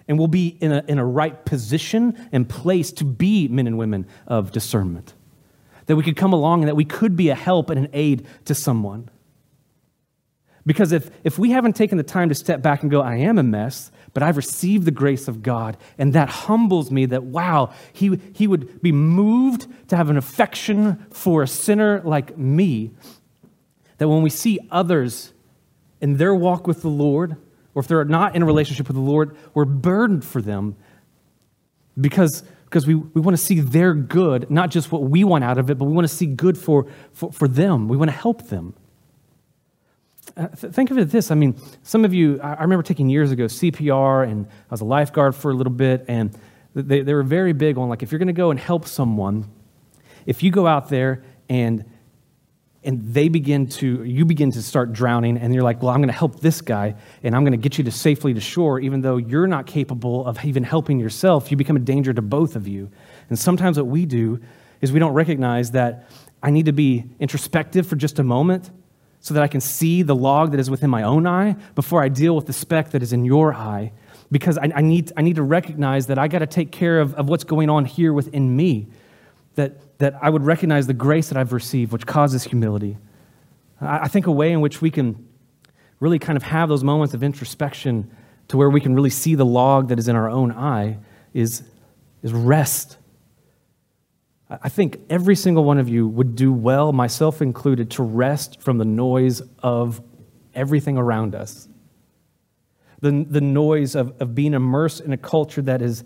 And 0.08 0.18
we'll 0.18 0.28
be 0.28 0.56
in 0.60 0.72
a, 0.72 0.84
in 0.88 0.98
a 0.98 1.04
right 1.04 1.44
position 1.44 2.28
and 2.32 2.48
place 2.48 2.90
to 2.92 3.04
be 3.04 3.46
men 3.48 3.66
and 3.66 3.78
women 3.78 4.06
of 4.26 4.50
discernment 4.50 5.14
that 5.90 5.96
we 5.96 6.04
could 6.04 6.14
come 6.14 6.32
along 6.32 6.60
and 6.60 6.68
that 6.68 6.76
we 6.76 6.84
could 6.84 7.16
be 7.16 7.30
a 7.30 7.34
help 7.34 7.68
and 7.68 7.76
an 7.76 7.90
aid 7.92 8.24
to 8.44 8.54
someone. 8.54 9.10
Because 10.64 10.92
if, 10.92 11.10
if 11.24 11.36
we 11.36 11.50
haven't 11.50 11.74
taken 11.74 11.98
the 11.98 12.04
time 12.04 12.28
to 12.28 12.34
step 12.36 12.62
back 12.62 12.82
and 12.82 12.92
go, 12.92 13.00
I 13.00 13.16
am 13.16 13.38
a 13.38 13.42
mess, 13.42 13.90
but 14.14 14.22
I've 14.22 14.36
received 14.36 14.84
the 14.84 14.92
grace 14.92 15.26
of 15.26 15.42
God, 15.42 15.76
and 15.98 16.12
that 16.12 16.28
humbles 16.28 16.92
me 16.92 17.06
that, 17.06 17.24
wow, 17.24 17.72
he, 17.92 18.20
he 18.34 18.46
would 18.46 18.80
be 18.80 18.92
moved 18.92 19.66
to 19.88 19.96
have 19.96 20.10
an 20.10 20.16
affection 20.16 21.04
for 21.10 21.42
a 21.42 21.48
sinner 21.48 22.02
like 22.04 22.38
me, 22.38 22.92
that 23.98 24.08
when 24.08 24.22
we 24.22 24.30
see 24.30 24.60
others 24.70 25.32
in 26.00 26.18
their 26.18 26.36
walk 26.36 26.68
with 26.68 26.82
the 26.82 26.88
Lord, 26.88 27.34
or 27.74 27.80
if 27.80 27.88
they're 27.88 28.04
not 28.04 28.36
in 28.36 28.42
a 28.42 28.46
relationship 28.46 28.86
with 28.86 28.96
the 28.96 29.02
Lord, 29.02 29.36
we're 29.54 29.64
burdened 29.64 30.24
for 30.24 30.40
them 30.40 30.76
because 32.00 32.44
because 32.70 32.86
we, 32.86 32.94
we 32.94 33.20
want 33.20 33.36
to 33.36 33.42
see 33.42 33.58
their 33.58 33.94
good, 33.94 34.48
not 34.48 34.70
just 34.70 34.92
what 34.92 35.02
we 35.02 35.24
want 35.24 35.42
out 35.42 35.58
of 35.58 35.70
it, 35.70 35.76
but 35.76 35.86
we 35.86 35.92
want 35.92 36.08
to 36.08 36.14
see 36.14 36.26
good 36.26 36.56
for, 36.56 36.86
for, 37.12 37.32
for 37.32 37.48
them. 37.48 37.88
We 37.88 37.96
want 37.96 38.12
to 38.12 38.16
help 38.16 38.46
them. 38.46 38.74
Uh, 40.36 40.46
th- 40.46 40.72
think 40.72 40.92
of 40.92 40.98
it 40.98 41.10
this 41.10 41.32
I 41.32 41.34
mean, 41.34 41.60
some 41.82 42.04
of 42.04 42.14
you, 42.14 42.40
I, 42.40 42.54
I 42.54 42.62
remember 42.62 42.84
taking 42.84 43.08
years 43.08 43.32
ago 43.32 43.46
CPR, 43.46 44.30
and 44.30 44.46
I 44.46 44.70
was 44.70 44.82
a 44.82 44.84
lifeguard 44.84 45.34
for 45.34 45.50
a 45.50 45.54
little 45.54 45.72
bit, 45.72 46.04
and 46.06 46.30
they, 46.72 47.00
they 47.00 47.12
were 47.12 47.24
very 47.24 47.52
big 47.52 47.76
on 47.76 47.88
like, 47.88 48.04
if 48.04 48.12
you're 48.12 48.20
going 48.20 48.28
to 48.28 48.32
go 48.32 48.52
and 48.52 48.60
help 48.60 48.86
someone, 48.86 49.50
if 50.24 50.44
you 50.44 50.52
go 50.52 50.68
out 50.68 50.90
there 50.90 51.24
and 51.48 51.84
and 52.82 53.12
they 53.12 53.28
begin 53.28 53.66
to 53.66 54.02
you 54.04 54.24
begin 54.24 54.50
to 54.50 54.62
start 54.62 54.92
drowning 54.92 55.36
and 55.36 55.52
you're 55.52 55.62
like 55.62 55.82
well 55.82 55.90
i'm 55.92 56.00
going 56.00 56.08
to 56.08 56.14
help 56.14 56.40
this 56.40 56.62
guy 56.62 56.94
and 57.22 57.36
i'm 57.36 57.44
going 57.44 57.52
to 57.52 57.58
get 57.58 57.76
you 57.76 57.84
to 57.84 57.90
safely 57.90 58.32
to 58.32 58.40
shore 58.40 58.80
even 58.80 59.02
though 59.02 59.16
you're 59.16 59.46
not 59.46 59.66
capable 59.66 60.26
of 60.26 60.44
even 60.44 60.64
helping 60.64 60.98
yourself. 60.98 61.50
You 61.50 61.56
become 61.56 61.76
a 61.76 61.80
danger 61.80 62.12
to 62.12 62.22
both 62.22 62.56
of 62.56 62.66
you. 62.66 62.90
And 63.28 63.38
sometimes 63.38 63.76
what 63.76 63.86
we 63.86 64.06
do 64.06 64.40
is 64.80 64.92
we 64.92 64.98
don't 64.98 65.12
recognize 65.12 65.72
that 65.72 66.08
i 66.42 66.50
need 66.50 66.66
to 66.66 66.72
be 66.72 67.04
introspective 67.18 67.86
for 67.86 67.96
just 67.96 68.18
a 68.18 68.22
moment 68.22 68.70
so 69.20 69.34
that 69.34 69.42
i 69.42 69.48
can 69.48 69.60
see 69.60 70.02
the 70.02 70.14
log 70.14 70.52
that 70.52 70.60
is 70.60 70.70
within 70.70 70.88
my 70.88 71.02
own 71.02 71.26
eye 71.26 71.54
before 71.74 72.02
i 72.02 72.08
deal 72.08 72.34
with 72.34 72.46
the 72.46 72.52
speck 72.52 72.90
that 72.92 73.02
is 73.02 73.12
in 73.12 73.24
your 73.24 73.52
eye 73.52 73.92
because 74.32 74.56
i, 74.56 74.70
I 74.74 74.80
need, 74.80 75.12
I 75.18 75.22
need 75.22 75.36
to 75.36 75.42
recognize 75.42 76.06
that 76.06 76.18
i 76.18 76.28
got 76.28 76.38
to 76.38 76.46
take 76.46 76.72
care 76.72 76.98
of, 76.98 77.14
of 77.14 77.28
what's 77.28 77.44
going 77.44 77.68
on 77.68 77.84
here 77.84 78.12
within 78.14 78.56
me 78.56 78.88
that, 79.56 79.78
that 80.00 80.14
I 80.20 80.30
would 80.30 80.42
recognize 80.42 80.86
the 80.86 80.94
grace 80.94 81.28
that 81.28 81.36
I've 81.36 81.52
received, 81.52 81.92
which 81.92 82.06
causes 82.06 82.44
humility. 82.44 82.96
I, 83.82 84.08
think 84.08 84.26
a 84.26 84.32
way 84.32 84.50
in 84.50 84.62
which 84.62 84.80
we 84.80 84.90
can 84.90 85.28
really 86.00 86.18
kind 86.18 86.38
of 86.38 86.42
have 86.42 86.70
those 86.70 86.82
moments 86.82 87.12
of 87.12 87.22
introspection 87.22 88.10
to 88.48 88.56
where 88.56 88.70
we 88.70 88.80
can 88.80 88.94
really 88.94 89.10
see 89.10 89.34
the 89.34 89.44
log 89.44 89.88
that 89.88 89.98
is 89.98 90.08
in 90.08 90.16
our 90.16 90.28
own 90.28 90.52
eye 90.52 90.96
is, 91.34 91.62
is 92.22 92.32
rest. 92.32 92.96
I 94.48 94.70
think 94.70 95.00
every 95.10 95.36
single 95.36 95.64
one 95.64 95.76
of 95.76 95.88
you 95.88 96.08
would 96.08 96.34
do 96.34 96.50
well, 96.50 96.92
myself 96.92 97.42
included, 97.42 97.90
to 97.92 98.02
rest 98.02 98.60
from 98.62 98.78
the 98.78 98.86
noise 98.86 99.42
of 99.62 100.00
everything 100.54 100.96
around 100.96 101.34
us. 101.34 101.68
The, 103.02 103.26
the 103.28 103.42
noise 103.42 103.94
of, 103.94 104.18
of 104.20 104.34
being 104.34 104.54
immersed 104.54 105.02
in 105.02 105.12
a 105.12 105.18
culture 105.18 105.60
that 105.62 105.82
is, 105.82 106.04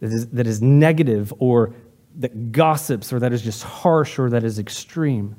that 0.00 0.12
is, 0.12 0.28
that 0.28 0.46
is 0.46 0.60
negative 0.60 1.32
or 1.38 1.74
that 2.16 2.52
gossips 2.52 3.12
or 3.12 3.20
that 3.20 3.32
is 3.32 3.42
just 3.42 3.62
harsh 3.62 4.18
or 4.18 4.30
that 4.30 4.44
is 4.44 4.58
extreme. 4.58 5.36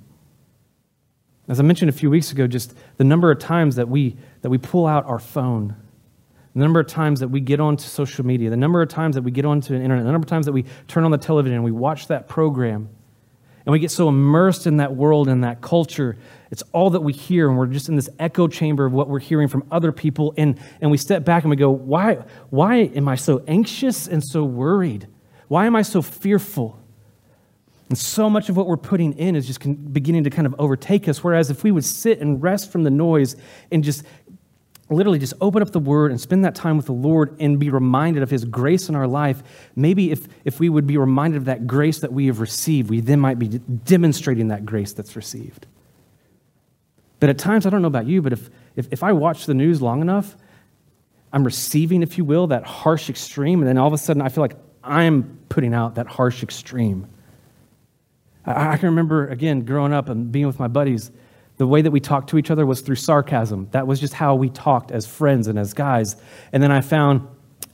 As 1.47 1.60
I 1.60 1.63
mentioned 1.63 1.89
a 1.89 1.93
few 1.93 2.10
weeks 2.10 2.31
ago, 2.31 2.47
just 2.47 2.73
the 2.97 3.03
number 3.03 3.29
of 3.31 3.39
times 3.39 3.75
that 3.75 3.89
we, 3.89 4.15
that 4.41 4.49
we 4.49 4.57
pull 4.57 4.88
out 4.88 5.05
our 5.05 5.19
phone, 5.19 5.75
the 6.53 6.60
number 6.60 6.79
of 6.79 6.88
times 6.88 7.19
that 7.19 7.27
we 7.27 7.39
get 7.39 7.60
onto 7.60 7.84
social 7.84 8.25
media, 8.25 8.49
the 8.49 8.57
number 8.57 8.81
of 8.81 8.89
times 8.89 9.15
that 9.15 9.21
we 9.23 9.31
get 9.31 9.45
onto 9.45 9.77
the 9.77 9.84
internet, 9.84 10.05
the 10.05 10.12
number 10.12 10.25
of 10.25 10.29
times 10.29 10.45
that 10.45 10.53
we 10.53 10.65
turn 10.88 11.03
on 11.03 11.12
the 11.12 11.17
television 11.17 11.55
and 11.55 11.63
we 11.63 11.71
watch 11.71 12.07
that 12.07 12.27
program, 12.27 12.89
and 13.65 13.71
we 13.71 13.79
get 13.79 13.91
so 13.91 14.10
immersed 14.10 14.65
in 14.65 14.77
that 14.77 14.95
world 14.95 15.27
and 15.27 15.43
that 15.43 15.62
culture. 15.62 16.17
It's 16.49 16.63
all 16.73 16.89
that 16.91 17.01
we 17.01 17.13
hear, 17.13 17.47
and 17.47 17.57
we're 17.57 17.67
just 17.67 17.89
in 17.89 17.95
this 17.95 18.10
echo 18.17 18.47
chamber 18.47 18.86
of 18.86 18.93
what 18.93 19.07
we're 19.07 19.19
hearing 19.19 19.47
from 19.47 19.63
other 19.71 19.91
people. 19.91 20.34
And, 20.36 20.60
and 20.81 20.89
we 20.89 20.97
step 20.97 21.23
back 21.23 21.43
and 21.43 21.51
we 21.51 21.57
go, 21.57 21.69
why, 21.69 22.15
why 22.49 22.77
am 22.77 23.07
I 23.07 23.15
so 23.15 23.43
anxious 23.47 24.07
and 24.07 24.23
so 24.23 24.43
worried? 24.43 25.07
Why 25.51 25.65
am 25.65 25.75
I 25.75 25.81
so 25.81 26.01
fearful? 26.01 26.79
And 27.89 27.97
so 27.97 28.29
much 28.29 28.47
of 28.47 28.55
what 28.55 28.67
we're 28.67 28.77
putting 28.77 29.11
in 29.19 29.35
is 29.35 29.45
just 29.45 29.59
beginning 29.91 30.23
to 30.23 30.29
kind 30.29 30.45
of 30.45 30.55
overtake 30.57 31.09
us. 31.09 31.25
Whereas 31.25 31.49
if 31.49 31.61
we 31.61 31.71
would 31.71 31.83
sit 31.83 32.21
and 32.21 32.41
rest 32.41 32.71
from 32.71 32.83
the 32.83 32.89
noise 32.89 33.35
and 33.69 33.83
just 33.83 34.05
literally 34.89 35.19
just 35.19 35.33
open 35.41 35.61
up 35.61 35.71
the 35.71 35.79
word 35.81 36.09
and 36.11 36.21
spend 36.21 36.45
that 36.45 36.55
time 36.55 36.77
with 36.77 36.85
the 36.85 36.93
Lord 36.93 37.35
and 37.41 37.59
be 37.59 37.69
reminded 37.69 38.23
of 38.23 38.29
his 38.29 38.45
grace 38.45 38.87
in 38.87 38.95
our 38.95 39.07
life, 39.07 39.43
maybe 39.75 40.09
if, 40.09 40.25
if 40.45 40.61
we 40.61 40.69
would 40.69 40.87
be 40.87 40.95
reminded 40.95 41.35
of 41.35 41.43
that 41.43 41.67
grace 41.67 41.99
that 41.99 42.13
we 42.13 42.27
have 42.27 42.39
received, 42.39 42.89
we 42.89 43.01
then 43.01 43.19
might 43.19 43.37
be 43.37 43.49
demonstrating 43.49 44.47
that 44.47 44.65
grace 44.65 44.93
that's 44.93 45.17
received. 45.17 45.67
But 47.19 47.29
at 47.29 47.37
times, 47.37 47.65
I 47.65 47.71
don't 47.71 47.81
know 47.81 47.89
about 47.89 48.07
you, 48.07 48.21
but 48.21 48.31
if, 48.31 48.49
if, 48.77 48.87
if 48.89 49.03
I 49.03 49.11
watch 49.11 49.47
the 49.47 49.53
news 49.53 49.81
long 49.81 49.99
enough, 49.99 50.37
I'm 51.33 51.43
receiving, 51.43 52.03
if 52.03 52.17
you 52.17 52.23
will, 52.23 52.47
that 52.47 52.63
harsh 52.63 53.09
extreme, 53.09 53.59
and 53.59 53.67
then 53.67 53.77
all 53.77 53.87
of 53.87 53.93
a 53.93 53.97
sudden 53.97 54.21
I 54.21 54.29
feel 54.29 54.43
like 54.43 54.55
I'm 54.84 55.39
putting 55.50 55.74
out 55.74 55.96
that 55.96 56.08
harsh 56.08 56.44
extreme. 56.44 57.08
I, 58.46 58.74
I 58.74 58.78
can 58.78 58.89
remember, 58.89 59.28
again, 59.28 59.62
growing 59.62 59.94
up 59.94 60.10
and 60.10 60.32
being 60.32 60.48
with 60.48 60.60
my 60.60 60.67
buddies, 60.67 61.12
the 61.58 61.67
way 61.67 61.82
that 61.82 61.91
we 61.91 62.00
talked 62.00 62.30
to 62.32 62.38
each 62.38 62.50
other 62.50 62.65
was 62.65 62.82
through 62.82 62.96
sarcasm. 62.96 63.67
That 63.72 63.86
was 63.86 64.00
just 64.00 64.13
how 64.13 64.36
we 64.36 64.50
talked 64.50 64.91
as 64.91 65.06
friends 65.06 65.48
and 65.48 65.60
as 65.60 65.74
guys. 65.74 66.15
And 66.52 66.63
then 66.63 66.72
I 66.72 66.82
found 66.82 67.28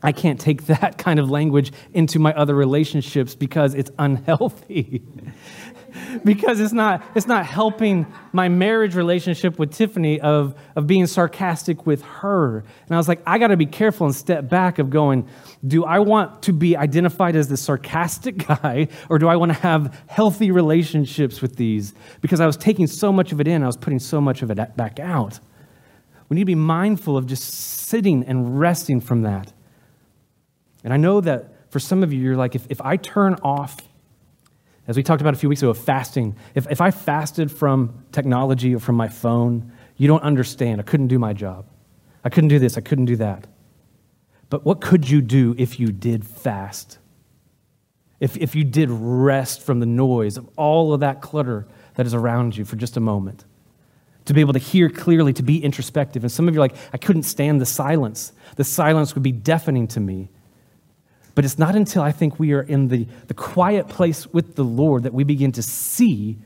I 0.03 0.11
can't 0.11 0.39
take 0.39 0.65
that 0.67 0.97
kind 0.97 1.19
of 1.19 1.29
language 1.29 1.71
into 1.93 2.19
my 2.19 2.33
other 2.33 2.55
relationships 2.55 3.35
because 3.35 3.73
it's 3.73 3.91
unhealthy. 3.97 5.03
because 6.23 6.59
it's 6.59 6.73
not, 6.73 7.03
it's 7.15 7.27
not 7.27 7.45
helping 7.45 8.05
my 8.33 8.49
marriage 8.49 8.95
relationship 8.95 9.57
with 9.59 9.73
Tiffany 9.73 10.19
of, 10.19 10.55
of 10.75 10.87
being 10.87 11.07
sarcastic 11.07 11.85
with 11.85 12.01
her. 12.03 12.59
And 12.59 12.91
I 12.91 12.97
was 12.97 13.07
like, 13.07 13.21
I 13.25 13.37
got 13.37 13.47
to 13.47 13.57
be 13.57 13.65
careful 13.65 14.07
and 14.07 14.15
step 14.15 14.49
back 14.49 14.79
of 14.79 14.89
going, 14.89 15.27
do 15.65 15.85
I 15.85 15.99
want 15.99 16.43
to 16.43 16.53
be 16.53 16.75
identified 16.75 17.35
as 17.35 17.47
the 17.47 17.57
sarcastic 17.57 18.37
guy 18.47 18.87
or 19.09 19.19
do 19.19 19.27
I 19.27 19.35
want 19.35 19.51
to 19.53 19.59
have 19.59 20.03
healthy 20.07 20.51
relationships 20.51 21.41
with 21.41 21.55
these? 21.55 21.93
Because 22.21 22.39
I 22.39 22.45
was 22.45 22.57
taking 22.57 22.87
so 22.87 23.11
much 23.11 23.31
of 23.31 23.41
it 23.41 23.47
in, 23.47 23.63
I 23.63 23.67
was 23.67 23.77
putting 23.77 23.99
so 23.99 24.21
much 24.21 24.41
of 24.41 24.51
it 24.51 24.77
back 24.77 24.99
out. 24.99 25.39
We 26.29 26.35
need 26.35 26.41
to 26.41 26.45
be 26.45 26.55
mindful 26.55 27.17
of 27.17 27.25
just 27.25 27.43
sitting 27.43 28.25
and 28.25 28.59
resting 28.59 28.99
from 28.99 29.21
that. 29.21 29.53
And 30.83 30.93
I 30.93 30.97
know 30.97 31.21
that 31.21 31.71
for 31.71 31.79
some 31.79 32.03
of 32.03 32.13
you, 32.13 32.21
you're 32.21 32.37
like, 32.37 32.55
if, 32.55 32.65
if 32.69 32.81
I 32.81 32.97
turn 32.97 33.35
off 33.35 33.77
as 34.87 34.95
we 34.95 35.03
talked 35.03 35.21
about 35.21 35.33
a 35.33 35.37
few 35.37 35.49
weeks 35.49 35.61
ago, 35.61 35.73
fasting. 35.73 36.35
If, 36.55 36.69
if 36.71 36.79
I 36.79 36.91
fasted 36.91 37.51
from 37.51 38.05
technology 38.11 38.73
or 38.73 38.79
from 38.79 38.95
my 38.95 39.09
phone, 39.09 39.71
you 39.97 40.07
don't 40.07 40.23
understand. 40.23 40.79
I 40.79 40.83
couldn't 40.83 41.07
do 41.07 41.19
my 41.19 41.33
job. 41.33 41.65
I 42.23 42.29
couldn't 42.29 42.47
do 42.49 42.59
this. 42.59 42.77
I 42.77 42.81
couldn't 42.81 43.05
do 43.05 43.17
that. 43.17 43.47
But 44.49 44.63
what 44.63 44.79
could 44.79 45.09
you 45.09 45.21
do 45.21 45.55
if 45.57 45.79
you 45.79 45.91
did 45.91 46.25
fast? 46.25 46.99
If, 48.19 48.37
if 48.37 48.55
you 48.55 48.63
did 48.63 48.89
rest 48.89 49.61
from 49.61 49.79
the 49.81 49.85
noise 49.85 50.37
of 50.37 50.49
all 50.55 50.93
of 50.93 51.01
that 51.01 51.21
clutter 51.21 51.67
that 51.95 52.05
is 52.05 52.13
around 52.13 52.55
you 52.55 52.63
for 52.63 52.77
just 52.77 52.95
a 52.95 53.01
moment? 53.01 53.43
To 54.25 54.33
be 54.33 54.41
able 54.41 54.53
to 54.53 54.59
hear 54.59 54.89
clearly, 54.89 55.33
to 55.33 55.43
be 55.43 55.63
introspective. 55.63 56.23
And 56.23 56.31
some 56.31 56.47
of 56.47 56.53
you 56.53 56.59
are 56.59 56.63
like, 56.63 56.75
I 56.93 56.97
couldn't 56.97 57.23
stand 57.23 57.59
the 57.59 57.65
silence. 57.65 58.31
The 58.55 58.63
silence 58.63 59.15
would 59.15 59.23
be 59.23 59.31
deafening 59.31 59.87
to 59.89 59.99
me. 59.99 60.29
But 61.37 61.45
it's 61.45 61.59
not 61.59 61.75
until 61.75 62.01
I 62.01 62.11
think 62.11 62.39
we 62.39 62.53
are 62.53 62.63
in 62.63 62.87
the, 62.87 63.05
the 63.27 63.35
quiet 63.35 63.87
place 63.87 64.25
with 64.25 64.55
the 64.55 64.63
Lord 64.63 65.03
that 65.03 65.13
we 65.13 65.23
begin 65.23 65.51
to 65.51 65.61
see 65.61 66.39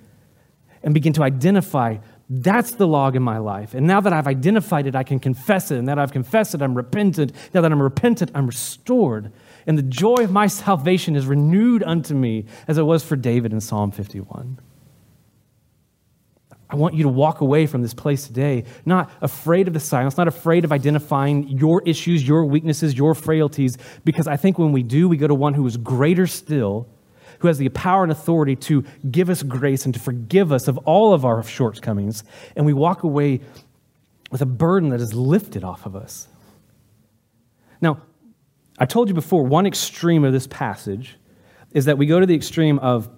and 0.83 0.93
begin 0.93 1.13
to 1.13 1.23
identify 1.23 1.99
that's 2.29 2.71
the 2.71 2.85
log 2.85 3.15
in 3.15 3.23
my 3.23 3.37
life. 3.37 3.73
And 3.73 3.87
now 3.87 4.01
that 4.01 4.11
I've 4.11 4.27
identified 4.27 4.87
it, 4.87 4.93
I 4.93 5.03
can 5.03 5.21
confess 5.21 5.71
it. 5.71 5.77
And 5.77 5.87
that 5.87 5.97
I've 5.97 6.11
confessed 6.11 6.55
it, 6.55 6.61
I'm 6.61 6.75
repentant. 6.75 7.31
Now 7.53 7.61
that 7.61 7.71
I'm 7.71 7.81
repentant, 7.81 8.31
I'm 8.35 8.45
restored. 8.45 9.31
And 9.65 9.77
the 9.77 9.83
joy 9.83 10.25
of 10.25 10.31
my 10.31 10.47
salvation 10.47 11.15
is 11.15 11.25
renewed 11.25 11.83
unto 11.83 12.13
me 12.13 12.43
as 12.67 12.77
it 12.77 12.83
was 12.83 13.01
for 13.01 13.15
David 13.15 13.53
in 13.53 13.61
Psalm 13.61 13.91
51. 13.91 14.59
I 16.71 16.77
want 16.77 16.93
you 16.93 17.03
to 17.03 17.09
walk 17.09 17.41
away 17.41 17.67
from 17.67 17.81
this 17.81 17.93
place 17.93 18.25
today, 18.25 18.63
not 18.85 19.11
afraid 19.21 19.67
of 19.67 19.73
the 19.73 19.79
silence, 19.79 20.17
not 20.17 20.29
afraid 20.29 20.63
of 20.63 20.71
identifying 20.71 21.49
your 21.49 21.83
issues, 21.85 22.25
your 22.25 22.45
weaknesses, 22.45 22.97
your 22.97 23.13
frailties, 23.13 23.77
because 24.05 24.25
I 24.25 24.37
think 24.37 24.57
when 24.57 24.71
we 24.71 24.81
do, 24.81 25.09
we 25.09 25.17
go 25.17 25.27
to 25.27 25.35
one 25.35 25.53
who 25.53 25.67
is 25.67 25.75
greater 25.75 26.25
still, 26.27 26.87
who 27.39 27.49
has 27.49 27.57
the 27.57 27.67
power 27.69 28.03
and 28.03 28.11
authority 28.11 28.55
to 28.55 28.85
give 29.09 29.29
us 29.29 29.43
grace 29.43 29.83
and 29.83 29.93
to 29.93 29.99
forgive 29.99 30.53
us 30.53 30.69
of 30.69 30.77
all 30.79 31.13
of 31.13 31.25
our 31.25 31.43
shortcomings, 31.43 32.23
and 32.55 32.65
we 32.65 32.71
walk 32.71 33.03
away 33.03 33.41
with 34.31 34.41
a 34.41 34.45
burden 34.45 34.91
that 34.91 35.01
is 35.01 35.13
lifted 35.13 35.65
off 35.65 35.85
of 35.85 35.93
us. 35.93 36.29
Now, 37.81 38.01
I 38.79 38.85
told 38.85 39.09
you 39.09 39.13
before, 39.13 39.43
one 39.43 39.65
extreme 39.65 40.23
of 40.23 40.31
this 40.31 40.47
passage 40.47 41.17
is 41.71 41.83
that 41.85 41.97
we 41.97 42.05
go 42.05 42.21
to 42.21 42.25
the 42.25 42.35
extreme 42.35 42.79
of 42.79 43.09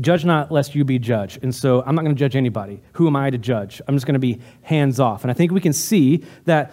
Judge 0.00 0.24
not, 0.24 0.52
lest 0.52 0.74
you 0.74 0.84
be 0.84 0.98
judged. 0.98 1.42
And 1.42 1.54
so 1.54 1.82
I'm 1.84 1.94
not 1.94 2.02
going 2.02 2.14
to 2.14 2.18
judge 2.18 2.36
anybody. 2.36 2.80
Who 2.92 3.06
am 3.06 3.16
I 3.16 3.30
to 3.30 3.38
judge? 3.38 3.80
I'm 3.88 3.96
just 3.96 4.06
going 4.06 4.14
to 4.14 4.20
be 4.20 4.40
hands 4.62 5.00
off. 5.00 5.24
And 5.24 5.30
I 5.30 5.34
think 5.34 5.52
we 5.52 5.60
can 5.60 5.72
see 5.72 6.24
that, 6.44 6.72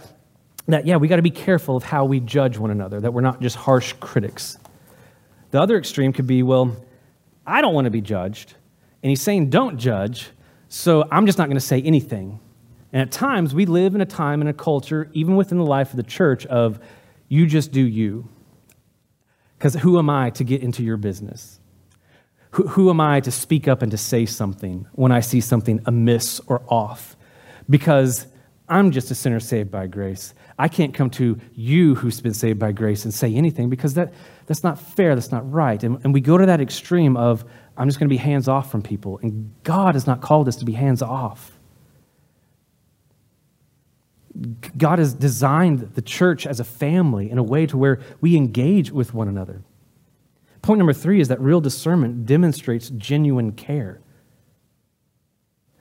that 0.67 0.85
yeah, 0.85 0.97
we 0.97 1.07
got 1.07 1.15
to 1.15 1.21
be 1.21 1.31
careful 1.31 1.75
of 1.75 1.83
how 1.83 2.05
we 2.05 2.19
judge 2.19 2.57
one 2.57 2.71
another, 2.71 2.99
that 3.01 3.13
we're 3.13 3.21
not 3.21 3.41
just 3.41 3.55
harsh 3.55 3.93
critics. 3.99 4.57
The 5.51 5.61
other 5.61 5.77
extreme 5.77 6.13
could 6.13 6.27
be, 6.27 6.43
well, 6.43 6.75
I 7.45 7.61
don't 7.61 7.73
want 7.73 7.85
to 7.85 7.91
be 7.91 8.01
judged. 8.01 8.53
And 9.01 9.09
he's 9.09 9.21
saying, 9.21 9.49
don't 9.49 9.77
judge. 9.77 10.29
So 10.67 11.07
I'm 11.11 11.25
just 11.25 11.37
not 11.37 11.47
going 11.47 11.57
to 11.57 11.65
say 11.65 11.81
anything. 11.81 12.39
And 12.91 13.01
at 13.01 13.11
times, 13.11 13.53
we 13.53 13.65
live 13.65 13.93
in 13.93 14.01
a 14.01 14.05
time 14.05 14.41
and 14.41 14.49
a 14.49 14.53
culture, 14.53 15.09
even 15.13 15.35
within 15.35 15.57
the 15.57 15.65
life 15.65 15.91
of 15.91 15.97
the 15.97 16.03
church, 16.03 16.45
of 16.45 16.79
you 17.27 17.45
just 17.45 17.71
do 17.71 17.81
you. 17.81 18.27
Because 19.57 19.75
who 19.75 19.97
am 19.99 20.09
I 20.09 20.29
to 20.31 20.43
get 20.43 20.61
into 20.61 20.83
your 20.83 20.97
business? 20.97 21.59
Who, 22.55 22.67
who 22.67 22.89
am 22.89 23.01
I 23.01 23.19
to 23.19 23.31
speak 23.31 23.67
up 23.67 23.81
and 23.81 23.91
to 23.91 23.97
say 23.97 24.25
something 24.25 24.87
when 24.93 25.11
I 25.11 25.19
see 25.19 25.41
something 25.41 25.81
amiss 25.85 26.39
or 26.47 26.61
off? 26.69 27.17
Because 27.69 28.27
I'm 28.69 28.91
just 28.91 29.11
a 29.11 29.15
sinner 29.15 29.41
saved 29.41 29.69
by 29.69 29.87
grace. 29.87 30.33
I 30.57 30.69
can't 30.69 30.93
come 30.93 31.09
to 31.11 31.37
you 31.53 31.95
who's 31.95 32.21
been 32.21 32.33
saved 32.33 32.57
by 32.57 32.71
grace 32.71 33.03
and 33.03 33.13
say 33.13 33.35
anything 33.35 33.69
because 33.69 33.95
that, 33.95 34.13
that's 34.45 34.63
not 34.63 34.79
fair, 34.79 35.15
that's 35.15 35.33
not 35.33 35.51
right. 35.51 35.83
And, 35.83 35.99
and 36.05 36.13
we 36.13 36.21
go 36.21 36.37
to 36.37 36.45
that 36.45 36.61
extreme 36.61 37.17
of, 37.17 37.43
I'm 37.75 37.89
just 37.89 37.99
going 37.99 38.07
to 38.07 38.13
be 38.13 38.17
hands 38.17 38.47
off 38.47 38.71
from 38.71 38.81
people. 38.81 39.19
And 39.21 39.51
God 39.63 39.95
has 39.95 40.07
not 40.07 40.21
called 40.21 40.47
us 40.47 40.55
to 40.55 40.65
be 40.65 40.71
hands 40.71 41.01
off. 41.01 41.51
God 44.77 44.99
has 44.99 45.13
designed 45.13 45.93
the 45.95 46.01
church 46.01 46.47
as 46.47 46.61
a 46.61 46.63
family 46.63 47.29
in 47.29 47.37
a 47.37 47.43
way 47.43 47.65
to 47.65 47.77
where 47.77 47.99
we 48.21 48.37
engage 48.37 48.91
with 48.91 49.13
one 49.13 49.27
another. 49.27 49.61
Point 50.65 50.79
number 50.79 50.93
three 50.93 51.21
is 51.21 51.27
that 51.27 51.39
real 51.39 51.61
discernment 51.61 52.25
demonstrates 52.25 52.89
genuine 52.89 53.51
care. 53.51 54.01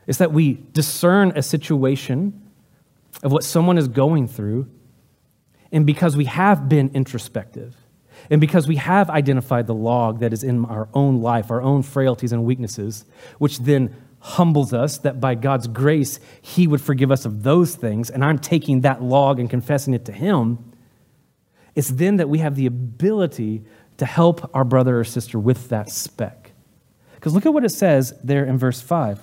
It's 0.07 0.19
that 0.19 0.31
we 0.31 0.63
discern 0.75 1.33
a 1.35 1.43
situation 1.43 2.51
of 3.23 3.33
what 3.33 3.45
someone 3.45 3.79
is 3.79 3.89
going 3.89 4.29
through, 4.29 4.69
and 5.73 5.87
because 5.87 6.19
we 6.19 6.27
have 6.27 6.69
been 6.69 6.91
introspective, 6.93 7.75
and 8.29 8.43
because 8.43 8.69
we 8.69 8.77
have 8.77 9.09
identified 9.09 9.67
the 9.67 9.75
log 9.75 10.21
that 10.21 10.35
is 10.35 10.45
in 10.45 10.67
our 10.67 10.91
own 10.93 11.23
life, 11.23 11.51
our 11.51 11.63
own 11.63 11.83
frailties 11.83 12.33
and 12.33 12.45
weaknesses, 12.45 13.07
which 13.39 13.61
then 13.61 13.97
humbles 14.21 14.75
us 14.75 14.99
that 14.99 15.19
by 15.19 15.35
God's 15.35 15.67
grace, 15.67 16.21
He 16.43 16.67
would 16.67 16.83
forgive 16.83 17.11
us 17.11 17.25
of 17.25 17.43
those 17.43 17.75
things, 17.75 18.11
and 18.11 18.23
I'm 18.23 18.39
taking 18.39 18.83
that 18.83 19.03
log 19.03 19.41
and 19.41 19.49
confessing 19.49 19.95
it 19.95 20.05
to 20.05 20.13
Him, 20.13 20.73
it's 21.75 21.89
then 21.89 22.17
that 22.17 22.29
we 22.29 22.39
have 22.39 22.55
the 22.55 22.67
ability 22.67 23.65
to 24.05 24.11
help 24.11 24.51
our 24.55 24.65
brother 24.65 25.01
or 25.01 25.05
sister 25.05 25.39
with 25.39 25.71
that 25.71 25.89
speck. 25.89 26.53
Because 27.15 27.33
look 27.33 27.47
at 27.47 27.55
what 27.55 27.65
it 27.65 27.71
says 27.71 28.13
there 28.23 28.45
in 28.45 28.59
verse 28.59 28.83
5. 28.83 29.19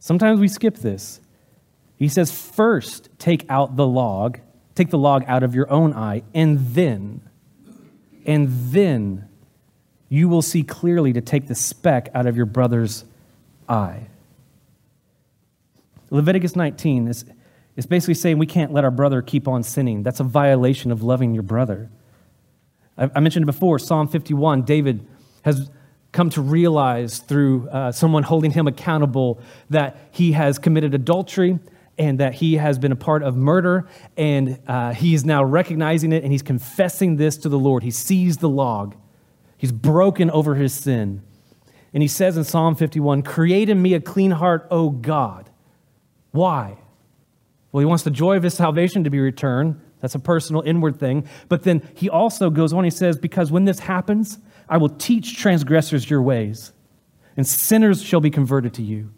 Sometimes 0.00 0.40
we 0.40 0.48
skip 0.48 0.78
this. 0.78 1.20
He 1.94 2.08
says, 2.08 2.32
First, 2.32 3.08
take 3.20 3.48
out 3.48 3.76
the 3.76 3.86
log, 3.86 4.40
take 4.74 4.90
the 4.90 4.98
log 4.98 5.22
out 5.28 5.44
of 5.44 5.54
your 5.54 5.70
own 5.70 5.92
eye, 5.92 6.24
and 6.34 6.58
then, 6.74 7.20
and 8.26 8.48
then 8.72 9.28
you 10.08 10.28
will 10.28 10.42
see 10.42 10.64
clearly 10.64 11.12
to 11.12 11.20
take 11.20 11.46
the 11.46 11.54
speck 11.54 12.08
out 12.14 12.26
of 12.26 12.36
your 12.36 12.46
brother's 12.46 13.04
eye. 13.68 14.08
Leviticus 16.10 16.56
19 16.56 17.06
is, 17.06 17.24
is 17.76 17.86
basically 17.86 18.14
saying 18.14 18.36
we 18.38 18.46
can't 18.46 18.72
let 18.72 18.82
our 18.82 18.90
brother 18.90 19.22
keep 19.22 19.46
on 19.46 19.62
sinning. 19.62 20.02
That's 20.02 20.18
a 20.18 20.24
violation 20.24 20.90
of 20.90 21.04
loving 21.04 21.34
your 21.34 21.44
brother. 21.44 21.88
I 22.98 23.20
mentioned 23.20 23.44
it 23.44 23.46
before, 23.46 23.78
Psalm 23.78 24.08
51, 24.08 24.62
David 24.62 25.06
has 25.42 25.70
come 26.10 26.30
to 26.30 26.40
realize 26.40 27.18
through 27.18 27.68
uh, 27.68 27.92
someone 27.92 28.24
holding 28.24 28.50
him 28.50 28.66
accountable 28.66 29.40
that 29.70 29.96
he 30.10 30.32
has 30.32 30.58
committed 30.58 30.94
adultery 30.94 31.58
and 31.96 32.18
that 32.20 32.34
he 32.34 32.56
has 32.56 32.78
been 32.78 32.92
a 32.92 32.96
part 32.96 33.22
of 33.22 33.36
murder, 33.36 33.88
and 34.16 34.58
uh, 34.68 34.92
he 34.94 35.14
is 35.14 35.24
now 35.24 35.42
recognizing 35.42 36.12
it 36.12 36.22
and 36.22 36.32
he's 36.32 36.42
confessing 36.42 37.16
this 37.16 37.36
to 37.38 37.48
the 37.48 37.58
Lord. 37.58 37.82
He 37.82 37.90
sees 37.90 38.38
the 38.38 38.48
log, 38.48 38.96
he's 39.56 39.72
broken 39.72 40.30
over 40.30 40.54
his 40.54 40.72
sin. 40.72 41.22
And 41.94 42.02
he 42.02 42.08
says 42.08 42.36
in 42.36 42.44
Psalm 42.44 42.74
51 42.74 43.22
Create 43.22 43.68
in 43.68 43.80
me 43.80 43.94
a 43.94 44.00
clean 44.00 44.32
heart, 44.32 44.66
O 44.70 44.90
God. 44.90 45.50
Why? 46.32 46.78
Well, 47.72 47.80
he 47.80 47.86
wants 47.86 48.04
the 48.04 48.10
joy 48.10 48.36
of 48.36 48.42
his 48.42 48.54
salvation 48.54 49.04
to 49.04 49.10
be 49.10 49.20
returned. 49.20 49.80
That's 50.00 50.14
a 50.14 50.20
personal 50.20 50.62
inward 50.62 50.98
thing. 50.98 51.26
But 51.48 51.64
then 51.64 51.82
he 51.94 52.08
also 52.08 52.50
goes 52.50 52.72
on, 52.72 52.84
he 52.84 52.90
says, 52.90 53.18
Because 53.18 53.50
when 53.50 53.64
this 53.64 53.80
happens, 53.80 54.38
I 54.68 54.76
will 54.76 54.90
teach 54.90 55.38
transgressors 55.38 56.08
your 56.08 56.22
ways, 56.22 56.72
and 57.36 57.46
sinners 57.46 58.02
shall 58.02 58.20
be 58.20 58.30
converted 58.30 58.74
to 58.74 58.82
you. 58.82 59.10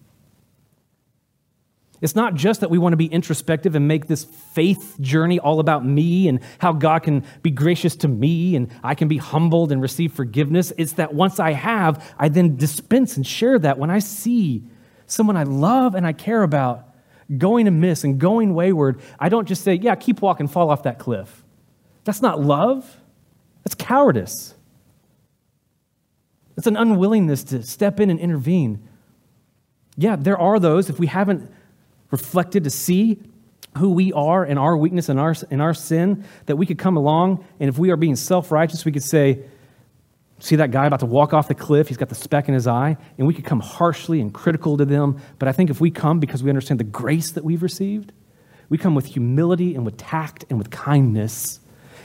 It's 2.00 2.16
not 2.16 2.34
just 2.34 2.62
that 2.62 2.70
we 2.70 2.78
want 2.78 2.94
to 2.94 2.96
be 2.96 3.06
introspective 3.06 3.74
and 3.74 3.86
make 3.86 4.06
this 4.06 4.24
faith 4.24 4.96
journey 5.00 5.38
all 5.38 5.60
about 5.60 5.84
me 5.84 6.28
and 6.28 6.40
how 6.58 6.72
God 6.72 7.02
can 7.02 7.24
be 7.42 7.50
gracious 7.50 7.94
to 7.96 8.08
me 8.08 8.56
and 8.56 8.70
I 8.82 8.94
can 8.94 9.06
be 9.06 9.18
humbled 9.18 9.70
and 9.70 9.82
receive 9.82 10.12
forgiveness. 10.12 10.72
It's 10.78 10.94
that 10.94 11.12
once 11.12 11.38
I 11.38 11.52
have, 11.52 12.14
I 12.18 12.30
then 12.30 12.56
dispense 12.56 13.16
and 13.16 13.26
share 13.26 13.58
that 13.58 13.78
when 13.78 13.90
I 13.90 13.98
see 13.98 14.64
someone 15.06 15.36
I 15.36 15.42
love 15.42 15.94
and 15.94 16.06
I 16.06 16.14
care 16.14 16.42
about 16.42 16.89
going 17.36 17.68
amiss 17.68 18.04
and 18.04 18.18
going 18.18 18.54
wayward, 18.54 19.00
I 19.18 19.28
don't 19.28 19.46
just 19.46 19.62
say, 19.62 19.74
yeah, 19.74 19.94
keep 19.94 20.22
walking, 20.22 20.48
fall 20.48 20.70
off 20.70 20.82
that 20.84 20.98
cliff. 20.98 21.44
That's 22.04 22.22
not 22.22 22.40
love, 22.40 22.98
that's 23.64 23.74
cowardice. 23.74 24.54
It's 26.56 26.66
an 26.66 26.76
unwillingness 26.76 27.44
to 27.44 27.62
step 27.62 28.00
in 28.00 28.10
and 28.10 28.20
intervene. 28.20 28.86
Yeah, 29.96 30.16
there 30.16 30.38
are 30.38 30.58
those, 30.58 30.90
if 30.90 30.98
we 30.98 31.06
haven't 31.06 31.50
reflected 32.10 32.64
to 32.64 32.70
see 32.70 33.18
who 33.78 33.90
we 33.90 34.12
are 34.12 34.44
and 34.44 34.58
our 34.58 34.76
weakness 34.76 35.08
and 35.08 35.20
our, 35.20 35.34
and 35.50 35.62
our 35.62 35.74
sin, 35.74 36.24
that 36.46 36.56
we 36.56 36.66
could 36.66 36.78
come 36.78 36.96
along, 36.96 37.44
and 37.60 37.68
if 37.68 37.78
we 37.78 37.90
are 37.90 37.96
being 37.96 38.16
self 38.16 38.50
righteous, 38.50 38.84
we 38.84 38.92
could 38.92 39.04
say, 39.04 39.44
See 40.40 40.56
that 40.56 40.70
guy 40.70 40.86
about 40.86 41.00
to 41.00 41.06
walk 41.06 41.34
off 41.34 41.48
the 41.48 41.54
cliff? 41.54 41.88
He's 41.88 41.98
got 41.98 42.08
the 42.08 42.14
speck 42.14 42.48
in 42.48 42.54
his 42.54 42.66
eye, 42.66 42.96
and 43.18 43.26
we 43.26 43.34
could 43.34 43.44
come 43.44 43.60
harshly 43.60 44.20
and 44.20 44.32
critical 44.32 44.78
to 44.78 44.86
them. 44.86 45.20
But 45.38 45.48
I 45.48 45.52
think 45.52 45.68
if 45.68 45.80
we 45.80 45.90
come 45.90 46.18
because 46.18 46.42
we 46.42 46.48
understand 46.48 46.80
the 46.80 46.84
grace 46.84 47.30
that 47.32 47.44
we've 47.44 47.62
received, 47.62 48.12
we 48.70 48.78
come 48.78 48.94
with 48.94 49.04
humility 49.06 49.74
and 49.74 49.84
with 49.84 49.98
tact 49.98 50.46
and 50.48 50.58
with 50.58 50.70
kindness, 50.70 51.60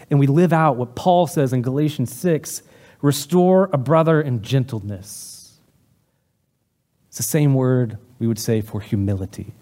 and 0.10 0.20
we 0.20 0.28
live 0.28 0.52
out 0.52 0.76
what 0.76 0.96
Paul 0.96 1.28
says 1.28 1.54
in 1.54 1.62
Galatians 1.62 2.14
6 2.14 2.62
restore 3.02 3.70
a 3.72 3.78
brother 3.78 4.22
in 4.22 4.42
gentleness. 4.42 5.60
It's 7.08 7.18
the 7.18 7.24
same 7.24 7.54
word 7.54 7.98
we 8.20 8.28
would 8.28 8.40
say 8.40 8.62
for 8.62 8.82
humility. 8.82 9.54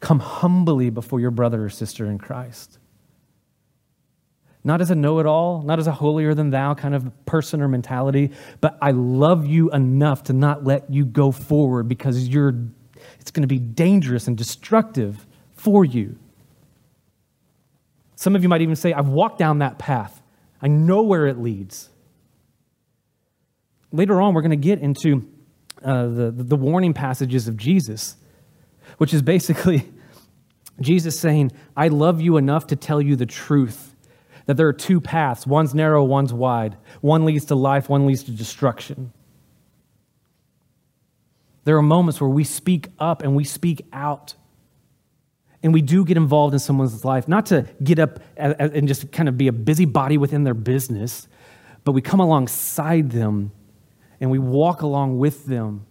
Come 0.00 0.20
humbly 0.20 0.90
before 0.90 1.18
your 1.18 1.30
brother 1.30 1.64
or 1.64 1.70
sister 1.70 2.06
in 2.06 2.18
Christ. 2.18 2.78
Not 4.66 4.80
as 4.80 4.90
a 4.90 4.94
know 4.94 5.18
it 5.18 5.26
all, 5.26 5.62
not 5.62 5.78
as 5.78 5.86
a 5.86 5.92
holier 5.92 6.34
than 6.34 6.48
thou 6.48 6.74
kind 6.74 6.94
of 6.94 7.12
person 7.26 7.60
or 7.60 7.68
mentality, 7.68 8.30
but 8.62 8.78
I 8.80 8.92
love 8.92 9.46
you 9.46 9.70
enough 9.70 10.24
to 10.24 10.32
not 10.32 10.64
let 10.64 10.90
you 10.90 11.04
go 11.04 11.30
forward 11.30 11.86
because 11.86 12.28
you're, 12.28 12.54
it's 13.20 13.30
going 13.30 13.42
to 13.42 13.46
be 13.46 13.58
dangerous 13.58 14.26
and 14.26 14.38
destructive 14.38 15.26
for 15.52 15.84
you. 15.84 16.18
Some 18.16 18.34
of 18.34 18.42
you 18.42 18.48
might 18.48 18.62
even 18.62 18.74
say, 18.74 18.94
I've 18.94 19.08
walked 19.08 19.38
down 19.38 19.58
that 19.58 19.78
path. 19.78 20.22
I 20.62 20.68
know 20.68 21.02
where 21.02 21.26
it 21.26 21.38
leads. 21.38 21.90
Later 23.92 24.20
on, 24.22 24.32
we're 24.32 24.40
going 24.40 24.50
to 24.50 24.56
get 24.56 24.80
into 24.80 25.28
uh, 25.84 26.06
the, 26.06 26.30
the 26.34 26.56
warning 26.56 26.94
passages 26.94 27.48
of 27.48 27.58
Jesus, 27.58 28.16
which 28.96 29.12
is 29.12 29.20
basically 29.20 29.86
Jesus 30.80 31.20
saying, 31.20 31.52
I 31.76 31.88
love 31.88 32.22
you 32.22 32.38
enough 32.38 32.68
to 32.68 32.76
tell 32.76 33.02
you 33.02 33.14
the 33.14 33.26
truth. 33.26 33.93
That 34.46 34.56
there 34.56 34.68
are 34.68 34.74
two 34.74 35.00
paths 35.00 35.46
one's 35.46 35.74
narrow, 35.74 36.04
one's 36.04 36.32
wide. 36.32 36.76
One 37.00 37.24
leads 37.24 37.46
to 37.46 37.54
life, 37.54 37.88
one 37.88 38.06
leads 38.06 38.24
to 38.24 38.30
destruction. 38.30 39.12
There 41.64 41.76
are 41.76 41.82
moments 41.82 42.20
where 42.20 42.30
we 42.30 42.44
speak 42.44 42.88
up 42.98 43.22
and 43.22 43.34
we 43.34 43.44
speak 43.44 43.86
out. 43.92 44.34
And 45.62 45.72
we 45.72 45.80
do 45.80 46.04
get 46.04 46.18
involved 46.18 46.52
in 46.52 46.60
someone's 46.60 47.06
life, 47.06 47.26
not 47.26 47.46
to 47.46 47.66
get 47.82 47.98
up 47.98 48.20
and 48.36 48.86
just 48.86 49.10
kind 49.12 49.30
of 49.30 49.38
be 49.38 49.48
a 49.48 49.52
busybody 49.52 50.18
within 50.18 50.44
their 50.44 50.52
business, 50.52 51.26
but 51.84 51.92
we 51.92 52.02
come 52.02 52.20
alongside 52.20 53.12
them 53.12 53.50
and 54.20 54.30
we 54.30 54.38
walk 54.38 54.82
along 54.82 55.18
with 55.18 55.46
them 55.46 55.86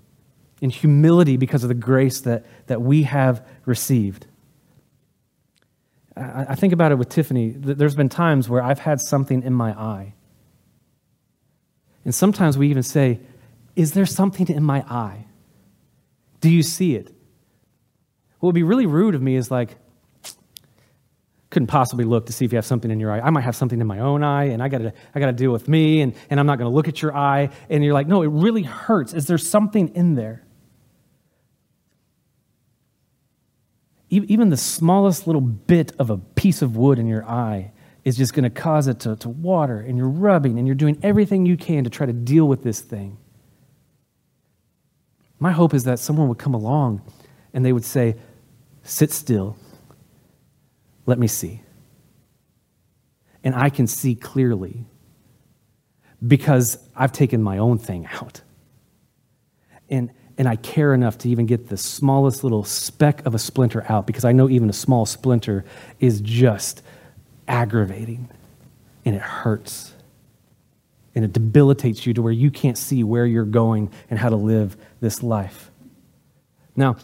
in 0.61 0.69
humility 0.69 1.37
because 1.37 1.63
of 1.63 1.69
the 1.69 1.75
grace 1.75 2.21
that, 2.21 2.45
that 2.67 2.81
we 2.81 3.03
have 3.03 3.45
received. 3.65 4.27
I 6.15 6.55
think 6.55 6.73
about 6.73 6.91
it 6.91 6.95
with 6.95 7.09
Tiffany. 7.09 7.51
There's 7.51 7.95
been 7.95 8.09
times 8.09 8.47
where 8.47 8.61
I've 8.61 8.79
had 8.79 9.01
something 9.01 9.41
in 9.41 9.53
my 9.53 9.71
eye. 9.71 10.13
And 12.05 12.13
sometimes 12.13 12.57
we 12.57 12.69
even 12.69 12.83
say, 12.83 13.19
Is 13.75 13.93
there 13.93 14.05
something 14.05 14.47
in 14.47 14.63
my 14.63 14.81
eye? 14.81 15.25
Do 16.41 16.49
you 16.49 16.61
see 16.61 16.95
it? 16.95 17.07
What 18.39 18.47
would 18.47 18.55
be 18.55 18.63
really 18.63 18.85
rude 18.85 19.15
of 19.15 19.21
me 19.21 19.35
is 19.35 19.49
like, 19.49 19.77
couldn't 21.49 21.67
possibly 21.67 22.03
look 22.03 22.25
to 22.25 22.33
see 22.33 22.45
if 22.45 22.51
you 22.51 22.57
have 22.57 22.65
something 22.65 22.91
in 22.91 22.99
your 22.99 23.11
eye. 23.11 23.19
I 23.19 23.29
might 23.29 23.41
have 23.41 23.55
something 23.55 23.79
in 23.79 23.85
my 23.87 23.99
own 23.99 24.23
eye, 24.23 24.45
and 24.45 24.61
I 24.61 24.67
gotta, 24.67 24.91
I 25.13 25.19
gotta 25.19 25.33
deal 25.33 25.51
with 25.51 25.67
me, 25.67 26.01
and, 26.01 26.15
and 26.29 26.39
I'm 26.39 26.47
not 26.47 26.57
gonna 26.57 26.71
look 26.71 26.87
at 26.87 27.01
your 27.01 27.15
eye. 27.15 27.49
And 27.69 27.83
you're 27.83 27.93
like, 27.93 28.07
no, 28.07 28.23
it 28.23 28.27
really 28.27 28.63
hurts. 28.63 29.13
Is 29.13 29.27
there 29.27 29.37
something 29.37 29.89
in 29.95 30.15
there? 30.15 30.43
Even 34.21 34.49
the 34.49 34.57
smallest 34.57 35.27
little 35.27 35.41
bit 35.41 35.93
of 35.99 36.09
a 36.09 36.17
piece 36.17 36.61
of 36.61 36.75
wood 36.75 36.99
in 36.99 37.07
your 37.07 37.25
eye 37.25 37.71
is 38.03 38.17
just 38.17 38.33
going 38.33 38.43
to 38.43 38.49
cause 38.49 38.87
it 38.87 38.99
to, 39.01 39.15
to 39.17 39.29
water, 39.29 39.79
and 39.79 39.97
you're 39.97 40.09
rubbing, 40.09 40.57
and 40.59 40.67
you're 40.67 40.75
doing 40.75 40.99
everything 41.01 41.45
you 41.45 41.55
can 41.55 41.83
to 41.85 41.89
try 41.89 42.05
to 42.05 42.13
deal 42.13 42.45
with 42.45 42.63
this 42.63 42.81
thing. 42.81 43.17
My 45.39 45.51
hope 45.51 45.73
is 45.73 45.85
that 45.85 45.99
someone 45.99 46.27
would 46.29 46.37
come 46.37 46.53
along 46.53 47.01
and 47.53 47.65
they 47.65 47.73
would 47.73 47.85
say, 47.85 48.15
Sit 48.83 49.11
still, 49.11 49.57
let 51.05 51.17
me 51.17 51.27
see. 51.27 51.61
And 53.43 53.55
I 53.55 53.69
can 53.69 53.87
see 53.87 54.15
clearly 54.15 54.85
because 56.25 56.77
I've 56.95 57.11
taken 57.11 57.41
my 57.41 57.57
own 57.57 57.77
thing 57.77 58.07
out. 58.07 58.41
And 59.89 60.11
and 60.37 60.47
I 60.47 60.55
care 60.55 60.93
enough 60.93 61.17
to 61.19 61.29
even 61.29 61.45
get 61.45 61.69
the 61.69 61.77
smallest 61.77 62.43
little 62.43 62.63
speck 62.63 63.25
of 63.25 63.35
a 63.35 63.39
splinter 63.39 63.85
out 63.89 64.07
because 64.07 64.25
I 64.25 64.31
know 64.31 64.49
even 64.49 64.69
a 64.69 64.73
small 64.73 65.05
splinter 65.05 65.63
is 65.99 66.21
just 66.21 66.81
aggravating 67.47 68.29
and 69.05 69.15
it 69.15 69.21
hurts 69.21 69.93
and 71.15 71.23
it 71.23 71.33
debilitates 71.33 72.05
you 72.05 72.13
to 72.15 72.21
where 72.21 72.33
you 72.33 72.49
can't 72.49 72.77
see 72.77 73.03
where 73.03 73.25
you're 73.25 73.45
going 73.45 73.91
and 74.09 74.17
how 74.17 74.29
to 74.29 74.35
live 74.35 74.75
this 74.99 75.21
life. 75.21 75.69
Now, 76.75 76.95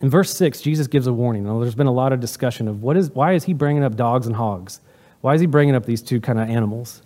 in 0.00 0.10
verse 0.10 0.34
6, 0.36 0.60
Jesus 0.60 0.88
gives 0.88 1.06
a 1.06 1.12
warning. 1.12 1.44
Now, 1.44 1.60
there's 1.60 1.76
been 1.76 1.86
a 1.86 1.92
lot 1.92 2.12
of 2.12 2.18
discussion 2.18 2.66
of 2.66 2.82
what 2.82 2.96
is, 2.96 3.10
why 3.10 3.34
is 3.34 3.44
he 3.44 3.52
bringing 3.52 3.84
up 3.84 3.94
dogs 3.94 4.26
and 4.26 4.34
hogs? 4.34 4.80
Why 5.20 5.34
is 5.34 5.40
he 5.40 5.46
bringing 5.46 5.76
up 5.76 5.86
these 5.86 6.02
two 6.02 6.20
kind 6.20 6.40
of 6.40 6.48
animals? 6.48 7.02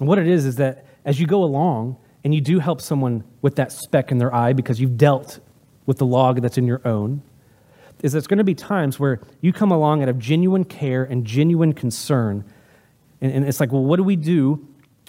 And 0.00 0.08
what 0.08 0.18
it 0.18 0.26
is 0.26 0.44
is 0.44 0.56
that 0.56 0.84
as 1.04 1.20
you 1.20 1.26
go 1.28 1.44
along, 1.44 1.96
and 2.26 2.34
you 2.34 2.40
do 2.40 2.58
help 2.58 2.80
someone 2.80 3.22
with 3.40 3.54
that 3.54 3.70
speck 3.70 4.10
in 4.10 4.18
their 4.18 4.34
eye 4.34 4.52
because 4.52 4.80
you've 4.80 4.96
dealt 4.96 5.38
with 5.86 5.98
the 5.98 6.04
log 6.04 6.42
that's 6.42 6.58
in 6.58 6.66
your 6.66 6.80
own, 6.84 7.22
is 8.02 8.10
there's 8.10 8.26
going 8.26 8.38
to 8.38 8.42
be 8.42 8.52
times 8.52 8.98
where 8.98 9.20
you 9.40 9.52
come 9.52 9.70
along 9.70 10.02
out 10.02 10.08
of 10.08 10.18
genuine 10.18 10.64
care 10.64 11.04
and 11.04 11.24
genuine 11.24 11.72
concern. 11.72 12.44
And, 13.20 13.30
and 13.30 13.46
it's 13.46 13.60
like, 13.60 13.70
well, 13.70 13.84
what 13.84 13.98
do 13.98 14.02
we 14.02 14.16
do 14.16 14.66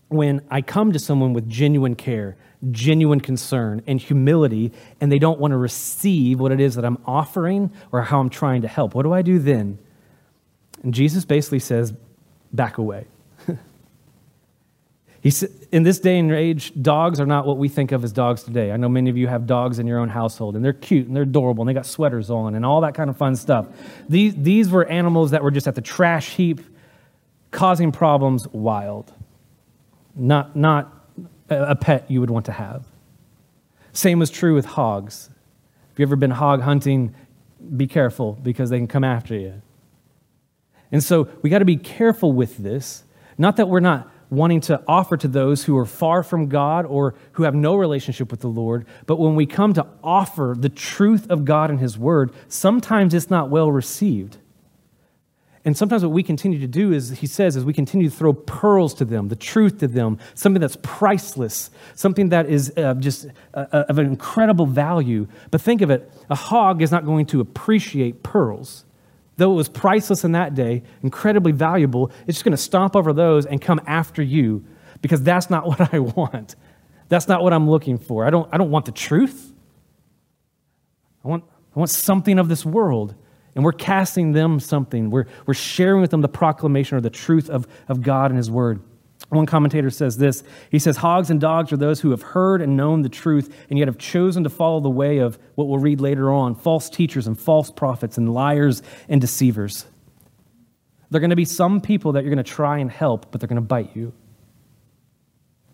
when 0.10 0.42
I 0.52 0.62
come 0.62 0.92
to 0.92 1.00
someone 1.00 1.34
with 1.34 1.50
genuine 1.50 1.96
care, 1.96 2.38
genuine 2.70 3.20
concern, 3.20 3.82
and 3.88 4.00
humility, 4.00 4.72
and 5.02 5.12
they 5.12 5.18
don't 5.18 5.40
want 5.40 5.54
to 5.54 5.58
receive 5.58 6.40
what 6.40 6.52
it 6.52 6.60
is 6.60 6.76
that 6.76 6.86
I'm 6.86 7.02
offering 7.08 7.72
or 7.92 8.04
how 8.04 8.20
I'm 8.20 8.30
trying 8.30 8.62
to 8.62 8.68
help? 8.68 8.94
What 8.94 9.02
do 9.02 9.12
I 9.12 9.24
do 9.24 9.40
then? 9.40 9.80
And 10.84 10.94
Jesus 10.94 11.26
basically 11.26 11.62
says, 11.62 11.96
back 12.54 12.78
away. 12.78 13.08
He 15.22 15.32
said, 15.32 15.50
in 15.72 15.84
this 15.84 16.00
day 16.00 16.18
and 16.18 16.32
age, 16.32 16.72
dogs 16.82 17.20
are 17.20 17.26
not 17.26 17.46
what 17.46 17.58
we 17.58 17.68
think 17.68 17.92
of 17.92 18.04
as 18.04 18.12
dogs 18.12 18.44
today. 18.44 18.72
I 18.72 18.78
know 18.78 18.88
many 18.88 19.10
of 19.10 19.18
you 19.18 19.28
have 19.28 19.46
dogs 19.46 19.80
in 19.80 19.88
your 19.88 20.00
own 20.00 20.10
household, 20.10 20.56
and 20.56 20.64
they're 20.64 20.74
cute 20.74 21.08
and 21.08 21.16
they're 21.16 21.24
adorable, 21.24 21.64
and 21.64 21.70
they 21.70 21.74
got 21.74 21.86
sweaters 21.86 22.30
on 22.30 22.56
and 22.56 22.66
all 22.66 22.82
that 22.82 22.96
kind 22.96 23.10
of 23.10 23.18
fun 23.18 23.36
stuff. 23.36 23.68
These, 24.08 24.36
these 24.36 24.70
were 24.70 24.86
animals 24.86 25.32
that 25.32 25.44
were 25.44 25.52
just 25.52 25.68
at 25.68 25.76
the 25.76 25.82
trash 25.82 26.36
heap, 26.36 26.62
causing 27.52 27.92
problems 27.92 28.48
wild. 28.50 29.14
Not, 30.16 30.56
not 30.56 30.94
a 31.50 31.76
pet 31.76 32.10
you 32.10 32.22
would 32.22 32.30
want 32.30 32.46
to 32.46 32.52
have. 32.52 32.86
Same 33.94 34.20
was 34.20 34.30
true 34.30 34.56
with 34.56 34.66
hogs. 34.66 35.30
If 35.92 36.00
you've 36.00 36.10
ever 36.10 36.16
been 36.16 36.32
hog 36.32 36.62
hunting, 36.62 37.14
be 37.76 37.88
careful 37.88 38.34
because 38.42 38.70
they 38.70 38.78
can 38.78 38.88
come 38.88 39.04
after 39.04 39.36
you. 39.36 39.62
And 40.92 41.04
so 41.04 41.28
we 41.42 41.50
got 41.50 41.60
to 41.60 41.66
be 41.66 41.78
careful 41.78 42.32
with 42.32 42.58
this. 42.58 43.04
Not 43.38 43.58
that 43.58 43.68
we're 43.68 43.80
not 43.80 44.10
wanting 44.30 44.62
to 44.62 44.82
offer 44.88 45.18
to 45.18 45.28
those 45.28 45.64
who 45.64 45.78
are 45.78 45.86
far 45.86 46.24
from 46.24 46.48
God 46.48 46.86
or 46.86 47.16
who 47.34 47.44
have 47.44 47.56
no 47.56 47.76
relationship 47.76 48.32
with 48.32 48.42
the 48.42 48.48
Lord. 48.48 48.86
But 49.06 49.18
when 49.18 49.36
we 49.36 49.46
come 49.46 49.74
to 49.74 49.88
offer 50.04 50.56
the 50.58 50.70
truth 50.70 51.30
of 51.30 51.46
God 51.46 51.70
and 51.70 51.80
His 51.80 51.98
Word, 51.98 52.32
sometimes 52.48 53.14
it's 53.14 53.30
not 53.30 53.50
well 53.50 53.72
received. 53.72 54.38
And 55.68 55.76
sometimes 55.76 56.02
what 56.02 56.14
we 56.14 56.24
continue 56.24 56.60
to 56.60 56.68
do 56.68 56.94
is, 56.94 57.10
he 57.10 57.28
says, 57.28 57.58
is 57.58 57.66
we 57.66 57.74
continue 57.74 58.10
to 58.10 58.16
throw 58.16 58.32
pearls 58.32 58.94
to 58.96 59.06
them, 59.06 59.28
the 59.28 59.36
truth 59.36 59.80
to 59.80 59.88
them, 59.88 60.18
something 60.34 60.62
that's 60.62 60.78
priceless, 60.82 61.72
something 61.94 62.30
that 62.30 62.46
is 62.46 62.72
uh, 62.78 62.94
just 62.94 63.28
uh, 63.54 63.66
uh 63.74 63.84
of 63.90 64.00
an 64.00 64.06
incredible 64.06 64.66
value. 64.66 65.28
But 65.52 65.60
think 65.60 65.82
of 65.82 65.90
it 65.90 66.10
a 66.30 66.36
hog 66.36 66.82
is 66.82 66.90
not 66.90 67.04
going 67.04 67.26
to 67.28 67.42
appreciate 67.42 68.24
pearls 68.24 68.86
though 69.38 69.52
it 69.52 69.56
was 69.56 69.70
priceless 69.70 70.24
in 70.24 70.34
that 70.34 70.56
day, 70.56 70.84
incredibly 71.02 71.52
valuable, 71.52 72.12
it's 72.28 72.38
just 72.38 72.44
going 72.44 72.52
to 72.52 72.58
stomp 72.58 72.96
over 72.96 73.14
those 73.14 73.46
and 73.46 73.62
come 73.62 73.80
after 73.88 74.22
you 74.22 74.66
because 75.02 75.22
that's 75.22 75.50
not 75.50 75.66
what 75.68 75.94
I 75.94 76.00
want. 76.00 76.56
That's 77.10 77.28
not 77.28 77.42
what 77.42 77.54
I'm 77.54 77.70
looking 77.70 77.98
for. 77.98 78.26
I 78.26 78.30
don't, 78.30 78.50
I 78.52 78.58
don't 78.58 78.72
want 78.72 78.86
the 78.86 78.92
truth. 78.92 79.54
I 81.24 81.28
want, 81.28 81.46
I 81.76 81.80
want 81.80 81.90
something 81.90 82.38
of 82.38 82.50
this 82.50 82.66
world. 82.66 83.16
And 83.56 83.64
we're 83.64 83.72
casting 83.72 84.34
them 84.34 84.60
something. 84.60 85.10
We're, 85.10 85.26
we're 85.48 85.56
sharing 85.56 86.02
with 86.02 86.12
them 86.12 86.22
the 86.22 86.28
proclamation 86.28 86.98
or 86.98 87.02
the 87.02 87.10
truth 87.10 87.50
of, 87.50 87.68
of 87.88 88.04
God 88.04 88.30
and 88.30 88.38
His 88.38 88.52
Word. 88.52 88.82
One 89.30 89.46
commentator 89.46 89.90
says 89.90 90.18
this 90.18 90.44
He 90.72 90.80
says, 90.80 90.98
Hogs 90.98 91.30
and 91.30 91.42
dogs 91.42 91.74
are 91.74 91.78
those 91.78 92.02
who 92.02 92.12
have 92.12 92.22
heard 92.22 92.62
and 92.62 92.78
known 92.78 93.02
the 93.02 93.10
truth 93.10 93.54
and 93.70 93.78
yet 93.78 93.88
have 93.88 93.98
chosen 93.98 94.44
to 94.44 94.50
follow 94.50 94.80
the 94.80 94.90
way 94.90 95.18
of 95.18 95.38
what 95.56 95.68
we'll 95.68 95.80
read 95.80 96.00
later 96.00 96.32
on 96.32 96.56
false 96.56 96.90
teachers 96.90 97.28
and 97.28 97.40
false 97.40 97.70
prophets 97.70 98.18
and 98.18 98.34
liars 98.34 98.82
and 99.10 99.20
deceivers. 99.20 99.86
There 101.10 101.20
are 101.20 101.22
going 101.22 101.30
to 101.30 101.36
be 101.36 101.46
some 101.46 101.82
people 101.82 102.14
that 102.14 102.24
you're 102.24 102.34
going 102.34 102.44
to 102.44 102.52
try 102.52 102.80
and 102.80 102.92
help, 102.92 103.32
but 103.32 103.42
they're 103.42 103.48
going 103.48 103.56
to 103.56 103.62
bite 103.62 103.96
you. 103.96 104.14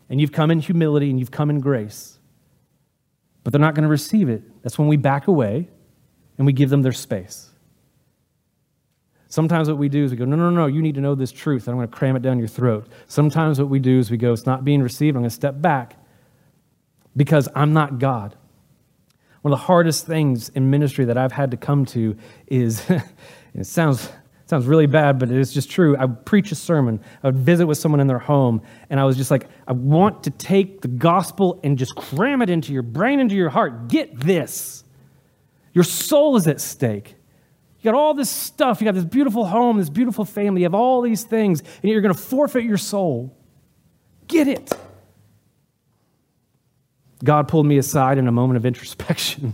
and 0.10 0.22
you've 0.22 0.32
come 0.32 0.52
in 0.52 0.60
humility 0.60 1.10
and 1.10 1.20
you've 1.20 1.32
come 1.32 1.50
in 1.50 1.60
grace, 1.60 2.20
but 3.44 3.52
they're 3.52 3.62
not 3.62 3.74
going 3.74 3.84
to 3.84 3.89
receive 3.89 4.30
it. 4.30 4.44
That's 4.62 4.78
when 4.78 4.88
we 4.88 4.98
back 4.98 5.28
away 5.28 5.68
and 6.38 6.46
we 6.46 6.54
give 6.54 6.70
them 6.70 6.82
their 6.82 6.91
space. 6.91 7.50
Sometimes 9.34 9.67
what 9.67 9.79
we 9.79 9.89
do 9.89 10.03
is 10.03 10.11
we 10.11 10.17
go, 10.17 10.25
no, 10.25 10.36
no, 10.36 10.51
no, 10.51 10.67
you 10.67 10.79
need 10.79 10.93
to 10.93 11.01
know 11.01 11.15
this 11.15 11.31
truth. 11.31 11.67
I'm 11.67 11.73
going 11.73 11.88
to 11.88 11.91
cram 11.91 12.15
it 12.15 12.21
down 12.21 12.38
your 12.38 12.47
throat. 12.47 12.86
Sometimes 13.07 13.57
what 13.57 13.67
we 13.67 13.79
do 13.79 13.97
is 13.97 14.11
we 14.11 14.17
go, 14.17 14.31
it's 14.31 14.45
not 14.45 14.63
being 14.63 14.79
received. 14.79 15.15
I'm 15.15 15.23
going 15.23 15.29
to 15.31 15.36
step 15.36 15.59
back 15.59 15.97
because 17.17 17.49
I'm 17.55 17.73
not 17.73 17.97
God. 17.97 18.36
One 19.41 19.51
of 19.51 19.59
the 19.59 19.65
hardest 19.65 20.05
things 20.05 20.49
in 20.49 20.69
ministry 20.69 21.05
that 21.05 21.17
I've 21.17 21.31
had 21.31 21.49
to 21.49 21.57
come 21.57 21.84
to 21.86 22.15
is, 22.45 22.88
it 23.55 23.65
sounds, 23.65 24.07
sounds 24.45 24.67
really 24.67 24.86
bad, 24.86 25.17
but 25.17 25.31
it 25.31 25.38
is 25.39 25.51
just 25.51 25.71
true. 25.71 25.97
I 25.97 26.05
would 26.05 26.27
preach 26.27 26.51
a 26.51 26.55
sermon, 26.55 27.01
I 27.23 27.29
would 27.29 27.39
visit 27.39 27.65
with 27.65 27.79
someone 27.79 28.01
in 28.01 28.05
their 28.05 28.19
home, 28.19 28.61
and 28.91 28.99
I 28.99 29.03
was 29.03 29.17
just 29.17 29.31
like, 29.31 29.49
I 29.67 29.71
want 29.71 30.25
to 30.25 30.29
take 30.29 30.81
the 30.81 30.89
gospel 30.89 31.59
and 31.63 31.75
just 31.75 31.95
cram 31.95 32.43
it 32.43 32.51
into 32.51 32.71
your 32.71 32.84
brain, 32.84 33.19
into 33.19 33.34
your 33.34 33.49
heart. 33.49 33.88
Get 33.88 34.15
this. 34.19 34.84
Your 35.73 35.86
soul 35.86 36.36
is 36.36 36.47
at 36.47 36.61
stake. 36.61 37.15
You 37.84 37.91
got 37.91 37.97
all 37.97 38.13
this 38.13 38.29
stuff. 38.29 38.79
You 38.79 38.86
got 38.86 38.95
this 38.95 39.03
beautiful 39.03 39.45
home, 39.45 39.77
this 39.77 39.89
beautiful 39.89 40.23
family. 40.23 40.61
You 40.61 40.65
have 40.65 40.73
all 40.73 41.01
these 41.01 41.23
things, 41.23 41.59
and 41.59 41.91
you're 41.91 41.99
going 41.99 42.13
to 42.13 42.19
forfeit 42.19 42.63
your 42.63 42.77
soul. 42.77 43.36
Get 44.27 44.47
it. 44.47 44.71
God 47.21 47.49
pulled 47.49 47.65
me 47.65 47.77
aside 47.77 48.17
in 48.17 48.29
a 48.29 48.31
moment 48.31 48.55
of 48.55 48.65
introspection 48.65 49.43
and 49.43 49.53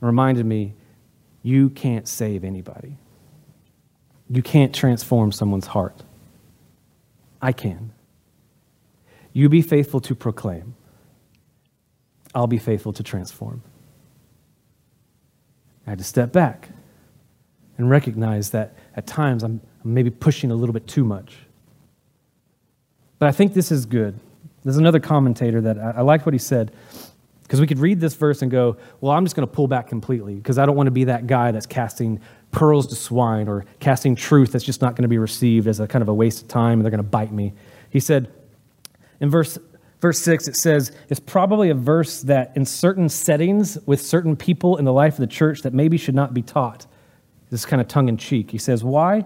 reminded 0.00 0.44
me 0.44 0.74
you 1.44 1.70
can't 1.70 2.08
save 2.08 2.42
anybody. 2.42 2.96
You 4.28 4.42
can't 4.42 4.74
transform 4.74 5.30
someone's 5.30 5.68
heart. 5.68 6.02
I 7.40 7.52
can. 7.52 7.92
You 9.32 9.48
be 9.48 9.62
faithful 9.62 10.00
to 10.00 10.16
proclaim, 10.16 10.74
I'll 12.34 12.48
be 12.48 12.58
faithful 12.58 12.92
to 12.94 13.04
transform. 13.04 13.62
I 15.86 15.90
had 15.90 15.98
to 15.98 16.04
step 16.04 16.32
back 16.32 16.70
and 17.78 17.90
recognize 17.90 18.50
that 18.50 18.76
at 18.96 19.06
times 19.06 19.42
I'm, 19.42 19.60
maybe 19.86 20.08
pushing 20.08 20.50
a 20.50 20.54
little 20.54 20.72
bit 20.72 20.86
too 20.86 21.04
much. 21.04 21.36
But 23.18 23.28
I 23.28 23.32
think 23.32 23.52
this 23.52 23.70
is 23.70 23.84
good. 23.84 24.18
There's 24.64 24.78
another 24.78 25.00
commentator 25.00 25.60
that 25.60 25.78
I, 25.78 25.90
I 25.96 26.00
liked 26.00 26.24
what 26.24 26.32
he 26.32 26.38
said 26.38 26.72
because 27.42 27.60
we 27.60 27.66
could 27.66 27.78
read 27.78 28.00
this 28.00 28.14
verse 28.14 28.40
and 28.40 28.50
go, 28.50 28.78
well, 29.00 29.12
I'm 29.12 29.24
just 29.24 29.36
going 29.36 29.46
to 29.46 29.54
pull 29.54 29.68
back 29.68 29.88
completely 29.88 30.34
because 30.36 30.58
I 30.58 30.64
don't 30.64 30.76
want 30.76 30.86
to 30.86 30.90
be 30.90 31.04
that 31.04 31.26
guy 31.26 31.52
that's 31.52 31.66
casting 31.66 32.20
pearls 32.50 32.86
to 32.86 32.94
swine 32.94 33.46
or 33.48 33.66
casting 33.80 34.16
truth 34.16 34.52
that's 34.52 34.64
just 34.64 34.80
not 34.80 34.96
going 34.96 35.02
to 35.02 35.08
be 35.08 35.18
received 35.18 35.68
as 35.68 35.80
a 35.80 35.86
kind 35.86 36.00
of 36.00 36.08
a 36.08 36.14
waste 36.14 36.42
of 36.42 36.48
time 36.48 36.78
and 36.78 36.82
they're 36.82 36.90
going 36.90 36.98
to 36.98 37.02
bite 37.02 37.32
me. 37.32 37.52
He 37.90 38.00
said 38.00 38.32
in 39.20 39.28
verse 39.28 39.58
verse 40.00 40.18
6, 40.20 40.48
it 40.48 40.56
says, 40.56 40.92
it's 41.08 41.20
probably 41.20 41.70
a 41.70 41.74
verse 41.74 42.22
that 42.22 42.52
in 42.56 42.66
certain 42.66 43.08
settings 43.08 43.78
with 43.86 44.00
certain 44.00 44.36
people 44.36 44.76
in 44.76 44.84
the 44.84 44.92
life 44.92 45.14
of 45.14 45.20
the 45.20 45.26
church 45.26 45.62
that 45.62 45.72
maybe 45.72 45.96
should 45.96 46.14
not 46.14 46.34
be 46.34 46.42
taught. 46.42 46.86
This 47.50 47.60
is 47.60 47.66
kind 47.66 47.80
of 47.80 47.88
tongue 47.88 48.08
in 48.08 48.16
cheek. 48.16 48.50
He 48.50 48.58
says, 48.58 48.82
Why? 48.82 49.24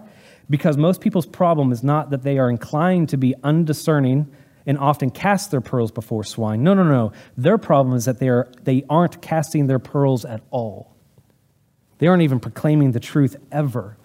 Because 0.49 0.77
most 0.77 1.01
people's 1.01 1.25
problem 1.25 1.71
is 1.71 1.83
not 1.83 2.09
that 2.09 2.23
they 2.23 2.39
are 2.39 2.49
inclined 2.49 3.09
to 3.09 3.17
be 3.17 3.35
undiscerning 3.43 4.27
and 4.65 4.77
often 4.77 5.09
cast 5.09 5.51
their 5.51 5.61
pearls 5.61 5.91
before 5.91 6.23
swine. 6.23 6.63
No, 6.63 6.73
no, 6.73 6.83
no. 6.83 7.11
Their 7.37 7.57
problem 7.57 7.95
is 7.95 8.05
that 8.05 8.19
they, 8.19 8.29
are, 8.29 8.47
they 8.63 8.83
aren't 8.89 9.21
casting 9.21 9.67
their 9.67 9.79
pearls 9.79 10.25
at 10.25 10.41
all. 10.51 10.95
They 11.99 12.07
aren't 12.07 12.23
even 12.23 12.39
proclaiming 12.39 12.91
the 12.91 12.99
truth 12.99 13.35
ever. 13.51 13.97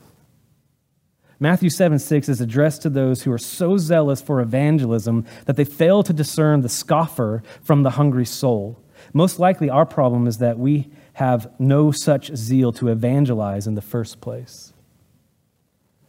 Matthew 1.45 1.69
7 1.69 1.99
6 1.99 2.31
is 2.31 2.41
addressed 2.41 2.81
to 2.81 2.89
those 2.89 3.25
who 3.25 3.31
are 3.31 3.37
so 3.37 3.77
zealous 3.77 4.23
for 4.23 4.41
evangelism 4.41 5.27
that 5.45 5.57
they 5.57 5.67
fail 5.67 6.03
to 6.03 6.15
discern 6.15 6.63
the 6.63 6.71
scoffer 6.71 7.43
from 7.63 7.83
the 7.83 7.91
hungry 7.91 8.25
soul. 8.25 8.81
Most 9.13 9.39
likely, 9.39 9.69
our 9.69 9.85
problem 9.85 10.27
is 10.27 10.39
that 10.39 10.59
we 10.59 10.89
have 11.13 11.53
no 11.59 11.91
such 11.91 12.35
zeal 12.35 12.73
to 12.73 12.89
evangelize 12.89 13.67
in 13.67 13.75
the 13.75 13.83
first 13.83 14.23
place. 14.23 14.73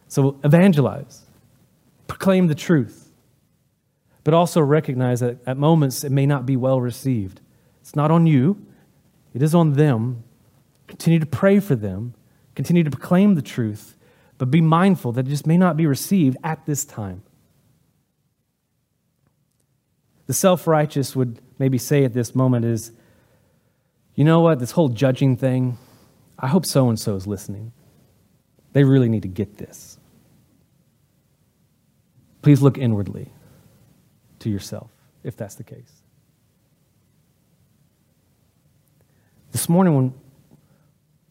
So, 0.08 0.40
evangelize, 0.42 1.26
proclaim 2.06 2.46
the 2.46 2.54
truth, 2.54 3.12
but 4.24 4.32
also 4.32 4.62
recognize 4.62 5.20
that 5.20 5.36
at 5.46 5.58
moments 5.58 6.02
it 6.02 6.12
may 6.12 6.24
not 6.24 6.46
be 6.46 6.56
well 6.56 6.80
received. 6.80 7.42
It's 7.82 7.94
not 7.94 8.10
on 8.10 8.26
you, 8.26 8.66
it 9.34 9.42
is 9.42 9.54
on 9.54 9.74
them. 9.74 10.24
Continue 10.86 11.18
to 11.18 11.26
pray 11.26 11.60
for 11.60 11.74
them, 11.74 12.14
continue 12.54 12.84
to 12.84 12.90
proclaim 12.90 13.34
the 13.34 13.42
truth 13.42 13.95
but 14.38 14.50
be 14.50 14.60
mindful 14.60 15.12
that 15.12 15.26
it 15.26 15.30
just 15.30 15.46
may 15.46 15.56
not 15.56 15.76
be 15.76 15.86
received 15.86 16.36
at 16.44 16.64
this 16.66 16.84
time. 16.84 17.22
The 20.26 20.34
self 20.34 20.66
righteous 20.66 21.14
would 21.14 21.40
maybe 21.58 21.78
say 21.78 22.04
at 22.04 22.12
this 22.12 22.34
moment 22.34 22.64
is, 22.64 22.92
you 24.14 24.24
know 24.24 24.40
what, 24.40 24.58
this 24.58 24.72
whole 24.72 24.88
judging 24.88 25.36
thing, 25.36 25.78
I 26.38 26.48
hope 26.48 26.66
so 26.66 26.88
and 26.88 26.98
so 26.98 27.14
is 27.14 27.26
listening. 27.26 27.72
They 28.72 28.84
really 28.84 29.08
need 29.08 29.22
to 29.22 29.28
get 29.28 29.56
this. 29.56 29.98
Please 32.42 32.60
look 32.60 32.76
inwardly 32.78 33.32
to 34.40 34.50
yourself 34.50 34.90
if 35.24 35.36
that's 35.36 35.54
the 35.54 35.64
case. 35.64 36.02
This 39.52 39.68
morning, 39.68 39.96
when, 39.96 40.14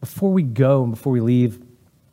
before 0.00 0.32
we 0.32 0.42
go 0.42 0.82
and 0.82 0.92
before 0.92 1.12
we 1.12 1.20
leave, 1.20 1.60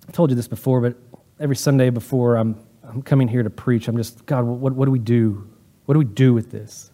I 0.08 0.12
told 0.12 0.30
you 0.30 0.36
this 0.36 0.48
before, 0.48 0.82
but 0.82 0.98
every 1.40 1.56
Sunday 1.56 1.90
before 1.90 2.36
I'm, 2.36 2.60
I'm 2.84 3.02
coming 3.02 3.28
here 3.28 3.44
to 3.44 3.50
preach, 3.50 3.88
I'm 3.88 3.98
just, 3.98 4.26
God, 4.26 4.44
what, 4.46 4.74
what 4.74 4.86
do 4.86 4.92
we 4.92 5.00
do? 5.00 5.48
What 5.86 5.94
do 5.94 6.00
we 6.00 6.06
do 6.06 6.34
with 6.34 6.52
this? 6.52 6.92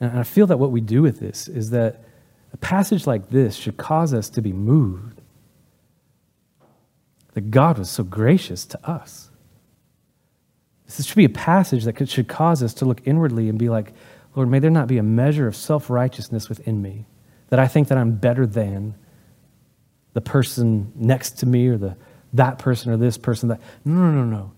And 0.00 0.18
I 0.18 0.22
feel 0.22 0.46
that 0.48 0.58
what 0.58 0.72
we 0.72 0.80
do 0.80 1.02
with 1.02 1.20
this 1.20 1.48
is 1.48 1.70
that 1.70 2.04
a 2.52 2.56
passage 2.56 3.06
like 3.06 3.30
this 3.30 3.56
should 3.56 3.76
cause 3.76 4.12
us 4.12 4.28
to 4.30 4.42
be 4.42 4.52
moved. 4.52 5.20
That 7.34 7.50
God 7.50 7.78
was 7.78 7.90
so 7.90 8.04
gracious 8.04 8.64
to 8.66 8.88
us. 8.88 9.30
This 10.86 11.04
should 11.04 11.16
be 11.16 11.24
a 11.24 11.30
passage 11.30 11.84
that 11.84 12.08
should 12.08 12.28
cause 12.28 12.62
us 12.62 12.72
to 12.74 12.84
look 12.84 13.02
inwardly 13.04 13.48
and 13.48 13.58
be 13.58 13.68
like, 13.68 13.92
Lord, 14.34 14.48
may 14.48 14.58
there 14.58 14.70
not 14.70 14.86
be 14.86 14.98
a 14.98 15.02
measure 15.02 15.46
of 15.46 15.56
self 15.56 15.90
righteousness 15.90 16.48
within 16.48 16.80
me, 16.80 17.06
that 17.48 17.58
I 17.58 17.66
think 17.66 17.88
that 17.88 17.98
I'm 17.98 18.12
better 18.12 18.46
than, 18.46 18.94
the 20.16 20.22
person 20.22 20.90
next 20.94 21.32
to 21.32 21.46
me 21.46 21.66
or 21.66 21.76
the 21.76 21.94
that 22.32 22.58
person 22.58 22.90
or 22.90 22.96
this 22.96 23.18
person 23.18 23.50
that 23.50 23.60
no 23.84 23.92
no 23.92 24.10
no 24.10 24.24
no. 24.24 24.52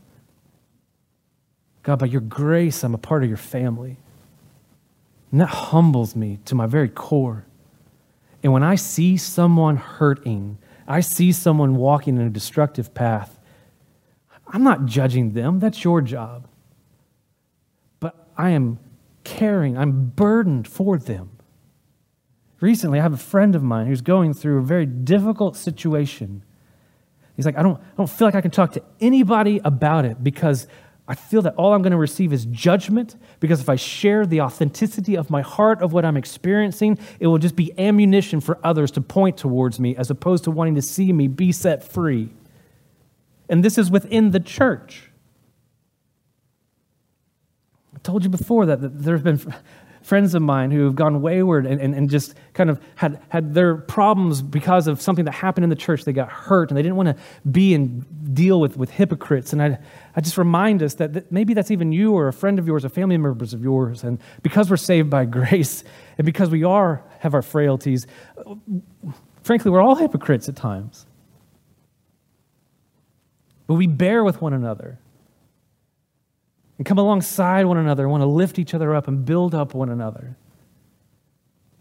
God 1.83 1.99
by 1.99 2.07
your 2.07 2.21
grace 2.21 2.85
i'm 2.85 2.95
a 2.95 2.99
part 2.99 3.25
of 3.25 3.29
your 3.29 3.39
family. 3.39 3.97
And 5.33 5.41
that 5.41 5.49
humbles 5.49 6.15
me 6.15 6.39
to 6.45 6.55
my 6.55 6.67
very 6.67 6.89
core. 6.89 7.45
And 8.45 8.53
when 8.53 8.63
i 8.63 8.77
see 8.77 9.17
someone 9.17 9.79
hurting 9.79 10.59
i 10.87 11.01
see 11.01 11.33
someone 11.33 11.75
walking 11.75 12.19
in 12.19 12.23
a 12.23 12.31
destructive 12.31 12.95
path 12.95 13.37
i'm 14.47 14.63
not 14.63 14.87
judging 14.87 15.33
them. 15.33 15.59
That's 15.59 15.83
your 15.83 16.01
job. 16.03 16.47
But 17.99 18.29
i 18.37 18.51
am 18.51 18.79
caring. 19.25 19.77
I'm 19.77 20.11
burdened 20.11 20.69
for 20.69 20.99
them 20.99 21.38
Recently, 22.61 22.99
I 22.99 23.03
have 23.03 23.13
a 23.13 23.19
friend 23.19 23.55
of 23.55 23.63
mine 23.63 23.87
who's 23.87 24.01
going 24.01 24.35
through 24.35 24.59
a 24.59 24.63
very 24.63 24.87
difficult 24.87 25.57
situation. 25.57 26.43
He's 27.37 27.47
like, 27.47 27.57
I 27.57 27.63
don't, 27.63 27.81
I 27.81 27.97
don't 27.97 28.11
feel 28.11 28.27
like 28.27 28.35
I 28.35 28.41
can 28.41 28.51
talk 28.51 28.73
to 28.73 28.83
anybody 29.01 29.61
about 29.65 30.05
it 30.05 30.25
because 30.25 30.67
I 31.07 31.15
feel 31.15 31.41
that 31.43 31.55
all 31.55 31.73
I'm 31.73 31.83
going 31.83 31.93
to 31.93 31.99
receive 31.99 32.33
is 32.33 32.47
judgment. 32.47 33.15
Because 33.39 33.61
if 33.61 33.69
I 33.69 33.77
share 33.77 34.27
the 34.27 34.41
authenticity 34.41 35.17
of 35.17 35.31
my 35.31 35.41
heart 35.41 35.81
of 35.83 35.93
what 35.93 36.05
I'm 36.05 36.17
experiencing, 36.17 36.99
it 37.21 37.29
will 37.29 37.39
just 37.39 37.55
be 37.55 37.73
ammunition 37.79 38.41
for 38.41 38.59
others 38.65 38.91
to 38.93 39.01
point 39.01 39.37
towards 39.37 39.79
me 39.79 39.95
as 39.95 40.11
opposed 40.11 40.45
to 40.45 40.51
wanting 40.51 40.75
to 40.75 40.83
see 40.83 41.13
me 41.13 41.29
be 41.29 41.53
set 41.53 41.85
free. 41.85 42.29
And 43.49 43.65
this 43.65 43.79
is 43.79 43.91
within 43.91 44.33
the 44.33 44.41
church. 44.41 45.11
I 47.95 47.99
told 48.01 48.25
you 48.25 48.31
before 48.31 48.67
that, 48.67 48.81
that 48.81 49.03
there 49.03 49.15
have 49.15 49.25
been 49.25 49.55
friends 50.09 50.35
of 50.35 50.41
mine 50.41 50.71
who 50.71 50.87
have 50.87 50.95
gone 50.95 51.21
wayward 51.21 51.67
and, 51.67 51.79
and, 51.83 51.95
and 51.95 52.09
just 52.09 52.35
kind 52.55 52.71
of 52.71 52.81
had, 52.95 53.21
had 53.29 53.53
their 53.53 53.77
problems 53.77 54.41
because 54.41 54.87
of 54.87 55.03
something 55.03 55.27
that 55.27 55.33
happened 55.33 55.65
in 55.65 55.69
the 55.69 55.77
church. 55.77 56.05
They 56.05 56.15
got 56.15 56.33
hurt 56.33 56.71
and 56.71 56.79
they 56.79 56.83
didn't 56.83 56.97
want 56.97 57.11
to 57.11 57.17
be 57.51 57.75
and 57.75 58.35
deal 58.35 58.59
with, 58.59 58.79
with 58.79 58.89
hypocrites. 58.89 59.53
And 59.53 59.63
I, 59.63 59.79
I 60.17 60.23
just 60.23 60.39
remind 60.39 60.83
us 60.83 60.95
that, 60.95 61.13
that 61.13 61.31
maybe 61.31 61.53
that's 61.53 61.71
even 61.71 61.93
you 61.93 62.15
or 62.15 62.27
a 62.27 62.33
friend 62.33 62.59
of 62.59 62.67
yours 62.67 62.87
or 62.87 62.89
family 62.89 63.19
members 63.19 63.53
of 63.53 63.63
yours. 63.63 64.03
And 64.03 64.19
because 64.43 64.71
we're 64.71 64.79
saved 64.79 65.11
by 65.11 65.27
grace 65.27 65.85
and 66.17 66.25
because 66.25 66.49
we 66.49 66.65
are 66.65 67.05
have 67.19 67.35
our 67.35 67.43
frailties, 67.43 68.07
frankly, 69.43 69.71
we're 69.71 69.83
all 69.83 69.97
hypocrites 69.97 70.49
at 70.49 70.57
times. 70.57 71.05
But 73.67 73.75
we 73.75 73.87
bear 73.87 74.25
with 74.25 74.41
one 74.41 74.55
another 74.55 74.99
and 76.79 76.87
come 76.87 76.99
alongside 76.99 77.67
one 77.67 77.77
another, 77.77 78.09
want 78.09 78.23
to 78.23 78.27
lift 78.27 78.59
each 78.59 78.73
other 78.73 78.95
up 78.95 79.09
and 79.09 79.25
build 79.25 79.55
up 79.55 79.75
one 79.75 79.91
another. 79.91 80.37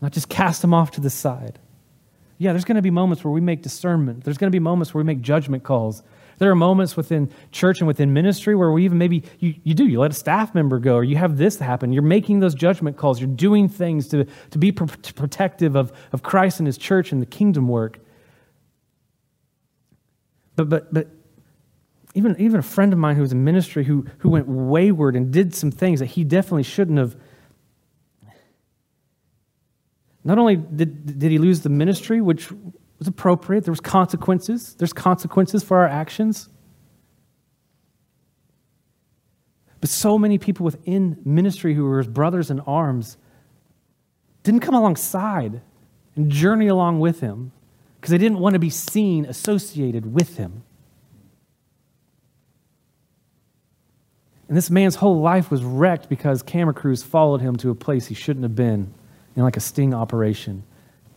Not 0.01 0.11
just 0.11 0.27
cast 0.27 0.61
them 0.61 0.73
off 0.73 0.91
to 0.91 1.01
the 1.01 1.09
side. 1.09 1.59
Yeah, 2.39 2.51
there's 2.51 2.65
going 2.65 2.75
to 2.75 2.81
be 2.81 2.91
moments 2.91 3.23
where 3.23 3.31
we 3.31 3.41
make 3.41 3.61
discernment. 3.61 4.23
There's 4.23 4.37
going 4.37 4.51
to 4.51 4.55
be 4.55 4.59
moments 4.59 4.93
where 4.93 5.03
we 5.03 5.07
make 5.07 5.21
judgment 5.21 5.63
calls. 5.63 6.03
There 6.39 6.51
are 6.51 6.55
moments 6.55 6.95
within 6.95 7.31
church 7.51 7.79
and 7.79 7.87
within 7.87 8.13
ministry 8.13 8.53
where 8.53 8.71
we 8.71 8.85
even 8.85 8.99
maybe 8.99 9.23
you, 9.39 9.55
you 9.63 9.73
do, 9.73 9.87
you 9.87 9.99
let 9.99 10.11
a 10.11 10.13
staff 10.13 10.53
member 10.53 10.77
go, 10.77 10.95
or 10.95 11.03
you 11.03 11.15
have 11.15 11.37
this 11.37 11.57
happen. 11.57 11.93
You're 11.93 12.03
making 12.03 12.41
those 12.41 12.53
judgment 12.53 12.95
calls. 12.97 13.19
You're 13.19 13.29
doing 13.29 13.67
things 13.67 14.07
to, 14.09 14.25
to 14.51 14.57
be 14.59 14.71
protective 14.71 15.75
of, 15.75 15.91
of 16.11 16.21
Christ 16.21 16.59
and 16.59 16.67
his 16.67 16.77
church 16.77 17.11
and 17.11 17.21
the 17.21 17.25
kingdom 17.25 17.67
work. 17.67 17.97
But, 20.55 20.69
but, 20.69 20.93
but 20.93 21.07
even, 22.17 22.35
even 22.39 22.59
a 22.59 22.63
friend 22.63 22.91
of 22.91 22.97
mine 22.97 23.15
who 23.15 23.21
was 23.21 23.31
in 23.31 23.43
ministry 23.43 23.83
who, 23.83 24.03
who 24.17 24.29
went 24.29 24.47
wayward 24.47 25.15
and 25.15 25.31
did 25.31 25.53
some 25.53 25.69
things 25.69 25.99
that 25.99 26.07
he 26.07 26.23
definitely 26.23 26.63
shouldn't 26.63 26.97
have. 26.97 27.15
Not 30.23 30.39
only 30.39 30.55
did, 30.55 31.19
did 31.19 31.31
he 31.31 31.37
lose 31.37 31.61
the 31.61 31.69
ministry, 31.69 32.19
which 32.19 32.51
was 32.97 33.07
appropriate. 33.07 33.65
There 33.65 33.71
was 33.71 33.79
consequences. 33.79 34.73
There's 34.73 34.93
consequences 34.93 35.63
for 35.63 35.77
our 35.77 35.87
actions. 35.87 36.49
But 39.79 39.91
so 39.91 40.17
many 40.17 40.39
people 40.39 40.63
within 40.63 41.19
ministry 41.23 41.75
who 41.75 41.83
were 41.85 41.99
his 41.99 42.07
brothers 42.07 42.49
in 42.49 42.61
arms 42.61 43.17
didn't 44.41 44.61
come 44.61 44.73
alongside 44.73 45.61
and 46.15 46.31
journey 46.31 46.67
along 46.67 46.99
with 46.99 47.19
him 47.19 47.51
because 48.01 48.09
they 48.09 48.17
didn't 48.17 48.39
want 48.39 48.53
to 48.53 48.59
be 48.59 48.71
seen 48.71 49.23
associated 49.25 50.11
with 50.11 50.37
him. 50.37 50.63
And 54.47 54.55
this 54.55 54.69
man's 54.69 54.95
whole 54.95 55.19
life 55.19 55.51
was 55.51 55.63
wrecked 55.63 56.07
because 56.09 56.41
camera 56.41 56.73
crews 56.73 57.03
followed 57.03 57.41
him 57.41 57.55
to 57.57 57.69
a 57.69 57.75
place 57.75 58.07
he 58.07 58.15
shouldn't 58.15 58.43
have 58.43 58.55
been 58.55 58.93
in 59.35 59.43
like 59.43 59.57
a 59.57 59.61
sting 59.61 59.93
operation. 59.93 60.63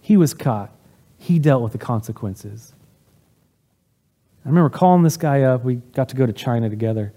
He 0.00 0.16
was 0.16 0.34
caught 0.34 0.72
he 1.20 1.38
dealt 1.38 1.62
with 1.62 1.72
the 1.72 1.78
consequences. 1.78 2.72
I 4.42 4.48
remember 4.48 4.70
calling 4.70 5.02
this 5.02 5.18
guy 5.18 5.42
up. 5.42 5.62
We 5.62 5.74
got 5.74 6.08
to 6.08 6.16
go 6.16 6.24
to 6.24 6.32
China 6.32 6.70
together. 6.70 7.12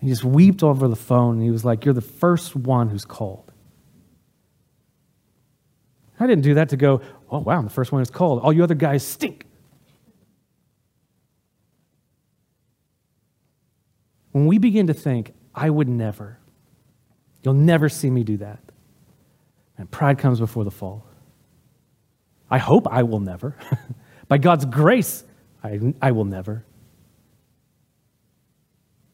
He 0.00 0.08
just 0.08 0.24
wept 0.24 0.62
over 0.62 0.88
the 0.88 0.96
phone 0.96 1.34
and 1.34 1.42
he 1.42 1.50
was 1.50 1.66
like, 1.66 1.84
You're 1.84 1.92
the 1.92 2.00
first 2.00 2.56
one 2.56 2.88
who's 2.88 3.04
called. 3.04 3.52
I 6.18 6.26
didn't 6.26 6.44
do 6.44 6.54
that 6.54 6.70
to 6.70 6.78
go, 6.78 7.02
Oh, 7.30 7.40
wow, 7.40 7.58
I'm 7.58 7.64
the 7.64 7.70
first 7.70 7.92
one 7.92 8.00
who's 8.00 8.10
called. 8.10 8.40
All 8.40 8.54
you 8.54 8.64
other 8.64 8.74
guys 8.74 9.06
stink. 9.06 9.44
When 14.36 14.44
we 14.44 14.58
begin 14.58 14.88
to 14.88 14.92
think, 14.92 15.32
I 15.54 15.70
would 15.70 15.88
never, 15.88 16.38
you'll 17.42 17.54
never 17.54 17.88
see 17.88 18.10
me 18.10 18.22
do 18.22 18.36
that, 18.36 18.58
and 19.78 19.90
pride 19.90 20.18
comes 20.18 20.40
before 20.40 20.62
the 20.62 20.70
fall. 20.70 21.06
I 22.50 22.58
hope 22.58 22.86
I 22.86 23.02
will 23.04 23.20
never. 23.20 23.56
By 24.28 24.36
God's 24.36 24.66
grace, 24.66 25.24
I, 25.64 25.94
I 26.02 26.12
will 26.12 26.26
never. 26.26 26.66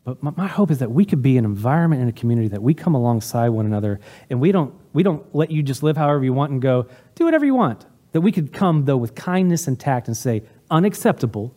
But 0.02 0.20
my, 0.24 0.32
my, 0.36 0.48
hope 0.48 0.72
is 0.72 0.80
that 0.80 0.90
we 0.90 1.04
could 1.04 1.22
be 1.22 1.38
an 1.38 1.44
environment 1.44 2.00
and 2.00 2.10
a 2.10 2.12
community 2.12 2.48
that 2.48 2.60
we 2.60 2.74
come 2.74 2.96
alongside 2.96 3.50
one 3.50 3.64
another 3.64 4.00
and 4.28 4.40
we 4.40 4.50
don't, 4.50 4.74
we 4.92 5.04
don't 5.04 5.32
let 5.32 5.52
you 5.52 5.62
just 5.62 5.84
live 5.84 5.96
however 5.96 6.24
you 6.24 6.32
want 6.32 6.50
and 6.50 6.60
go, 6.60 6.88
do 7.14 7.26
whatever 7.26 7.46
you 7.46 7.54
want. 7.54 7.86
That 8.10 8.22
we 8.22 8.32
could 8.32 8.52
come, 8.52 8.86
though, 8.86 8.96
with 8.96 9.14
kindness 9.14 9.68
and 9.68 9.78
tact 9.78 10.08
and 10.08 10.16
say, 10.16 10.42
unacceptable, 10.68 11.54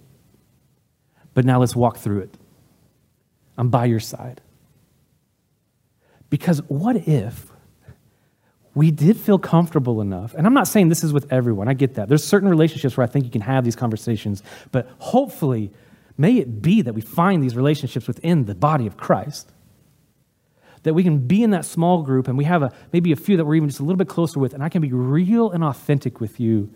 but 1.34 1.46
now 1.46 1.60
let's 1.60 1.76
walk 1.76 1.98
through 1.98 2.20
it. 2.20 2.38
I'm 3.58 3.70
by 3.70 3.86
your 3.86 4.00
side. 4.00 4.42
Because 6.30 6.60
what 6.68 7.08
if 7.08 7.52
we 8.76 8.92
did 8.92 9.16
feel 9.16 9.40
comfortable 9.40 10.02
enough. 10.02 10.34
And 10.34 10.46
I'm 10.46 10.54
not 10.54 10.68
saying 10.68 10.90
this 10.90 11.04
is 11.04 11.14
with 11.14 11.32
everyone, 11.32 11.68
I 11.70 11.74
get 11.74 11.96
that. 11.96 12.10
There's 12.10 12.24
certain 12.24 12.50
relationships 12.50 12.98
where 12.98 13.06
I 13.06 13.08
think 13.08 13.24
you 13.24 13.32
can 13.32 13.42
have 13.42 13.64
these 13.64 13.76
conversations, 13.76 14.44
but 14.72 14.90
hopefully, 15.00 15.72
may 16.18 16.36
it 16.38 16.62
be 16.62 16.82
that 16.82 16.94
we 16.94 17.02
find 17.02 17.42
these 17.42 17.56
relationships 17.56 18.06
within 18.06 18.46
the 18.46 18.54
body 18.54 18.86
of 18.86 18.98
Christ. 18.98 19.52
That 20.84 20.94
we 20.94 21.04
can 21.04 21.20
be 21.20 21.42
in 21.42 21.50
that 21.52 21.66
small 21.66 22.04
group 22.04 22.28
and 22.28 22.38
we 22.38 22.44
have 22.44 22.62
a, 22.62 22.72
maybe 22.92 23.12
a 23.12 23.16
few 23.16 23.38
that 23.38 23.46
we're 23.46 23.56
even 23.56 23.70
just 23.70 23.80
a 23.80 23.84
little 23.84 23.98
bit 23.98 24.10
closer 24.10 24.40
with, 24.40 24.54
and 24.54 24.62
I 24.62 24.70
can 24.70 24.82
be 24.82 24.92
real 24.92 25.50
and 25.50 25.64
authentic 25.64 26.20
with 26.20 26.40
you 26.40 26.70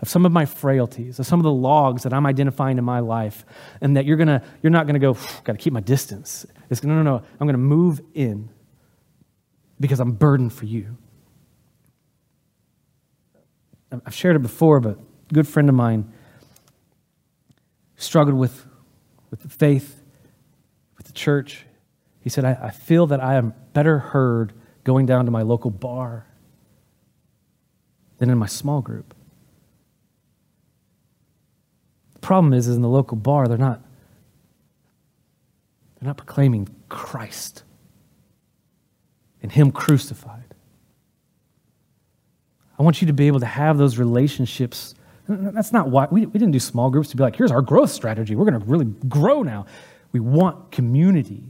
of 0.00 0.08
some 0.08 0.24
of 0.24 0.32
my 0.32 0.44
frailties, 0.44 1.18
of 1.18 1.26
some 1.26 1.40
of 1.40 1.44
the 1.44 1.52
logs 1.52 2.04
that 2.04 2.12
I'm 2.12 2.26
identifying 2.26 2.78
in 2.78 2.84
my 2.84 3.00
life, 3.00 3.44
and 3.80 3.96
that 3.96 4.04
you're 4.04 4.16
gonna, 4.16 4.42
you're 4.62 4.70
not 4.70 4.86
gonna 4.86 4.98
go, 4.98 5.16
gotta 5.44 5.58
keep 5.58 5.72
my 5.72 5.80
distance. 5.80 6.46
It's 6.70 6.82
no, 6.82 6.94
no, 6.94 7.02
no, 7.02 7.22
I'm 7.40 7.46
gonna 7.46 7.58
move 7.58 8.00
in 8.14 8.50
because 9.80 10.00
I'm 10.00 10.12
burdened 10.12 10.52
for 10.52 10.66
you. 10.66 10.96
I've 14.04 14.14
shared 14.14 14.36
it 14.36 14.42
before, 14.42 14.80
but 14.80 14.98
a 15.30 15.34
good 15.34 15.48
friend 15.48 15.68
of 15.68 15.74
mine 15.74 16.12
struggled 17.96 18.36
with, 18.36 18.66
with 19.30 19.40
the 19.40 19.48
faith, 19.48 20.02
with 20.96 21.06
the 21.06 21.12
church. 21.12 21.64
He 22.20 22.28
said, 22.28 22.44
I, 22.44 22.58
I 22.62 22.70
feel 22.70 23.06
that 23.08 23.22
I 23.22 23.34
am 23.36 23.54
better 23.72 23.98
heard 23.98 24.52
going 24.84 25.06
down 25.06 25.24
to 25.24 25.30
my 25.30 25.42
local 25.42 25.70
bar 25.70 26.26
than 28.18 28.30
in 28.30 28.38
my 28.38 28.46
small 28.46 28.80
group. 28.80 29.14
The 32.14 32.17
problem 32.28 32.52
is, 32.52 32.68
is 32.68 32.76
in 32.76 32.82
the 32.82 32.88
local 32.90 33.16
bar, 33.16 33.48
they're 33.48 33.56
not, 33.56 33.80
they're 35.94 36.06
not 36.06 36.18
proclaiming 36.18 36.68
Christ 36.90 37.62
and 39.42 39.50
Him 39.50 39.72
crucified. 39.72 40.54
I 42.78 42.82
want 42.82 43.00
you 43.00 43.06
to 43.06 43.14
be 43.14 43.28
able 43.28 43.40
to 43.40 43.46
have 43.46 43.78
those 43.78 43.96
relationships. 43.96 44.94
That's 45.26 45.72
not 45.72 45.88
why 45.88 46.06
we, 46.10 46.26
we 46.26 46.34
didn't 46.34 46.50
do 46.50 46.60
small 46.60 46.90
groups 46.90 47.08
to 47.12 47.16
be 47.16 47.22
like, 47.22 47.34
here's 47.34 47.50
our 47.50 47.62
growth 47.62 47.88
strategy. 47.88 48.34
We're 48.36 48.44
going 48.44 48.60
to 48.60 48.66
really 48.66 48.92
grow 49.08 49.42
now. 49.42 49.64
We 50.12 50.20
want 50.20 50.70
community 50.70 51.44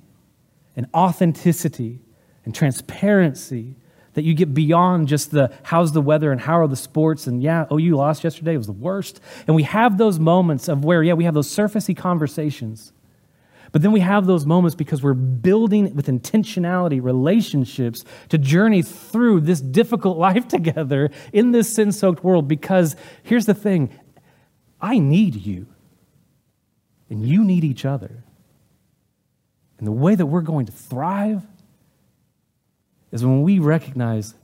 and 0.77 0.87
authenticity 0.95 1.99
and 2.45 2.55
transparency 2.55 3.75
that 4.19 4.25
you 4.25 4.35
get 4.35 4.53
beyond 4.53 5.07
just 5.07 5.31
the 5.31 5.49
how's 5.63 5.93
the 5.93 6.01
weather 6.01 6.33
and 6.33 6.41
how 6.41 6.59
are 6.59 6.67
the 6.67 6.75
sports 6.75 7.29
and 7.29 7.41
yeah, 7.41 7.67
oh, 7.71 7.77
you 7.77 7.95
lost 7.95 8.25
yesterday, 8.25 8.55
it 8.55 8.57
was 8.57 8.67
the 8.67 8.73
worst. 8.73 9.21
And 9.47 9.55
we 9.55 9.63
have 9.63 9.97
those 9.97 10.19
moments 10.19 10.67
of 10.67 10.85
where, 10.85 11.05
yeah, 11.05 11.13
we 11.13 11.23
have 11.23 11.35
those 11.35 11.47
surfacey 11.47 11.97
conversations. 11.97 12.93
But 13.71 13.83
then 13.83 13.93
we 13.93 14.01
have 14.01 14.27
those 14.27 14.45
moments 14.45 14.75
because 14.75 15.05
we're 15.05 15.15
building 15.15 15.95
with 15.95 16.09
intentionality 16.09 17.01
relationships 17.01 18.05
to 18.31 18.39
journey 18.39 18.83
through 18.83 19.43
this 19.43 19.61
difficult 19.61 20.19
life 20.29 20.49
together 20.49 21.13
in 21.33 21.53
this 21.53 21.73
sin 21.73 21.93
soaked 21.93 22.25
world. 22.25 22.49
Because 22.49 22.97
here's 23.23 23.47
the 23.47 23.55
thing 23.55 23.97
I 24.81 24.99
need 24.99 25.37
you, 25.37 25.69
and 27.09 27.25
you 27.25 27.45
need 27.45 27.63
each 27.63 27.85
other. 27.85 28.25
And 29.79 29.87
the 29.87 29.93
way 29.93 30.17
that 30.17 30.27
we're 30.27 30.41
going 30.41 30.67
to 30.67 30.73
thrive 30.73 31.47
is 33.13 33.25
when 33.25 33.43
we 33.43 33.59
recognize 33.59 34.35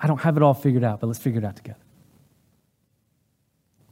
I 0.00 0.06
don't 0.06 0.20
have 0.20 0.36
it 0.36 0.42
all 0.42 0.54
figured 0.54 0.84
out, 0.84 1.00
but 1.00 1.08
let's 1.08 1.18
figure 1.18 1.40
it 1.40 1.44
out 1.44 1.56
together. 1.56 1.78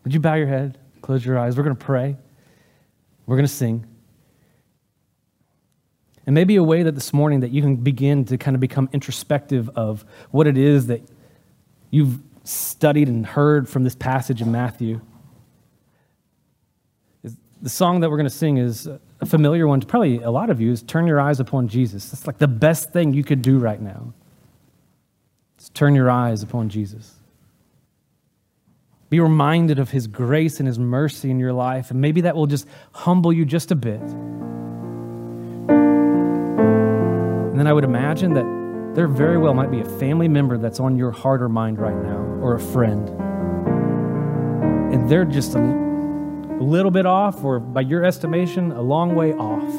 Would 0.04 0.14
you 0.14 0.20
bow 0.20 0.34
your 0.34 0.46
head, 0.46 0.78
close 1.02 1.24
your 1.24 1.36
eyes? 1.38 1.56
We're 1.56 1.64
going 1.64 1.76
to 1.76 1.84
pray. 1.84 2.16
We're 3.26 3.36
going 3.36 3.46
to 3.46 3.52
sing. 3.52 3.86
And 6.26 6.34
maybe 6.34 6.56
a 6.56 6.62
way 6.62 6.82
that 6.84 6.92
this 6.92 7.12
morning 7.12 7.40
that 7.40 7.50
you 7.50 7.62
can 7.62 7.76
begin 7.76 8.24
to 8.26 8.38
kind 8.38 8.54
of 8.54 8.60
become 8.60 8.88
introspective 8.92 9.68
of 9.70 10.04
what 10.30 10.46
it 10.46 10.56
is 10.56 10.86
that 10.88 11.02
you've 11.90 12.20
studied 12.44 13.08
and 13.08 13.26
heard 13.26 13.68
from 13.68 13.84
this 13.84 13.94
passage 13.94 14.40
in 14.40 14.52
Matthew. 14.52 15.00
Is 17.24 17.36
the 17.60 17.68
song 17.68 18.00
that 18.00 18.10
we're 18.10 18.16
going 18.16 18.28
to 18.28 18.34
sing 18.34 18.58
is 18.58 18.86
uh, 18.86 18.98
familiar 19.26 19.66
one 19.66 19.80
to 19.80 19.86
probably 19.86 20.22
a 20.22 20.30
lot 20.30 20.48
of 20.50 20.60
you 20.60 20.72
is 20.72 20.82
Turn 20.82 21.06
Your 21.06 21.20
Eyes 21.20 21.40
Upon 21.40 21.68
Jesus. 21.68 22.10
That's 22.10 22.26
like 22.26 22.38
the 22.38 22.48
best 22.48 22.92
thing 22.92 23.12
you 23.12 23.22
could 23.24 23.42
do 23.42 23.58
right 23.58 23.80
now. 23.80 24.14
It's 25.56 25.68
turn 25.70 25.94
your 25.94 26.10
eyes 26.10 26.42
upon 26.42 26.68
Jesus. 26.68 27.14
Be 29.08 29.20
reminded 29.20 29.78
of 29.78 29.90
His 29.90 30.06
grace 30.06 30.58
and 30.58 30.66
His 30.66 30.78
mercy 30.78 31.30
in 31.30 31.38
your 31.38 31.52
life, 31.52 31.90
and 31.90 32.00
maybe 32.00 32.22
that 32.22 32.34
will 32.34 32.46
just 32.46 32.66
humble 32.92 33.32
you 33.32 33.44
just 33.44 33.70
a 33.70 33.76
bit. 33.76 34.00
And 37.50 37.60
then 37.60 37.66
I 37.66 37.72
would 37.72 37.84
imagine 37.84 38.34
that 38.34 38.44
there 38.94 39.08
very 39.08 39.38
well 39.38 39.54
might 39.54 39.70
be 39.70 39.80
a 39.80 39.98
family 39.98 40.28
member 40.28 40.58
that's 40.58 40.80
on 40.80 40.96
your 40.96 41.10
heart 41.10 41.42
or 41.42 41.48
mind 41.48 41.78
right 41.78 41.96
now, 41.96 42.18
or 42.42 42.54
a 42.54 42.60
friend. 42.60 43.08
And 44.92 45.08
they're 45.08 45.24
just 45.24 45.54
a, 45.54 45.85
a 46.58 46.62
little 46.62 46.90
bit 46.90 47.04
off, 47.06 47.44
or 47.44 47.60
by 47.60 47.82
your 47.82 48.04
estimation, 48.04 48.72
a 48.72 48.80
long 48.80 49.14
way 49.14 49.32
off 49.34 49.72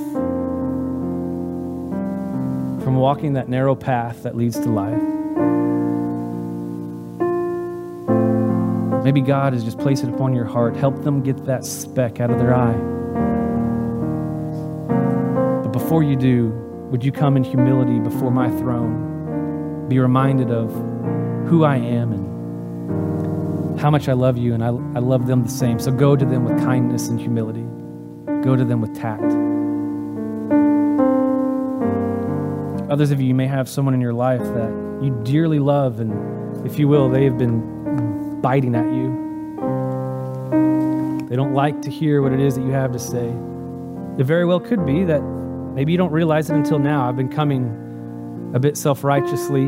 from 2.84 2.95
walking 2.95 3.34
that 3.34 3.49
narrow 3.49 3.75
path 3.75 4.23
that 4.23 4.36
leads 4.36 4.59
to 4.59 4.69
life. 4.69 5.01
Maybe 9.03 9.21
God 9.21 9.53
has 9.53 9.63
just 9.63 9.80
placed 9.80 10.03
it 10.03 10.09
upon 10.09 10.34
your 10.36 10.45
heart. 10.45 10.75
Help 10.75 11.03
them 11.03 11.23
get 11.23 11.45
that 11.45 11.65
speck 11.65 12.19
out 12.19 12.30
of 12.30 12.38
their 12.38 12.53
eye. 12.53 12.78
But 15.63 15.71
before 15.71 16.03
you 16.03 16.15
do, 16.15 16.49
would 16.91 17.03
you 17.03 17.11
come 17.11 17.38
in 17.38 17.43
humility 17.43 17.99
before 17.99 18.32
my 18.32 18.49
throne? 18.49 19.88
Be 19.89 19.97
reminded 19.99 20.51
of 20.51 20.71
who 21.47 21.63
I 21.63 21.78
am 21.78 22.11
and 22.11 22.26
how 23.78 23.91
much 23.91 24.09
I 24.09 24.13
love 24.13 24.38
you 24.38 24.53
and 24.53 24.63
I, 24.63 24.69
I 24.69 24.99
love 24.99 25.28
them 25.28 25.43
the 25.43 25.49
same. 25.49 25.80
So 25.80 25.91
go 25.91 26.15
to 26.15 26.25
them 26.25 26.45
with 26.45 26.57
kindness 26.59 27.07
and 27.07 27.19
humility, 27.19 27.65
go 28.43 28.55
to 28.55 28.65
them 28.65 28.82
with 28.82 28.95
tact. 28.95 29.23
Others 32.91 33.11
of 33.11 33.21
you, 33.21 33.28
you 33.28 33.36
may 33.36 33.47
have 33.47 33.67
someone 33.67 33.93
in 33.93 34.01
your 34.01 34.13
life 34.13 34.41
that 34.41 34.69
you 35.01 35.19
dearly 35.23 35.59
love, 35.59 35.99
and 35.99 36.65
if 36.65 36.80
you 36.80 36.88
will, 36.88 37.09
they 37.09 37.25
have 37.25 37.38
been 37.38 38.41
biting 38.41 38.75
at 38.75 38.86
you. 38.86 39.25
They 41.30 41.36
don't 41.36 41.53
like 41.53 41.82
to 41.82 41.91
hear 41.91 42.21
what 42.21 42.32
it 42.32 42.39
is 42.39 42.55
that 42.55 42.61
you 42.61 42.71
have 42.71 42.93
to 42.93 42.99
say. 42.99 43.28
It 44.17 44.23
very 44.25 44.45
well 44.45 44.61
could 44.61 44.86
be 44.86 45.03
that 45.03 45.21
maybe 45.21 45.91
you 45.91 45.97
don't 45.97 46.13
realize 46.13 46.49
it 46.49 46.55
until 46.55 46.80
now. 46.80 47.07
I've 47.07 47.17
been 47.17 47.30
coming 47.30 48.51
a 48.55 48.59
bit 48.59 48.78
self 48.78 49.03
righteously, 49.03 49.65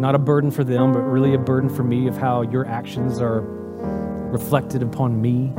not 0.00 0.14
a 0.14 0.18
burden 0.18 0.50
for 0.50 0.64
them, 0.64 0.92
but 0.92 1.00
really 1.00 1.34
a 1.34 1.38
burden 1.38 1.68
for 1.68 1.82
me 1.82 2.08
of 2.08 2.16
how 2.16 2.42
your 2.42 2.66
actions 2.66 3.20
are 3.20 3.40
reflected 4.30 4.82
upon 4.82 5.20
me. 5.20 5.52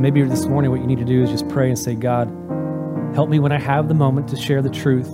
Maybe 0.00 0.22
this 0.22 0.46
morning, 0.46 0.70
what 0.70 0.80
you 0.80 0.86
need 0.86 0.98
to 0.98 1.04
do 1.04 1.22
is 1.22 1.30
just 1.30 1.48
pray 1.48 1.68
and 1.68 1.78
say, 1.78 1.94
God, 1.94 2.28
Help 3.14 3.28
me 3.28 3.38
when 3.38 3.52
I 3.52 3.58
have 3.58 3.88
the 3.88 3.94
moment 3.94 4.28
to 4.28 4.36
share 4.36 4.62
the 4.62 4.70
truth. 4.70 5.10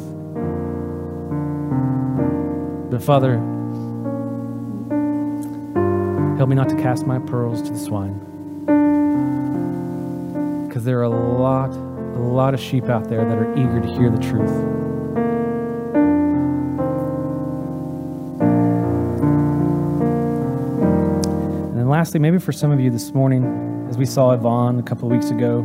But 2.92 3.02
Father, 3.02 3.38
help 6.36 6.48
me 6.48 6.54
not 6.54 6.68
to 6.68 6.76
cast 6.76 7.08
my 7.08 7.18
pearls 7.18 7.60
to 7.62 7.72
the 7.72 7.78
swine. 7.78 8.20
Because 10.68 10.84
there 10.84 11.00
are 11.00 11.02
a 11.02 11.08
lot, 11.08 11.70
a 11.70 12.20
lot 12.20 12.54
of 12.54 12.60
sheep 12.60 12.84
out 12.84 13.08
there 13.08 13.28
that 13.28 13.36
are 13.36 13.52
eager 13.54 13.80
to 13.80 13.88
hear 13.88 14.10
the 14.10 14.22
truth. 14.22 14.52
Lastly, 21.98 22.20
maybe 22.20 22.38
for 22.38 22.52
some 22.52 22.70
of 22.70 22.78
you 22.78 22.92
this 22.92 23.12
morning, 23.12 23.42
as 23.90 23.98
we 23.98 24.06
saw 24.06 24.30
Yvonne 24.30 24.78
a 24.78 24.82
couple 24.84 25.06
of 25.06 25.10
weeks 25.10 25.30
ago, 25.30 25.62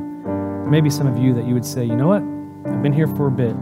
maybe 0.68 0.90
some 0.90 1.06
of 1.06 1.16
you 1.16 1.32
that 1.32 1.46
you 1.46 1.54
would 1.54 1.64
say, 1.64 1.86
you 1.86 1.96
know 1.96 2.08
what? 2.08 2.24
I've 2.74 2.82
been 2.82 2.92
here 2.92 3.06
for 3.06 3.28
a 3.28 3.32
bit. 3.32 3.56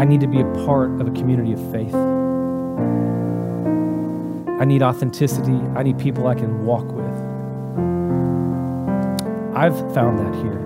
I 0.00 0.04
need 0.04 0.20
to 0.20 0.28
be 0.28 0.40
a 0.40 0.44
part 0.64 0.92
of 1.00 1.08
a 1.08 1.10
community 1.10 1.52
of 1.54 1.72
faith. 1.72 1.92
I 4.60 4.64
need 4.64 4.80
authenticity. 4.80 5.58
I 5.74 5.82
need 5.82 5.98
people 5.98 6.28
I 6.28 6.36
can 6.36 6.64
walk 6.64 6.86
with. 6.92 7.04
I've 9.56 9.76
found 9.92 10.20
that 10.20 10.36
here. 10.36 10.62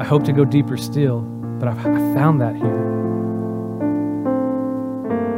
I 0.00 0.04
hope 0.04 0.24
to 0.24 0.32
go 0.32 0.44
deeper 0.44 0.76
still, 0.76 1.20
but 1.60 1.68
I've, 1.68 1.80
found 2.12 2.40
that 2.40 2.56
here. 2.56 2.74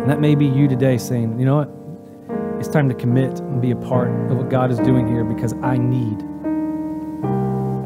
And 0.00 0.10
that 0.10 0.20
may 0.20 0.34
be 0.34 0.46
you 0.46 0.68
today 0.68 0.96
saying, 0.96 1.38
you 1.38 1.44
know 1.44 1.56
what? 1.56 1.79
It's 2.60 2.68
time 2.68 2.90
to 2.90 2.94
commit 2.94 3.40
and 3.40 3.62
be 3.62 3.70
a 3.70 3.76
part 3.76 4.10
of 4.30 4.36
what 4.36 4.50
God 4.50 4.70
is 4.70 4.78
doing 4.80 5.08
here 5.08 5.24
because 5.24 5.54
I 5.62 5.78
need 5.78 6.22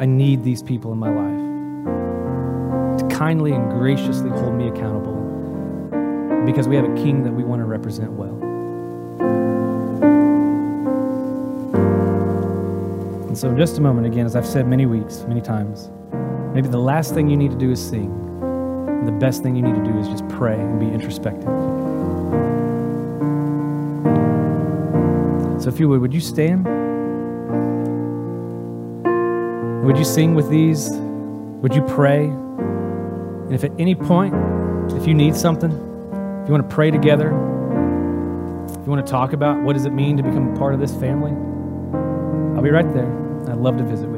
I 0.02 0.04
need 0.04 0.42
these 0.42 0.64
people 0.64 0.92
in 0.92 0.98
my 0.98 1.10
life 1.10 2.98
to 2.98 3.16
kindly 3.16 3.52
and 3.52 3.70
graciously 3.70 4.30
hold 4.30 4.54
me 4.54 4.66
accountable 4.66 5.14
because 6.44 6.66
we 6.66 6.74
have 6.74 6.84
a 6.84 6.94
king 6.96 7.22
that 7.22 7.32
we 7.32 7.44
want 7.44 7.60
to 7.60 7.66
represent 7.66 8.10
well. 8.14 8.34
And 13.28 13.38
so, 13.38 13.50
in 13.50 13.56
just 13.56 13.78
a 13.78 13.80
moment, 13.80 14.08
again, 14.08 14.26
as 14.26 14.34
I've 14.34 14.44
said 14.44 14.66
many 14.66 14.86
weeks, 14.86 15.24
many 15.28 15.40
times, 15.40 15.88
maybe 16.52 16.66
the 16.66 16.80
last 16.80 17.14
thing 17.14 17.30
you 17.30 17.36
need 17.36 17.52
to 17.52 17.58
do 17.58 17.70
is 17.70 17.80
sing. 17.80 18.10
The 19.06 19.12
best 19.12 19.44
thing 19.44 19.54
you 19.54 19.62
need 19.62 19.76
to 19.76 19.84
do 19.84 19.96
is 20.00 20.08
just 20.08 20.28
pray 20.28 20.58
and 20.58 20.80
be 20.80 20.86
introspective. 20.86 21.53
So, 25.64 25.70
if 25.70 25.80
you 25.80 25.88
would, 25.88 26.02
would 26.02 26.12
you 26.12 26.20
stand? 26.20 26.66
Would 29.86 29.96
you 29.96 30.04
sing 30.04 30.34
with 30.34 30.50
these? 30.50 30.90
Would 30.90 31.74
you 31.74 31.80
pray? 31.80 32.24
And 32.26 33.54
if 33.54 33.64
at 33.64 33.72
any 33.78 33.94
point, 33.94 34.34
if 34.92 35.06
you 35.06 35.14
need 35.14 35.34
something, 35.34 35.70
if 35.70 36.48
you 36.48 36.52
want 36.52 36.68
to 36.68 36.74
pray 36.74 36.90
together, 36.90 37.28
if 37.28 38.76
you 38.76 38.92
want 38.92 39.06
to 39.06 39.10
talk 39.10 39.32
about 39.32 39.62
what 39.62 39.72
does 39.72 39.86
it 39.86 39.94
mean 39.94 40.18
to 40.18 40.22
become 40.22 40.54
a 40.54 40.58
part 40.58 40.74
of 40.74 40.80
this 40.80 40.94
family, 40.96 41.32
I'll 42.54 42.62
be 42.62 42.68
right 42.68 42.92
there. 42.92 43.10
I'd 43.48 43.56
love 43.56 43.78
to 43.78 43.84
visit. 43.84 44.13